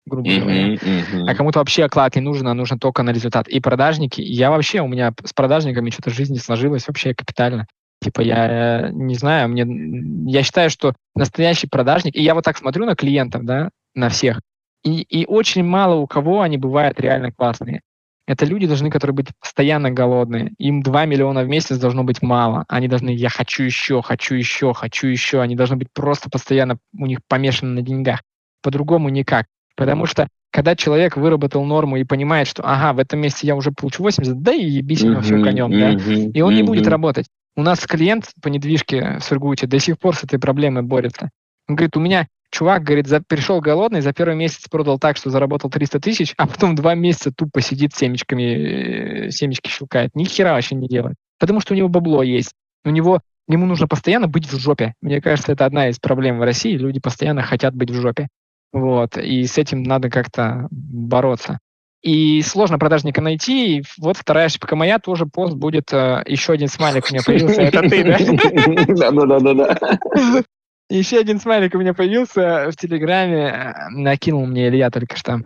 [0.06, 0.74] грубо mm-hmm, говоря.
[0.76, 1.30] Mm-hmm.
[1.30, 3.50] А кому-то вообще оклад не нужен, а нужен только на результат.
[3.50, 7.68] И продажники, я вообще, у меня с продажниками что-то в жизни сложилось вообще капитально.
[8.02, 12.86] Типа я не знаю, мне я считаю, что настоящий продажник, и я вот так смотрю
[12.86, 14.40] на клиентов, да, на всех,
[14.86, 17.82] и, и очень мало у кого они бывают реально классные.
[18.28, 20.54] Это люди должны, которые быть постоянно голодные.
[20.58, 22.66] Им 2 миллиона в месяц должно быть мало.
[22.68, 25.42] Они должны «я хочу еще, хочу еще, хочу еще».
[25.42, 28.22] Они должны быть просто постоянно, у них помешаны на деньгах.
[28.64, 29.46] По-другому никак.
[29.76, 33.72] Потому что когда человек выработал норму и понимает, что ага, в этом месяце я уже
[33.72, 37.28] получу 80, да и ебись ему все конем, да, и он не будет работать.
[37.58, 41.30] У нас клиент по недвижке в Сургуте до сих пор с этой проблемой борется.
[41.68, 45.30] Он говорит, у меня чувак, говорит, за, пришел голодный, за первый месяц продал так, что
[45.30, 50.16] заработал 300 тысяч, а потом два месяца тупо сидит семечками, э, семечки щелкает.
[50.16, 51.16] Ни хера вообще не делает.
[51.40, 52.54] Потому что у него бабло есть.
[52.84, 54.94] У него, ему нужно постоянно быть в жопе.
[55.02, 56.78] Мне кажется, это одна из проблем в России.
[56.78, 58.28] Люди постоянно хотят быть в жопе.
[58.72, 59.18] Вот.
[59.18, 61.60] И с этим надо как-то бороться.
[62.02, 63.78] И сложно продажника найти.
[63.80, 65.92] И вот вторая ошибка моя, тоже пост будет.
[65.92, 67.62] Э, еще один смайлик у меня появился.
[67.62, 69.12] Это ты, да?
[69.12, 70.44] Да-да-да.
[70.90, 73.76] Еще один смайлик у меня появился в Телеграме.
[73.92, 75.40] Накинул мне Илья только что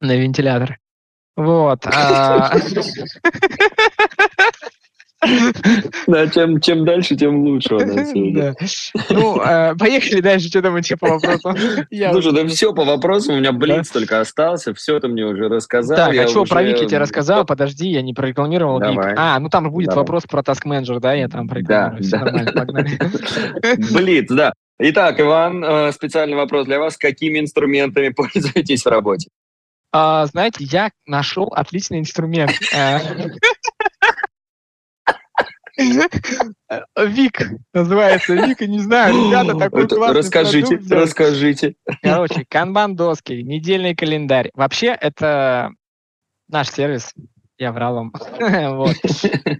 [0.00, 0.78] на вентилятор.
[1.36, 1.84] Вот.
[6.06, 7.78] Да, чем, чем дальше, тем лучше у.
[7.78, 8.54] Да.
[9.10, 11.54] Ну, э, поехали дальше, что там еще по вопросу.
[12.10, 15.96] Слушай, да все по вопросу, у меня блиц только остался, все ты мне уже рассказал.
[15.96, 17.44] Так, а что про Вики тебе рассказал?
[17.44, 19.14] Подожди, я не прорекламировал Вик.
[19.16, 22.02] А, ну там будет вопрос про Task Manager, да, я там прорекламирую.
[22.10, 22.98] Да, нормально, погнали.
[23.92, 24.52] Блиц, да.
[24.78, 26.98] Итак, Иван, э, специальный вопрос для вас.
[26.98, 29.30] Какими инструментами пользуетесь в работе?
[29.92, 32.52] А, знаете, я нашел отличный инструмент.
[35.78, 37.42] Э, Вик
[37.72, 38.34] называется.
[38.34, 41.76] Вик, не знаю, ребята, такой классный Расскажите, расскажите.
[42.02, 44.50] Короче, канбан доски, недельный календарь.
[44.54, 45.70] Вообще, это
[46.48, 47.14] наш сервис.
[47.58, 48.12] Я врал вам.
[48.76, 48.96] вот.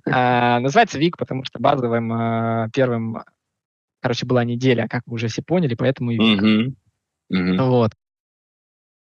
[0.06, 3.22] а, называется Вик, потому что базовым а, первым,
[4.02, 6.74] короче, была неделя, как вы уже все поняли, поэтому и Вик.
[7.30, 7.92] Вот.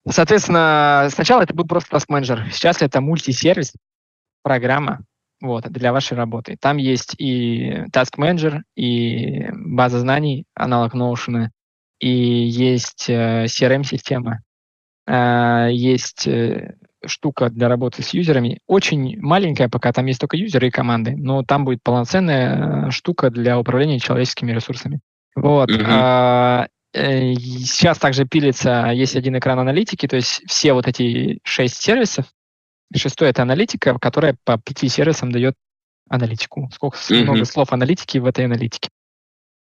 [0.08, 2.50] Соответственно, сначала это был просто Task Manager.
[2.52, 3.74] Сейчас это мультисервис,
[4.42, 5.06] программа,
[5.42, 6.56] вот, для вашей работы.
[6.60, 11.50] Там есть и Task Manager, и база знаний, аналог Notion,
[12.00, 14.42] и есть э, CRM-система,
[15.08, 18.60] э, есть э, штука для работы с юзерами.
[18.68, 23.60] Очень маленькая, пока там есть только юзеры и команды, но там будет полноценная штука для
[23.60, 25.00] управления человеческими ресурсами.
[25.36, 25.70] Вот.
[25.70, 26.68] Mm-hmm.
[26.94, 32.26] Сейчас также пилится, есть один экран аналитики, то есть все вот эти шесть сервисов,
[32.96, 35.56] Шестой— это аналитика, которая по пяти сервисам дает
[36.10, 36.70] аналитику.
[36.74, 37.24] Сколько mm-hmm.
[37.24, 38.90] много слов аналитики в этой аналитике.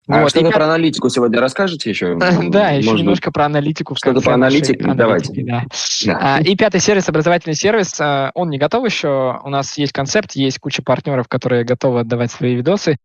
[0.08, 2.18] А вот, что-то про аналитику сегодня расскажете еще?
[2.50, 3.94] Да, еще немножко про аналитику.
[3.94, 5.44] Что-то про аналитику, давайте.
[5.44, 5.64] Да.
[6.04, 6.18] Да.
[6.20, 9.40] А, и пятый сервис, образовательный сервис, а, он не готов еще.
[9.44, 12.96] У нас есть концепт, есть куча партнеров, которые готовы отдавать свои видосы.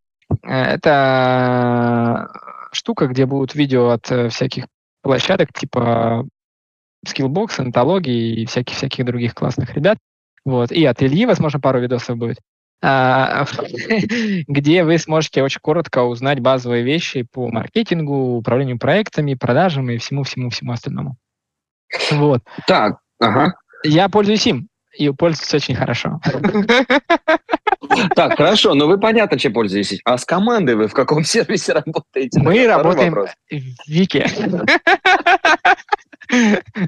[0.41, 2.31] Э, это
[2.71, 4.65] штука, где будут видео от э, всяких
[5.01, 6.25] площадок типа
[7.07, 9.97] Skillbox, антологии и всяких-всяких других классных ребят.
[10.45, 10.71] Вот.
[10.71, 12.39] И от Ильи, возможно, пару видосов будет,
[12.81, 13.45] а,
[14.47, 20.71] где вы сможете очень коротко узнать базовые вещи по маркетингу, управлению проектами, продажам и всему-всему-всему
[20.71, 21.17] остальному.
[22.11, 22.41] Вот.
[22.67, 23.55] Так, ага.
[23.83, 24.67] Я пользуюсь им,
[24.97, 26.19] и пользуюсь очень хорошо.
[28.15, 29.99] Так, хорошо, но вы понятно, чем пользуетесь.
[30.05, 32.39] А с командой вы в каком сервисе работаете?
[32.39, 33.27] Мы работаем в
[33.87, 34.27] Вике.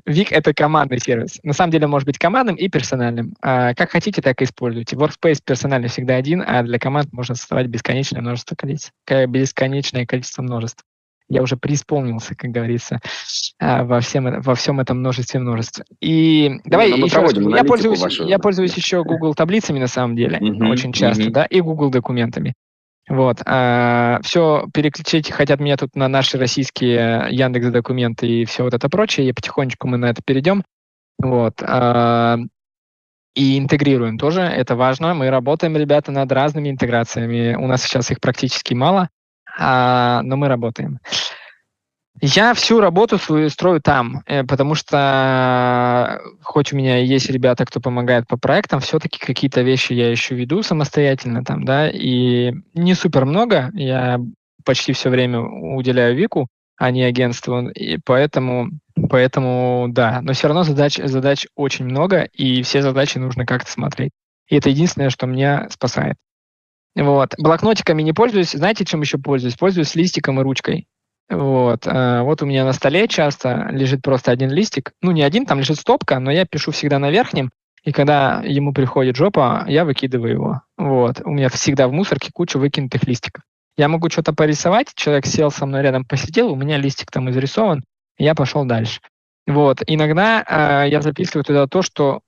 [0.06, 1.40] Вик— это командный сервис.
[1.44, 3.34] На самом деле, может быть командным и персональным.
[3.42, 4.96] А как хотите, так и используйте.
[4.96, 8.92] Workspace персональный всегда один, а для команд можно создавать бесконечное множество количеств.
[9.08, 10.84] Бесконечное количество множеств.
[11.30, 13.00] Я уже преисполнился, как говорится,
[13.60, 15.82] а, во, всем, во всем этом множестве множеств.
[16.00, 20.16] И ну, давай еще раз, я пользуюсь, вашу, я пользуюсь еще Google таблицами на самом
[20.16, 21.32] деле, uh-huh, очень часто, uh-huh.
[21.32, 22.54] да, и Google документами.
[23.08, 23.42] Вот.
[23.46, 28.90] А, все переключить хотят меня тут на наши российские Яндекс документы и все вот это
[28.90, 29.30] прочее.
[29.30, 30.64] И потихонечку мы на это перейдем.
[31.20, 31.62] Вот.
[31.62, 32.38] А,
[33.36, 35.14] и интегрируем тоже, это важно.
[35.14, 37.56] Мы работаем, ребята, над разными интеграциями.
[37.56, 39.10] У нас сейчас их практически мало,
[39.58, 41.00] а, но мы работаем.
[42.20, 47.80] Я всю работу свою строю там, э, потому что хоть у меня есть ребята, кто
[47.80, 53.26] помогает по проектам, все-таки какие-то вещи я еще веду самостоятельно там, да, и не супер
[53.26, 54.20] много, я
[54.66, 58.70] почти все время уделяю Вику, а не агентству, и поэтому,
[59.10, 64.12] поэтому да, но все равно задач, задач очень много, и все задачи нужно как-то смотреть.
[64.48, 66.16] И это единственное, что меня спасает.
[66.96, 67.36] Вот.
[67.38, 68.52] Блокнотиками не пользуюсь.
[68.52, 69.56] Знаете, чем еще пользуюсь?
[69.56, 70.88] Пользуюсь листиком и ручкой.
[71.30, 71.84] Вот.
[71.86, 74.94] А, вот у меня на столе часто лежит просто один листик.
[75.02, 77.52] Ну, не один, там лежит стопка, но я пишу всегда на верхнем.
[77.84, 80.62] И когда ему приходит жопа, я выкидываю его.
[80.78, 81.22] Вот.
[81.24, 83.44] У меня всегда в мусорке куча выкинутых листиков.
[83.78, 87.84] Я могу что-то порисовать, человек сел со мной рядом, посидел, у меня листик там изрисован,
[88.18, 89.02] я пошел дальше.
[89.46, 89.82] Вот.
[89.86, 92.22] Иногда э, я записываю туда то, что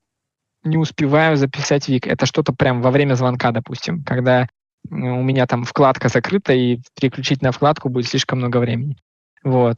[0.64, 2.06] не успеваю записать Вик.
[2.08, 4.48] Это что-то прям во время звонка, допустим, когда
[4.90, 8.98] у меня там вкладка закрыта, и переключить на вкладку будет слишком много времени.
[9.44, 9.78] Вот.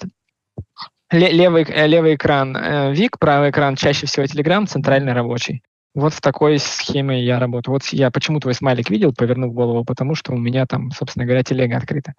[1.12, 5.62] Левый, э, левый экран э, Вик, правый экран чаще всего Telegram, центральный рабочий.
[5.94, 7.74] Вот в такой схеме я работаю.
[7.74, 11.44] Вот я почему твой смайлик видел, повернув голову, потому что у меня там, собственно говоря,
[11.44, 12.14] телега открыта.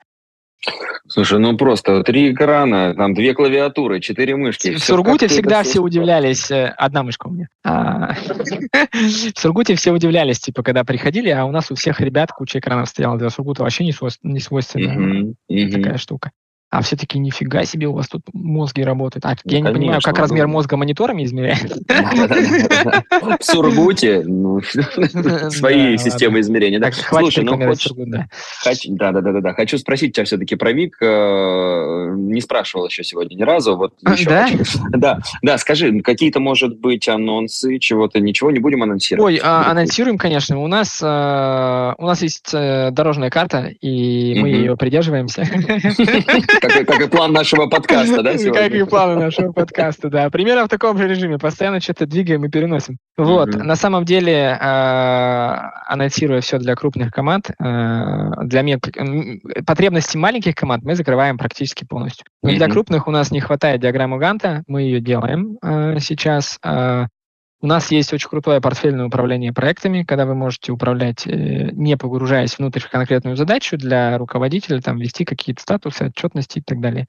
[1.09, 4.75] Слушай, ну просто три экрана, там две клавиатуры, четыре мышки.
[4.75, 7.49] В Сургуте всегда все удивлялись, э, одна мышка у меня.
[7.65, 8.15] А,
[8.93, 12.89] в Сургуте все удивлялись, типа, когда приходили, а у нас у всех ребят куча экранов
[12.89, 13.19] стояла.
[13.19, 15.35] Для Сургута вообще не свойственна
[15.71, 16.31] такая штука.
[16.73, 19.27] А все таки нифига себе, у вас тут мозги работают.
[19.27, 21.77] А я не понимаю, как размер мозга мониторами измеряется?
[23.39, 24.63] В Сургуте ну,
[25.51, 26.81] свои системы измерения.
[26.93, 27.59] Слушай, ну
[28.97, 29.53] Да, да, да, да.
[29.53, 30.97] Хочу спросить тебя все-таки про ВИК.
[31.03, 33.77] Э, не спрашивал еще сегодня ни разу.
[33.77, 33.93] Вот
[34.25, 34.49] да?
[34.93, 35.59] Да, да.
[35.59, 39.35] Скажи, какие-то, может быть, анонсы, чего-то, ничего не будем анонсировать?
[39.35, 40.59] Ой, а, анонсируем, конечно.
[40.59, 41.07] У нас э,
[41.99, 45.47] у нас есть э, дорожная карта, и мы ее придерживаемся.
[46.63, 48.63] Как, как и план нашего подкаста, да, сегодня?
[48.63, 50.31] Как и план нашего подкаста, да.
[50.31, 51.39] Примерно в таком же режиме.
[51.39, 52.99] Постоянно что-то двигаем и переносим.
[53.17, 53.49] Вот.
[53.49, 53.63] Mm-hmm.
[53.63, 55.55] На самом деле, э,
[55.87, 58.79] анонсируя все для крупных команд, э, для мел...
[59.67, 62.27] потребности маленьких команд мы закрываем практически полностью.
[62.43, 62.57] Но mm-hmm.
[62.57, 66.59] для крупных у нас не хватает диаграммы Ганта, мы ее делаем э, сейчас.
[66.65, 67.07] Э,
[67.63, 72.59] у нас есть очень крутое портфельное управление проектами, когда вы можете управлять, э, не погружаясь
[72.59, 77.07] внутрь в конкретную задачу для руководителя, там, вести какие-то статусы, отчетности и так далее.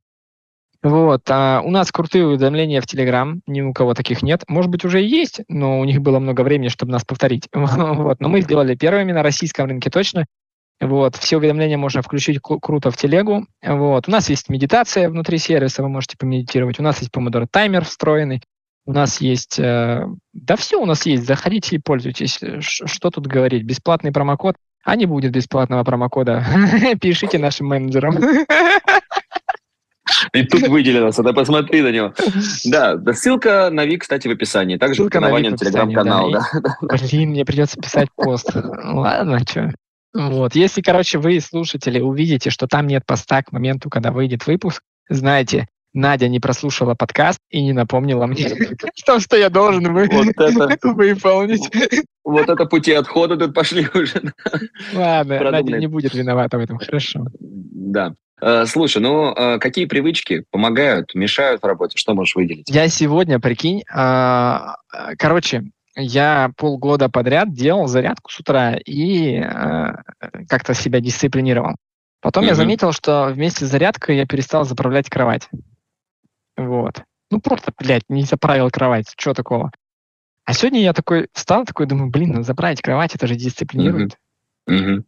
[0.83, 1.21] Вот.
[1.29, 4.43] А у нас крутые уведомления в Telegram, ни у кого таких нет.
[4.47, 7.49] Может быть, уже есть, но у них было много времени, чтобы нас повторить.
[7.53, 8.19] вот.
[8.19, 10.25] Но мы сделали первыми на российском рынке точно.
[10.79, 11.15] Вот.
[11.15, 13.47] Все уведомления можно включить круто в телегу.
[13.63, 14.07] Вот.
[14.07, 16.79] У нас есть медитация внутри сервиса, вы можете помедитировать.
[16.79, 18.41] У нас есть помидор таймер встроенный.
[18.85, 19.59] У нас есть...
[19.59, 21.25] Э, да все у нас есть.
[21.25, 22.39] Заходите и пользуйтесь.
[22.59, 23.63] Что тут говорить?
[23.63, 24.55] Бесплатный промокод.
[24.83, 26.45] А не будет бесплатного промокода.
[27.01, 28.17] Пишите нашим менеджерам.
[30.33, 32.13] И тут выделился, да посмотри на него.
[32.65, 34.77] Да, да ссылка на Вик, кстати, в описании.
[34.77, 36.31] Также ссылка на Ванин телеграм-канал.
[36.31, 36.47] Да.
[36.53, 36.97] Да.
[36.97, 38.51] Блин, мне придется писать пост.
[38.53, 39.73] Ладно, что.
[40.13, 40.55] Вот.
[40.55, 45.67] Если, короче, вы, слушатели, увидите, что там нет поста к моменту, когда выйдет выпуск, знаете,
[45.93, 48.49] Надя не прослушала подкаст и не напомнила мне
[49.05, 51.69] то, что я должен выполнить.
[52.23, 54.33] Вот это пути отхода тут пошли уже.
[54.93, 55.51] Ладно.
[55.51, 57.27] Надя не будет виновата в этом, хорошо.
[57.39, 58.15] Да.
[58.41, 61.97] Э, слушай, ну э, какие привычки помогают, мешают в работе?
[61.97, 62.69] Что можешь выделить?
[62.69, 64.75] Я сегодня, прикинь, а,
[65.17, 65.63] короче,
[65.95, 69.93] я полгода подряд делал зарядку с утра и э,
[70.49, 71.75] как-то себя дисциплинировал.
[72.19, 72.47] Потом mm-hmm.
[72.47, 75.49] я заметил, что вместе с зарядкой я перестал заправлять кровать.
[76.57, 77.03] Вот.
[77.31, 79.13] Ну, просто, блядь, не заправил кровать.
[79.17, 79.71] Что такого?
[80.45, 84.17] А сегодня я такой встал, такой думаю, блин, надо заправить кровать, это же дисциплинирует.
[84.69, 84.75] Mm-hmm.
[84.75, 85.03] Mm-hmm.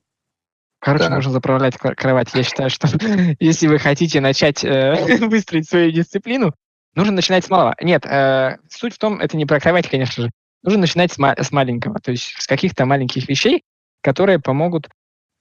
[0.79, 1.15] Короче, да.
[1.15, 2.29] можно заправлять кровать.
[2.33, 2.87] Я считаю, что
[3.39, 6.53] если вы хотите начать э, выстроить свою дисциплину,
[6.93, 7.75] нужно начинать с малого.
[7.81, 10.31] Нет, э, суть в том, это не про кровать, конечно же.
[10.63, 13.63] Нужно начинать с, ма- с маленького, то есть с каких-то маленьких вещей,
[14.01, 14.87] которые помогут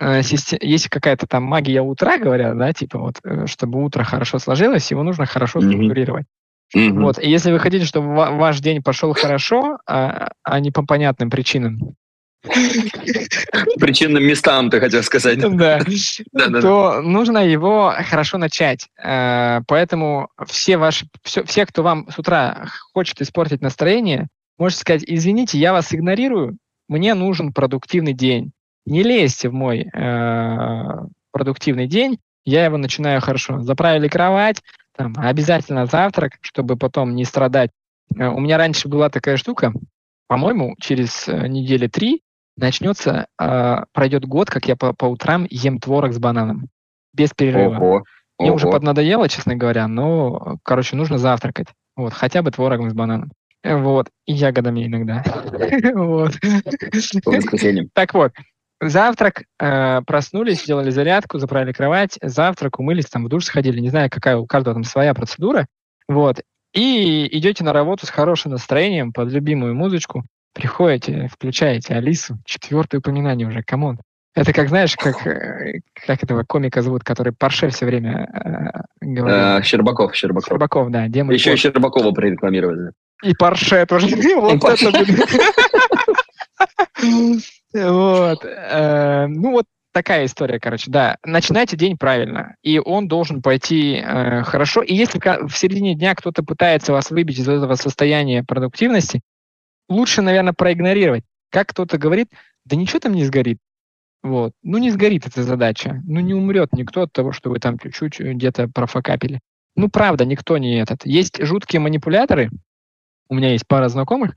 [0.00, 5.02] есть какая-то там магия утра, говорят, да, типа вот, э, чтобы утро хорошо сложилось, его
[5.02, 6.26] нужно хорошо структурировать.
[6.74, 7.02] Mm-hmm.
[7.02, 11.30] Вот, и если вы хотите, чтобы ваш день пошел хорошо, а, а не по понятным
[11.30, 11.94] причинам,
[13.80, 15.38] Причинным местам, ты хотел сказать.
[15.56, 15.80] Да.
[16.60, 18.88] То нужно его хорошо начать.
[19.02, 25.04] Э, поэтому все ваши, все, все, кто вам с утра хочет испортить настроение, можете сказать,
[25.06, 26.58] извините, я вас игнорирую,
[26.88, 28.52] мне нужен продуктивный день
[28.86, 30.84] не лезьте в мой э,
[31.32, 33.60] продуктивный день, я его начинаю хорошо.
[33.60, 34.62] Заправили кровать,
[34.96, 37.70] там, обязательно завтрак, чтобы потом не страдать.
[38.16, 39.72] Э, у меня раньше была такая штука,
[40.28, 42.22] по-моему, через э, недели три
[42.56, 46.68] начнется, э, пройдет год, как я по, по утрам ем творог с бананом.
[47.12, 47.76] Без перерыва.
[47.76, 48.04] Ого,
[48.38, 48.56] Мне ого.
[48.56, 51.68] уже поднадоело, честно говоря, но, короче, нужно завтракать.
[51.96, 53.30] Вот, хотя бы творогом с бананом.
[53.62, 55.22] Вот, и ягодами иногда.
[55.94, 56.32] Вот.
[57.94, 58.32] Так вот,
[58.80, 64.10] Завтрак, э, проснулись, сделали зарядку, заправили кровать, завтрак, умылись, там в душ сходили, не знаю,
[64.10, 65.66] какая у каждого там своя процедура,
[66.08, 66.40] вот,
[66.74, 73.46] и идете на работу с хорошим настроением, под любимую музычку, приходите, включаете Алису, четвертое упоминание
[73.46, 74.00] уже, come on.
[74.34, 79.38] Это как, знаешь, как, э, как этого комика зовут, который Порше все время э, говорит.
[79.38, 80.48] А, Щербаков, Щербаков.
[80.48, 81.06] Щербаков, да.
[81.08, 82.90] Демон Еще и Щербакова прорекламировали.
[83.22, 84.08] И Порше тоже.
[84.36, 84.90] Вот это
[87.72, 88.44] Вот.
[88.44, 91.16] Э, ну вот такая история, короче, да.
[91.24, 94.82] Начинайте день правильно, и он должен пойти э, хорошо.
[94.82, 99.22] И если в середине дня кто-то пытается вас выбить из этого состояния продуктивности,
[99.88, 101.24] лучше, наверное, проигнорировать.
[101.50, 102.28] Как кто-то говорит,
[102.64, 103.58] да ничего там не сгорит.
[104.22, 104.52] Вот.
[104.62, 106.00] Ну, не сгорит эта задача.
[106.06, 109.40] Ну, не умрет никто от того, что вы там чуть-чуть где-то профокапили.
[109.76, 111.04] Ну, правда, никто не этот.
[111.04, 112.50] Есть жуткие манипуляторы,
[113.28, 114.34] у меня есть пара знакомых,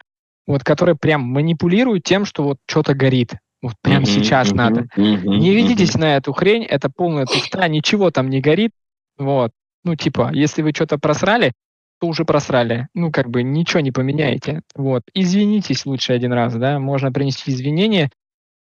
[0.47, 3.35] вот, которые прям манипулируют тем, что вот что-то горит.
[3.61, 4.87] Вот прямо mm-hmm, сейчас mm-hmm, надо.
[4.95, 5.99] Mm-hmm, не ведитесь mm-hmm.
[5.99, 8.71] на эту хрень, это полная туфта, ничего там не горит.
[9.17, 9.51] Вот.
[9.83, 11.53] Ну, типа, если вы что-то просрали,
[11.99, 12.87] то уже просрали.
[12.93, 14.61] Ну, как бы ничего не поменяете.
[14.75, 15.03] Вот.
[15.13, 18.09] Извинитесь лучше один раз, да, можно принести извинения.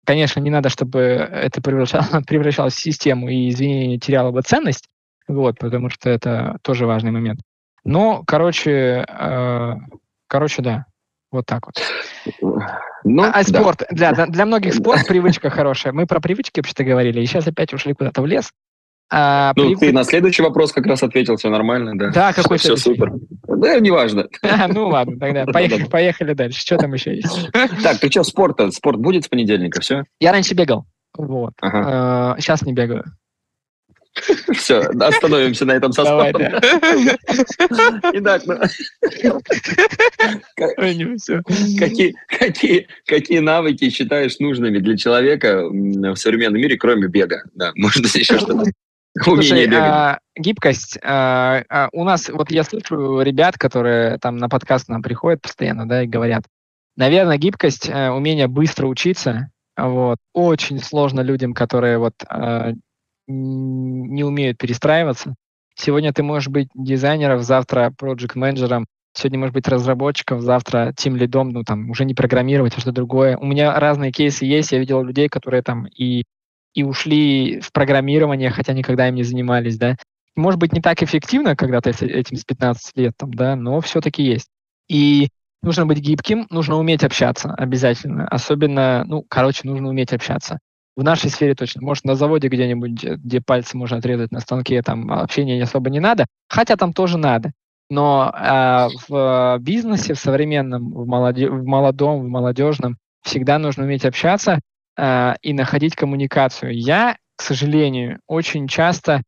[0.04, 4.86] Конечно, не надо, чтобы это превращалось, превращалось в систему, и извинение теряло бы ценность,
[5.28, 7.40] вот, потому что это тоже важный момент.
[7.84, 9.74] Но, короче, э,
[10.28, 10.86] короче, да,
[11.30, 11.74] вот так вот.
[13.04, 14.12] Ну, а, а спорт, да.
[14.12, 15.92] для, для многих спорт привычка хорошая.
[15.92, 18.50] Мы про привычки вообще-то говорили, и сейчас опять ушли куда-то в лес.
[19.08, 19.78] А, ну, привык...
[19.78, 22.10] ты на следующий вопрос как раз ответил, все нормально, да?
[22.10, 23.12] Да, какой Все супер.
[23.46, 24.26] Да, неважно.
[24.42, 26.60] А, ну ладно, тогда поехали, поехали дальше.
[26.60, 27.50] Что там еще есть?
[27.52, 30.02] Так, ты что, спорт Спорт будет с понедельника, все?
[30.18, 30.86] Я раньше бегал,
[31.16, 31.52] вот.
[31.60, 32.36] Ага.
[32.40, 33.04] Сейчас не бегаю.
[34.54, 36.42] Все, остановимся на этом со спортом.
[38.14, 38.56] Итак, ну,
[41.78, 47.42] какие, какие, какие навыки считаешь нужными для человека в современном мире, кроме бега?
[47.54, 48.70] Да, может еще что-то.
[49.22, 50.98] Слушай, а, гибкость.
[51.02, 55.88] А, а, у нас, вот я слышу ребят, которые там на подкаст нам приходят постоянно,
[55.88, 56.44] да, и говорят,
[56.96, 62.72] наверное, гибкость, а, умение быстро учиться, вот, очень сложно людям, которые вот а,
[63.26, 65.34] не умеют перестраиваться.
[65.74, 71.64] Сегодня ты можешь быть дизайнером, завтра проект-менеджером, сегодня можешь быть разработчиком, завтра тим лидом, ну
[71.64, 73.36] там уже не программировать, а что другое.
[73.36, 76.24] У меня разные кейсы есть, я видел людей, которые там и,
[76.74, 79.96] и ушли в программирование, хотя никогда им не занимались, да.
[80.34, 84.22] Может быть, не так эффективно, когда ты этим с 15 лет, там, да, но все-таки
[84.22, 84.48] есть.
[84.88, 85.28] И
[85.62, 88.28] нужно быть гибким, нужно уметь общаться обязательно.
[88.28, 90.58] Особенно, ну, короче, нужно уметь общаться
[90.96, 91.82] в нашей сфере точно.
[91.82, 96.26] Может, на заводе где-нибудь, где пальцы можно отрезать на станке, там общения особо не надо,
[96.48, 97.52] хотя там тоже надо.
[97.88, 104.04] Но э, в бизнесе, в современном, в, молоде, в молодом, в молодежном всегда нужно уметь
[104.04, 104.60] общаться
[104.96, 106.76] э, и находить коммуникацию.
[106.76, 109.22] Я, к сожалению, очень часто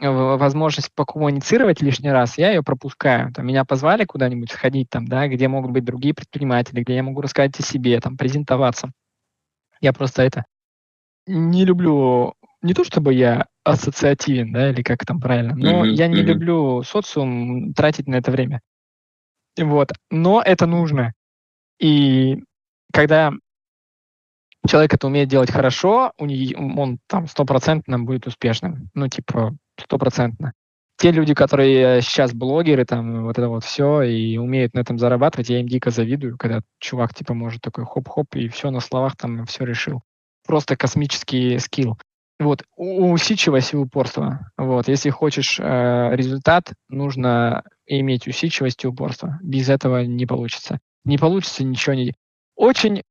[0.00, 3.32] возможность покоммуницировать лишний раз, я ее пропускаю.
[3.34, 7.20] Там, меня позвали куда-нибудь сходить, там, да, где могут быть другие предприниматели, где я могу
[7.20, 8.92] рассказать о себе, там, презентоваться.
[9.82, 10.44] Я просто это
[11.26, 16.08] не люблю, не то чтобы я ассоциативен, да, или как там правильно, но mm-hmm, я
[16.08, 16.24] не mm-hmm.
[16.24, 18.60] люблю социум тратить на это время.
[19.58, 19.92] Вот.
[20.10, 21.12] Но это нужно.
[21.78, 22.42] И
[22.92, 23.32] когда
[24.66, 28.90] человек это умеет делать хорошо, у него, он там стопроцентно будет успешным.
[28.94, 30.52] Ну, типа, стопроцентно.
[30.98, 35.48] Те люди, которые сейчас блогеры, там, вот это вот все, и умеют на этом зарабатывать,
[35.48, 39.46] я им дико завидую, когда чувак, типа, может такой хоп-хоп, и все на словах там
[39.46, 40.02] все решил
[40.50, 41.96] просто космический скилл.
[42.40, 44.50] Вот, усидчивость и упорство.
[44.56, 49.38] Вот, если хочешь э, результат, нужно иметь усидчивость и упорство.
[49.44, 50.80] Без этого не получится.
[51.04, 52.14] Не получится ничего не...
[52.56, 53.02] Очень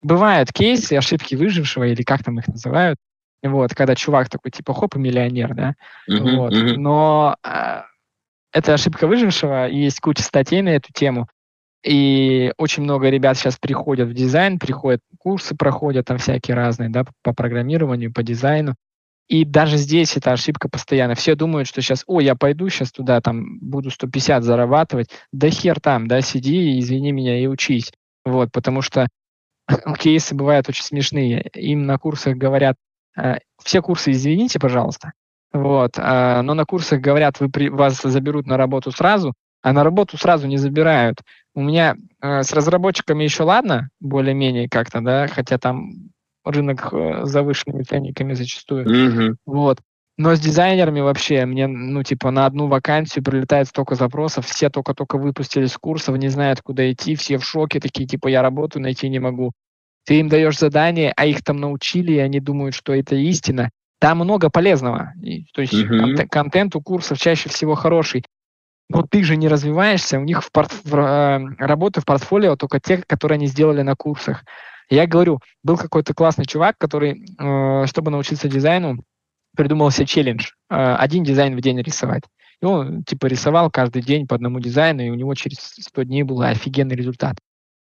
[0.00, 2.96] бывают кейсы, ошибки выжившего, или как там их называют,
[3.42, 5.74] вот, когда чувак такой, типа, хоп, и миллионер, да,
[6.08, 6.54] uh-huh, вот.
[6.54, 6.76] Uh-huh.
[6.76, 7.82] Но э,
[8.52, 11.28] это ошибка выжившего, и есть куча статей на эту тему,
[11.82, 17.04] и очень много ребят сейчас приходят в дизайн, приходят курсы, проходят там всякие разные, да,
[17.22, 18.74] по программированию, по дизайну.
[19.28, 21.14] И даже здесь эта ошибка постоянно.
[21.14, 25.08] Все думают, что сейчас, о, я пойду сейчас туда, там, буду 150 зарабатывать.
[25.32, 27.92] Да хер там, да, сиди, извини меня и учись.
[28.24, 29.06] Вот, потому что
[29.98, 31.42] кейсы бывают очень смешные.
[31.54, 32.76] Им на курсах говорят,
[33.16, 35.12] э, все курсы извините, пожалуйста,
[35.52, 39.84] вот, э, но на курсах говорят, вы при, вас заберут на работу сразу, а на
[39.84, 41.18] работу сразу не забирают.
[41.54, 46.10] У меня э, с разработчиками еще ладно, более-менее как-то, да, хотя там
[46.44, 48.86] рынок э, завышенными ценниками зачастую.
[48.86, 49.36] Mm-hmm.
[49.46, 49.80] Вот.
[50.16, 55.16] Но с дизайнерами вообще мне, ну, типа, на одну вакансию прилетает столько запросов, все только-только
[55.16, 59.08] выпустили с курсов, не знают, куда идти, все в шоке, такие, типа, я работу найти
[59.08, 59.52] не могу.
[60.04, 63.70] Ты им даешь задание, а их там научили, и они думают, что это истина.
[63.98, 65.14] Там много полезного.
[65.22, 65.98] И, то есть mm-hmm.
[65.98, 68.24] контент, контент у курсов чаще всего хороший
[68.90, 72.80] но ты же не развиваешься, у них в, порт, в э, работы в портфолио только
[72.80, 74.44] те, которые они сделали на курсах.
[74.90, 79.04] Я говорю, был какой-то классный чувак, который, э, чтобы научиться дизайну,
[79.56, 80.50] придумал себе челлендж.
[80.68, 82.24] Э, один дизайн в день рисовать.
[82.60, 86.24] И он, типа, рисовал каждый день по одному дизайну, и у него через 100 дней
[86.24, 87.36] был офигенный результат.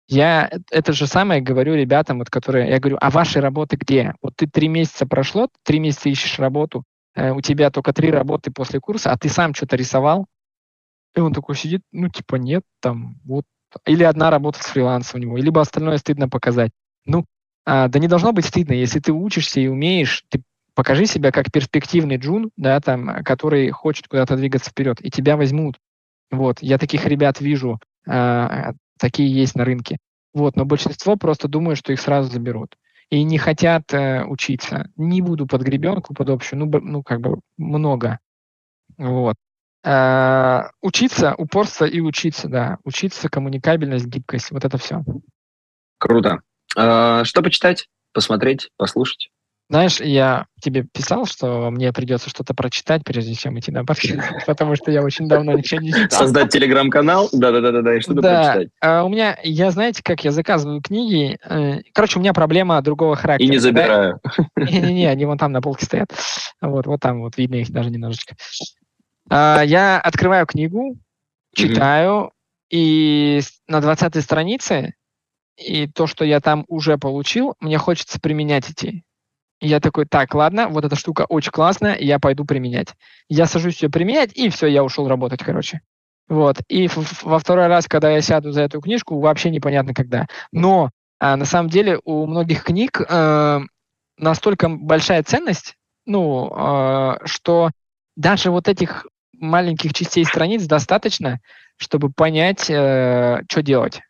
[0.08, 4.14] Я это же самое говорю ребятам, вот, которые, я говорю, а ваши работы где?
[4.22, 6.84] Вот ты три месяца прошло, три месяца ищешь работу,
[7.16, 10.26] у тебя только три работы после курса, а ты сам что-то рисовал,
[11.16, 13.44] и он такой сидит, ну, типа, нет, там, вот
[13.86, 16.70] Или одна работа с фрилансом у него, либо остальное стыдно показать.
[17.06, 17.24] Ну,
[17.66, 18.72] а, да не должно быть стыдно.
[18.74, 20.42] Если ты учишься и умеешь, ты
[20.74, 25.76] покажи себя как перспективный джун, да, там, который хочет куда-то двигаться вперед, и тебя возьмут.
[26.30, 29.98] Вот, я таких ребят вижу, а, такие есть на рынке.
[30.32, 32.76] Вот, но большинство просто думают, что их сразу заберут.
[33.10, 34.90] И не хотят э, учиться.
[34.96, 38.18] Не буду под гребенку, под общую, ну, ну как бы много.
[38.98, 39.36] Вот.
[39.84, 42.78] А, учиться, упорство и учиться, да.
[42.84, 45.02] Учиться, коммуникабельность, гибкость, вот это все.
[45.98, 46.40] Круто.
[46.76, 49.30] А, что почитать, посмотреть, послушать?
[49.70, 54.14] Знаешь, я тебе писал, что мне придется что-то прочитать, прежде чем идти на подкаст,
[54.46, 56.20] потому что я очень давно ничего не читал.
[56.20, 57.28] Создать телеграм-канал?
[57.32, 58.42] Да-да-да, и что-то да.
[58.42, 58.68] прочитать.
[58.80, 61.38] А у меня, я, знаете, как я заказываю книги.
[61.44, 63.46] Э, короче, у меня проблема другого характера.
[63.46, 64.20] И не забираю.
[64.56, 66.10] Не-не-не, они вон там на полке стоят.
[66.60, 68.36] Вот, вот там вот видно их даже немножечко.
[69.30, 70.96] А, я открываю книгу,
[71.54, 72.32] читаю,
[72.70, 74.94] и на 20 странице
[75.56, 79.04] и то, что я там уже получил, мне хочется применять эти
[79.64, 82.88] я такой, так, ладно, вот эта штука очень классная, я пойду применять.
[83.28, 85.80] Я сажусь ее применять, и все, я ушел работать, короче.
[86.28, 86.58] Вот.
[86.68, 86.88] И
[87.22, 90.26] во второй раз, когда я сяду за эту книжку, вообще непонятно когда.
[90.52, 93.62] Но а, на самом деле у многих книг а,
[94.18, 97.70] настолько большая ценность, ну, а, что
[98.16, 99.06] даже вот этих
[99.40, 101.40] маленьких частей страниц достаточно,
[101.76, 104.00] чтобы понять, а, что делать.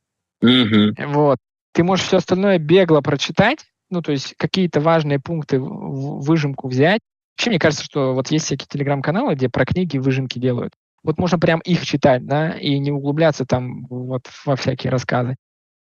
[0.43, 1.07] Mm-hmm.
[1.09, 1.39] Вот.
[1.73, 7.01] Ты можешь все остальное бегло прочитать, ну, то есть какие-то важные пункты в выжимку взять.
[7.37, 10.73] Вообще, мне кажется, что вот есть всякие телеграм-каналы, где про книги выжимки делают.
[11.03, 15.37] Вот можно прям их читать, да, и не углубляться там вот во всякие рассказы.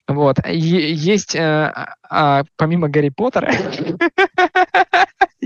[0.09, 0.36] Вот.
[0.47, 1.73] Есть, э,
[2.09, 3.53] а, помимо Гарри Поттера,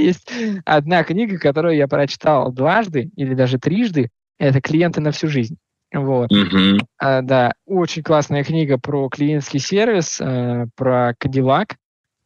[0.04, 0.32] есть
[0.64, 4.10] одна книга, которую я прочитал дважды или даже трижды.
[4.38, 5.56] Это «Клиенты на всю жизнь».
[5.92, 6.30] Вот.
[6.30, 6.78] Mm-hmm.
[6.98, 11.76] А, да, очень классная книга про клиентский сервис, э, про Кадиллак.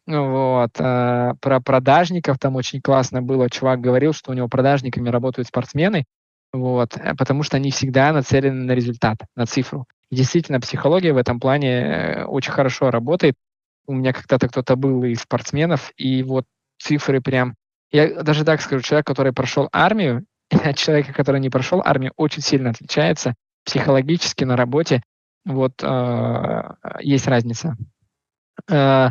[0.06, 0.70] Вот.
[0.78, 3.48] А, про продажников там очень классно было.
[3.48, 6.04] Чувак говорил, что у него продажниками работают спортсмены,
[6.52, 9.86] вот, э, потому что они всегда нацелены на результат, на цифру.
[10.10, 13.34] И действительно, психология в этом плане э, очень хорошо работает.
[13.86, 16.44] У меня когда-то кто-то был из спортсменов, и вот
[16.78, 17.54] цифры прям...
[17.94, 22.42] Я даже так скажу, человек, который прошел армию, от человека, который не прошел армию, очень
[22.42, 23.34] сильно отличается
[23.64, 25.02] психологически на работе.
[25.44, 26.62] Вот э,
[27.00, 27.76] есть разница.
[28.68, 29.10] Э,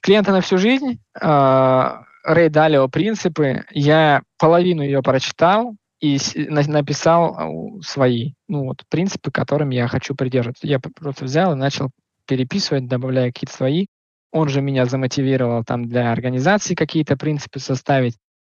[0.00, 3.64] Клиенты на всю жизнь, а, Рэй Далио «Принципы».
[3.72, 10.66] Я половину ее прочитал и написал а, свои, ну вот, принципы, которым я хочу придерживаться.
[10.66, 11.90] Я просто взял и начал
[12.26, 13.86] переписывать, добавляя какие-то свои.
[14.32, 18.16] Он же меня замотивировал там для организации какие-то принципы составить.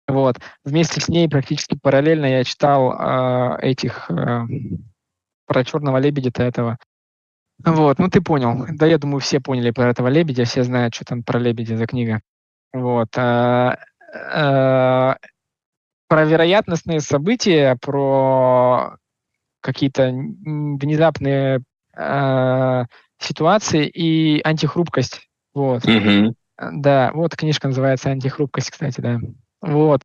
[0.07, 0.39] Вот.
[0.63, 4.41] Вместе с ней практически параллельно я читал э, этих э,
[5.45, 6.79] про черного лебедя-то этого
[7.65, 8.65] вот, ну ты понял.
[8.71, 11.85] Да, я думаю, все поняли про этого лебедя, все знают, что там про лебедя за
[11.87, 12.21] книга.
[12.71, 13.09] Вот.
[13.17, 13.77] А,
[14.13, 15.17] а,
[16.07, 18.97] про вероятностные события, про
[19.61, 21.61] какие-то внезапные
[21.95, 22.85] а,
[23.19, 25.28] ситуации и антихрупкость.
[25.59, 25.83] Вот.
[25.83, 26.33] Mm-hmm.
[26.71, 29.19] Да, вот книжка называется «Антихрупкость», кстати, да.
[29.61, 30.01] Вот.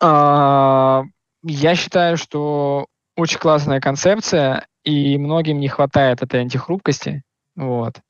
[0.00, 1.02] А,
[1.42, 2.86] я считаю, что
[3.16, 7.24] очень классная концепция, и многим не хватает этой антихрупкости.
[7.56, 8.00] Вот.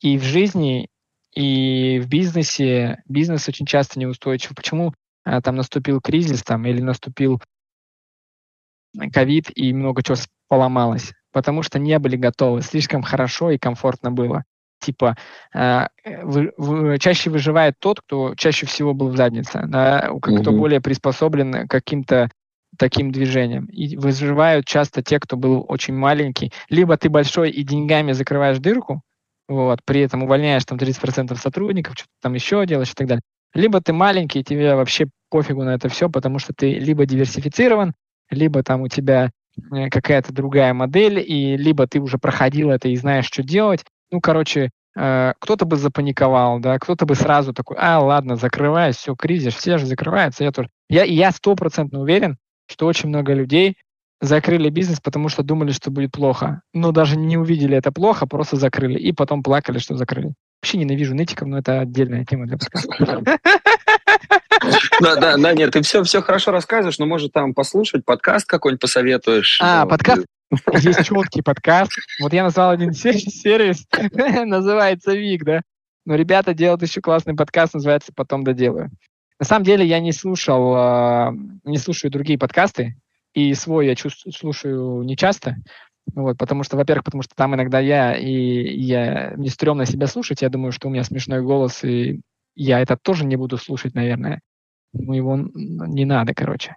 [0.00, 0.88] И в жизни,
[1.32, 4.56] и в бизнесе бизнес очень часто неустойчив.
[4.56, 4.92] Почему
[5.24, 7.40] а, там наступил кризис там, или наступил
[9.12, 10.16] ковид, и много чего
[10.48, 11.12] поломалось?
[11.30, 14.42] Потому что не были готовы, слишком хорошо и комфортно было.
[14.78, 15.16] Типа,
[15.54, 15.86] э,
[16.22, 20.58] вы, вы, чаще выживает тот, кто чаще всего был в заднице, да, кто угу.
[20.58, 22.30] более приспособлен к каким-то
[22.78, 23.66] таким движением.
[23.66, 26.52] И выживают часто те, кто был очень маленький.
[26.68, 29.02] Либо ты большой и деньгами закрываешь дырку,
[29.48, 33.22] вот, при этом увольняешь там 30% сотрудников, что-то там еще делаешь и так далее.
[33.54, 37.94] Либо ты маленький, и тебе вообще пофигу на это все, потому что ты либо диверсифицирован,
[38.30, 39.30] либо там у тебя
[39.72, 43.84] э, какая-то другая модель, и либо ты уже проходил это и знаешь, что делать.
[44.10, 49.14] Ну, короче, э, кто-то бы запаниковал, да, кто-то бы сразу такой, а, ладно, закрываюсь, все,
[49.14, 50.68] кризис, все же закрываются, я тоже.
[50.88, 52.36] Я, я стопроцентно уверен,
[52.68, 53.76] что очень много людей
[54.20, 56.62] закрыли бизнес, потому что думали, что будет плохо.
[56.72, 58.98] Но даже не увидели это плохо, просто закрыли.
[58.98, 60.32] И потом плакали, что закрыли.
[60.62, 63.22] Вообще ненавижу нытиков, но это отдельная тема для подкаста.
[65.00, 68.80] Да, да, да, нет, ты все, все хорошо рассказываешь, но может там послушать, подкаст какой-нибудь
[68.80, 69.60] посоветуешь.
[69.62, 70.24] А, подкаст?
[70.50, 71.92] Есть четкий подкаст.
[72.20, 73.86] Вот я назвал один сервис,
[74.46, 75.62] называется Вик, да.
[76.04, 78.90] Но ребята делают еще классный подкаст, называется «Потом доделаю».
[79.40, 81.32] На самом деле я не слушал, а,
[81.64, 82.96] не слушаю другие подкасты,
[83.34, 85.56] и свой я чувствую, слушаю нечасто.
[86.14, 90.42] Вот, потому что, во-первых, потому что там иногда я, и я, мне стрёмно себя слушать,
[90.42, 92.20] я думаю, что у меня смешной голос, и
[92.54, 94.40] я это тоже не буду слушать, наверное.
[94.92, 96.76] Ну, его не надо, короче.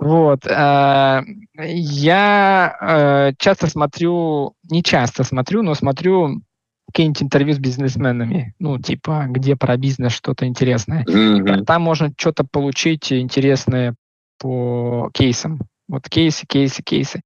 [0.00, 0.46] Вот.
[0.46, 1.22] Э,
[1.54, 6.40] я э, часто смотрю, не часто смотрю, но смотрю
[6.86, 11.04] какие-нибудь интервью с бизнесменами, ну, типа, где про бизнес что-то интересное.
[11.04, 11.64] Mm-hmm.
[11.64, 13.94] Там можно что-то получить интересное
[14.38, 15.58] по кейсам.
[15.88, 17.20] Вот кейсы, кейсы, кейсы.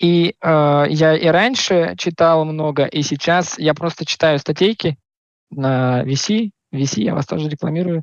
[0.00, 4.96] И э, я и раньше читал много, и сейчас я просто читаю статейки
[5.50, 6.50] на VC.
[6.72, 8.02] VC, я вас тоже рекламирую.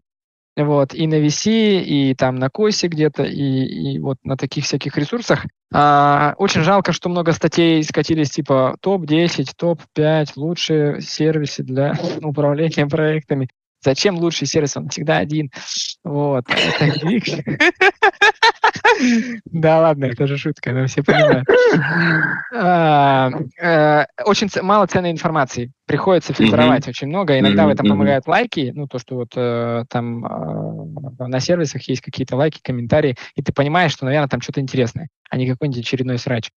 [0.57, 4.97] Вот, и на VC, и там на Косе где-то, и, и вот на таких всяких
[4.97, 5.45] ресурсах.
[5.73, 13.47] А, очень жалко, что много статей скатились типа топ-10, топ-5 лучшие сервисы для управления проектами.
[13.83, 14.75] Зачем лучший сервис?
[14.77, 15.51] Он всегда один.
[16.03, 16.45] Вот.
[19.45, 21.47] Да ладно, это же шутка, но все понимают.
[22.53, 25.71] А, э, очень мало ценной информации.
[25.85, 27.39] Приходится фильтровать очень много.
[27.39, 28.71] Иногда в этом помогают лайки.
[28.75, 33.51] Ну, то, что вот э, там э, на сервисах есть какие-то лайки, комментарии, и ты
[33.53, 36.51] понимаешь, что, наверное, там что-то интересное, а не какой-нибудь очередной срач.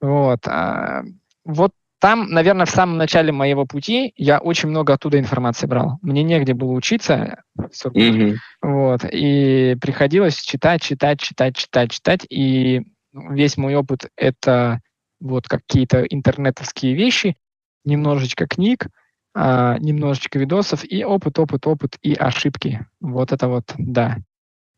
[0.00, 0.46] Вот.
[0.46, 1.02] А,
[1.44, 5.98] вот там, наверное, в самом начале моего пути я очень много оттуда информации брал.
[6.00, 8.36] Мне негде было учиться, mm-hmm.
[8.62, 12.82] вот, и приходилось читать, читать, читать, читать, читать, и
[13.12, 14.80] весь мой опыт— это
[15.20, 17.36] вот какие-то интернетовские вещи,
[17.84, 18.86] немножечко книг,
[19.34, 22.86] а, немножечко видосов, и опыт, опыт, опыт и ошибки.
[23.00, 24.16] Вот это вот, да.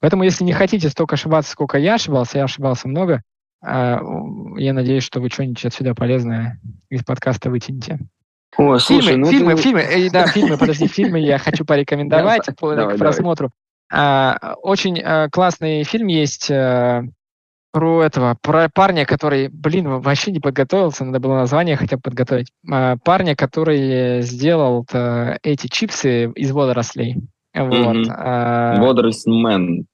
[0.00, 3.22] Поэтому, если не хотите столько ошибаться, сколько я ошибался, я ошибался много,
[3.62, 6.60] я надеюсь, что вы что-нибудь отсюда полезное
[6.90, 8.00] из подкаста вытянете.
[8.56, 9.62] О, слушай, фильмы, ну фильмы, ты...
[9.62, 13.50] фильмы, э, да, фильмы, подожди, фильмы я хочу порекомендовать к просмотру.
[13.90, 17.02] А, очень э, классный фильм есть э,
[17.72, 22.52] про этого, про парня, который, блин, вообще не подготовился, надо было название хотя бы подготовить.
[22.70, 24.86] А, парня, который сделал
[25.42, 27.16] эти чипсы из водорослей.
[27.54, 27.72] Вот.
[27.72, 28.06] Mm-hmm.
[28.08, 28.76] А...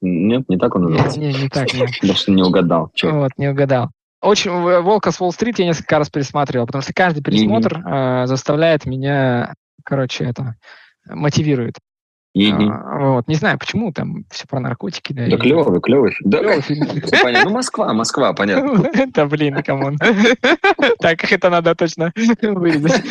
[0.01, 1.19] Нет, не так он называется?
[1.19, 1.89] Нет, не, не так, нет.
[2.01, 2.89] Даже не угадал.
[2.93, 3.13] Черт.
[3.13, 3.89] Вот, не угадал.
[4.21, 8.23] Очень «Волка с Уолл-стрит» я несколько раз пересматривал, потому что каждый пересмотр mm-hmm.
[8.23, 9.53] э, заставляет меня,
[9.85, 10.55] короче, это,
[11.05, 11.75] мотивирует.
[12.37, 12.69] Mm-hmm.
[12.69, 15.13] А, вот, не знаю, почему там все про наркотики.
[15.13, 15.37] Да, да и...
[15.37, 16.15] клевый, клевый.
[16.23, 16.85] Да, клевый фильм.
[17.45, 18.89] Ну, Москва, Москва, понятно.
[19.13, 19.97] Да, блин, come on.
[20.99, 23.03] Так, это надо точно вырезать.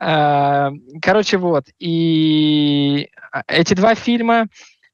[0.00, 0.70] А,
[1.02, 1.66] короче, вот.
[1.78, 3.10] И
[3.46, 4.46] эти два фильма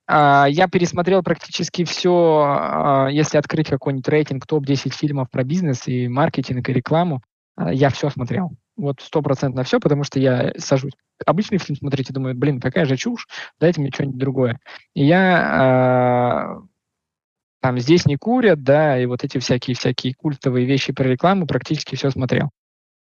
[0.06, 6.08] а, я пересмотрел практически все, а, если открыть какой-нибудь рейтинг топ-10 фильмов про бизнес и
[6.08, 7.22] маркетинг и рекламу,
[7.70, 8.50] я все смотрел.
[8.76, 10.92] Вот стопроцентно все, потому что я сажусь.
[11.24, 13.26] Обычный фильм смотреть и думаю, блин, какая же чушь,
[13.58, 14.60] дайте мне что-нибудь другое.
[14.92, 16.58] И я
[17.62, 22.10] там здесь не курят, да, и вот эти всякие-всякие культовые вещи про рекламу практически все
[22.10, 22.50] смотрел.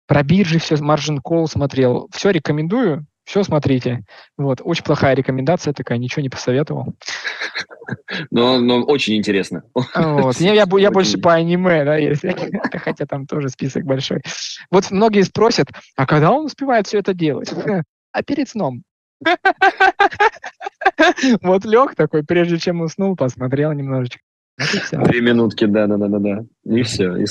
[0.06, 2.08] Про биржи все, Margin Call смотрел.
[2.12, 4.04] Все рекомендую, все смотрите.
[4.36, 6.94] Вот, очень плохая рекомендация такая, ничего не посоветовал.
[8.30, 9.62] Но, но очень интересно.
[9.94, 10.36] Вот.
[10.40, 12.34] Я, я, я больше по аниме, да, если,
[12.78, 14.22] хотя там тоже список большой.
[14.72, 17.52] Вот многие спросят, а когда он успевает все это делать?
[18.10, 18.82] А перед сном.
[21.42, 24.20] Вот лег такой, прежде чем уснул, посмотрел немножечко.
[24.58, 26.44] Три минутки, да, да, да, да, да.
[26.64, 27.14] И все.
[27.16, 27.26] И...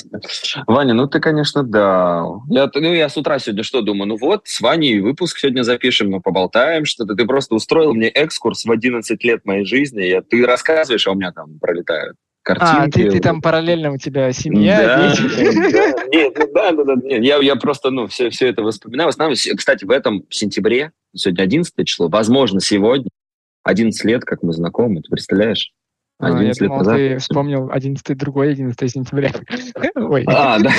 [0.67, 2.23] Ваня, ну ты, конечно, да.
[2.49, 4.09] Я, ну, я с утра сегодня что думаю?
[4.09, 7.15] Ну вот, с Ваней выпуск сегодня запишем, ну поболтаем что-то.
[7.15, 10.03] Ты просто устроил мне экскурс в 11 лет моей жизни.
[10.03, 12.99] Я, ты рассказываешь, а у меня там пролетают картинки.
[12.99, 15.23] А, ты, ты там параллельно у тебя семья, да, дети?
[15.71, 19.07] Да, нет, ну да, да, да, нет, я, я просто, ну, все, все это воспоминаю.
[19.07, 23.09] В основном, кстати, в этом сентябре, сегодня 11 число, возможно, сегодня,
[23.63, 25.73] 11 лет, как мы знакомы, ты представляешь?
[26.19, 26.95] 11 а, я думал, назад.
[26.95, 29.31] ты вспомнил 11 другой 11 сентября.
[29.95, 30.23] Ой.
[30.27, 30.71] А, да.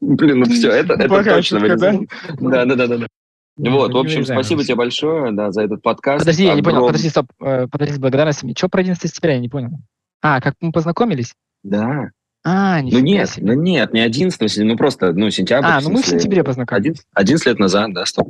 [0.00, 1.76] Блин, ну все, это, это точно.
[1.76, 1.98] да?
[2.38, 3.06] Да, да, да, да.
[3.58, 6.20] Вот, в общем, спасибо тебе большое да, за этот подкаст.
[6.20, 8.54] Подожди, я не понял, подожди, стоп, э, подожди с благодарностями.
[8.56, 9.70] Что про 11 сентября, я не понял.
[10.22, 11.34] А, как мы познакомились?
[11.62, 12.10] Да.
[12.44, 13.46] А, ну нет, себе.
[13.46, 15.66] ну нет, не 11 ну просто, ну, сентябрь.
[15.66, 17.02] А, ну мы в сентябре познакомились.
[17.12, 18.24] 11, 11 лет назад, да, 100%.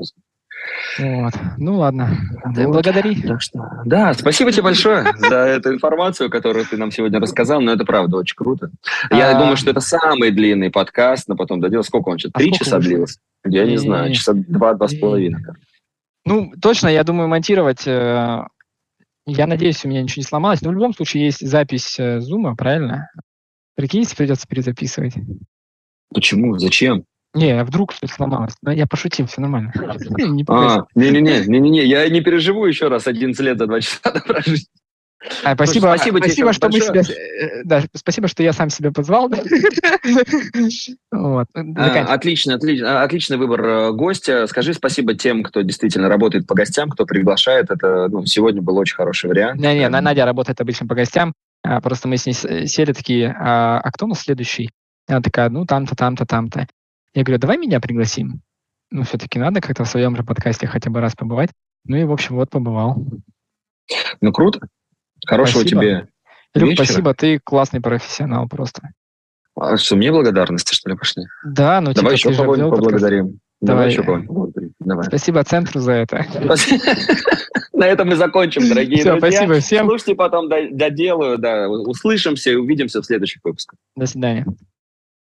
[0.99, 1.35] Вот.
[1.59, 2.17] Ну ладно.
[2.45, 2.73] Вот.
[2.73, 3.21] Благодари.
[3.23, 7.61] Так что, да, спасибо тебе большое за эту информацию, которую ты нам сегодня рассказал.
[7.61, 8.71] Но это правда очень круто.
[9.11, 9.41] Я а...
[9.41, 11.83] думаю, что это самый длинный подкаст, но потом додел.
[11.83, 12.19] Сколько он?
[12.33, 13.19] А Три часа длился?
[13.45, 15.43] Я не знаю, часа два-два с половиной.
[16.25, 17.87] Ну, точно, я думаю, монтировать...
[17.87, 18.47] Э,
[19.27, 20.61] я надеюсь, у меня ничего не сломалось.
[20.61, 23.11] Но в любом случае есть запись зума, э, правильно?
[23.77, 25.15] Прикинь, если придется перезаписывать.
[26.13, 26.59] Почему?
[26.59, 27.05] Зачем?
[27.37, 28.55] Не, а вдруг что-то сломалось.
[28.63, 29.73] Но я пошутил, все нормально.
[29.77, 33.67] А, не, не, не, не, не, не, я не переживу еще раз 11 лет за
[33.67, 34.69] 2 часа прожить.
[35.45, 36.93] А, спасибо, Слушай, спасибо, спасибо что большое.
[36.93, 39.29] мы себя, э, да, спасибо, что я сам себя позвал.
[41.11, 41.47] вот.
[41.55, 44.47] а, отлично, отлично, отличный выбор э, гостя.
[44.47, 47.71] Скажи спасибо тем, кто действительно работает по гостям, кто приглашает.
[47.71, 49.61] Это ну, сегодня был очень хороший вариант.
[49.61, 51.33] Не, не, Надя работает обычно по гостям.
[51.63, 54.71] А, просто мы с ней сели такие, а, а кто у нас следующий?
[55.09, 56.67] Она такая, ну там-то, там-то, там-то.
[57.17, 58.43] Я говорю, давай меня пригласим.
[58.91, 61.49] Ну, все-таки надо как-то в своем же подкасте хотя бы раз побывать.
[61.85, 63.07] Ну и, в общем, вот побывал.
[64.21, 64.61] Ну, круто.
[65.25, 65.81] Хорошего спасибо.
[65.81, 66.09] тебе
[66.55, 66.85] Илюх, вечера.
[66.85, 68.91] спасибо, ты классный профессионал просто.
[69.59, 71.25] А что, мне благодарности, что ли, пошли?
[71.43, 73.41] Да, ну Давай типа, еще кого-нибудь поблагодарим.
[73.63, 75.05] Давай, Давай еще кого-нибудь Давай.
[75.07, 76.27] Спасибо центру за это.
[77.73, 79.31] На этом мы закончим, дорогие Все, друзья.
[79.31, 79.87] Спасибо всем.
[79.87, 81.67] Слушайте, потом доделаю, да.
[81.71, 83.79] Услышимся и увидимся в следующих выпусках.
[83.95, 84.45] До свидания.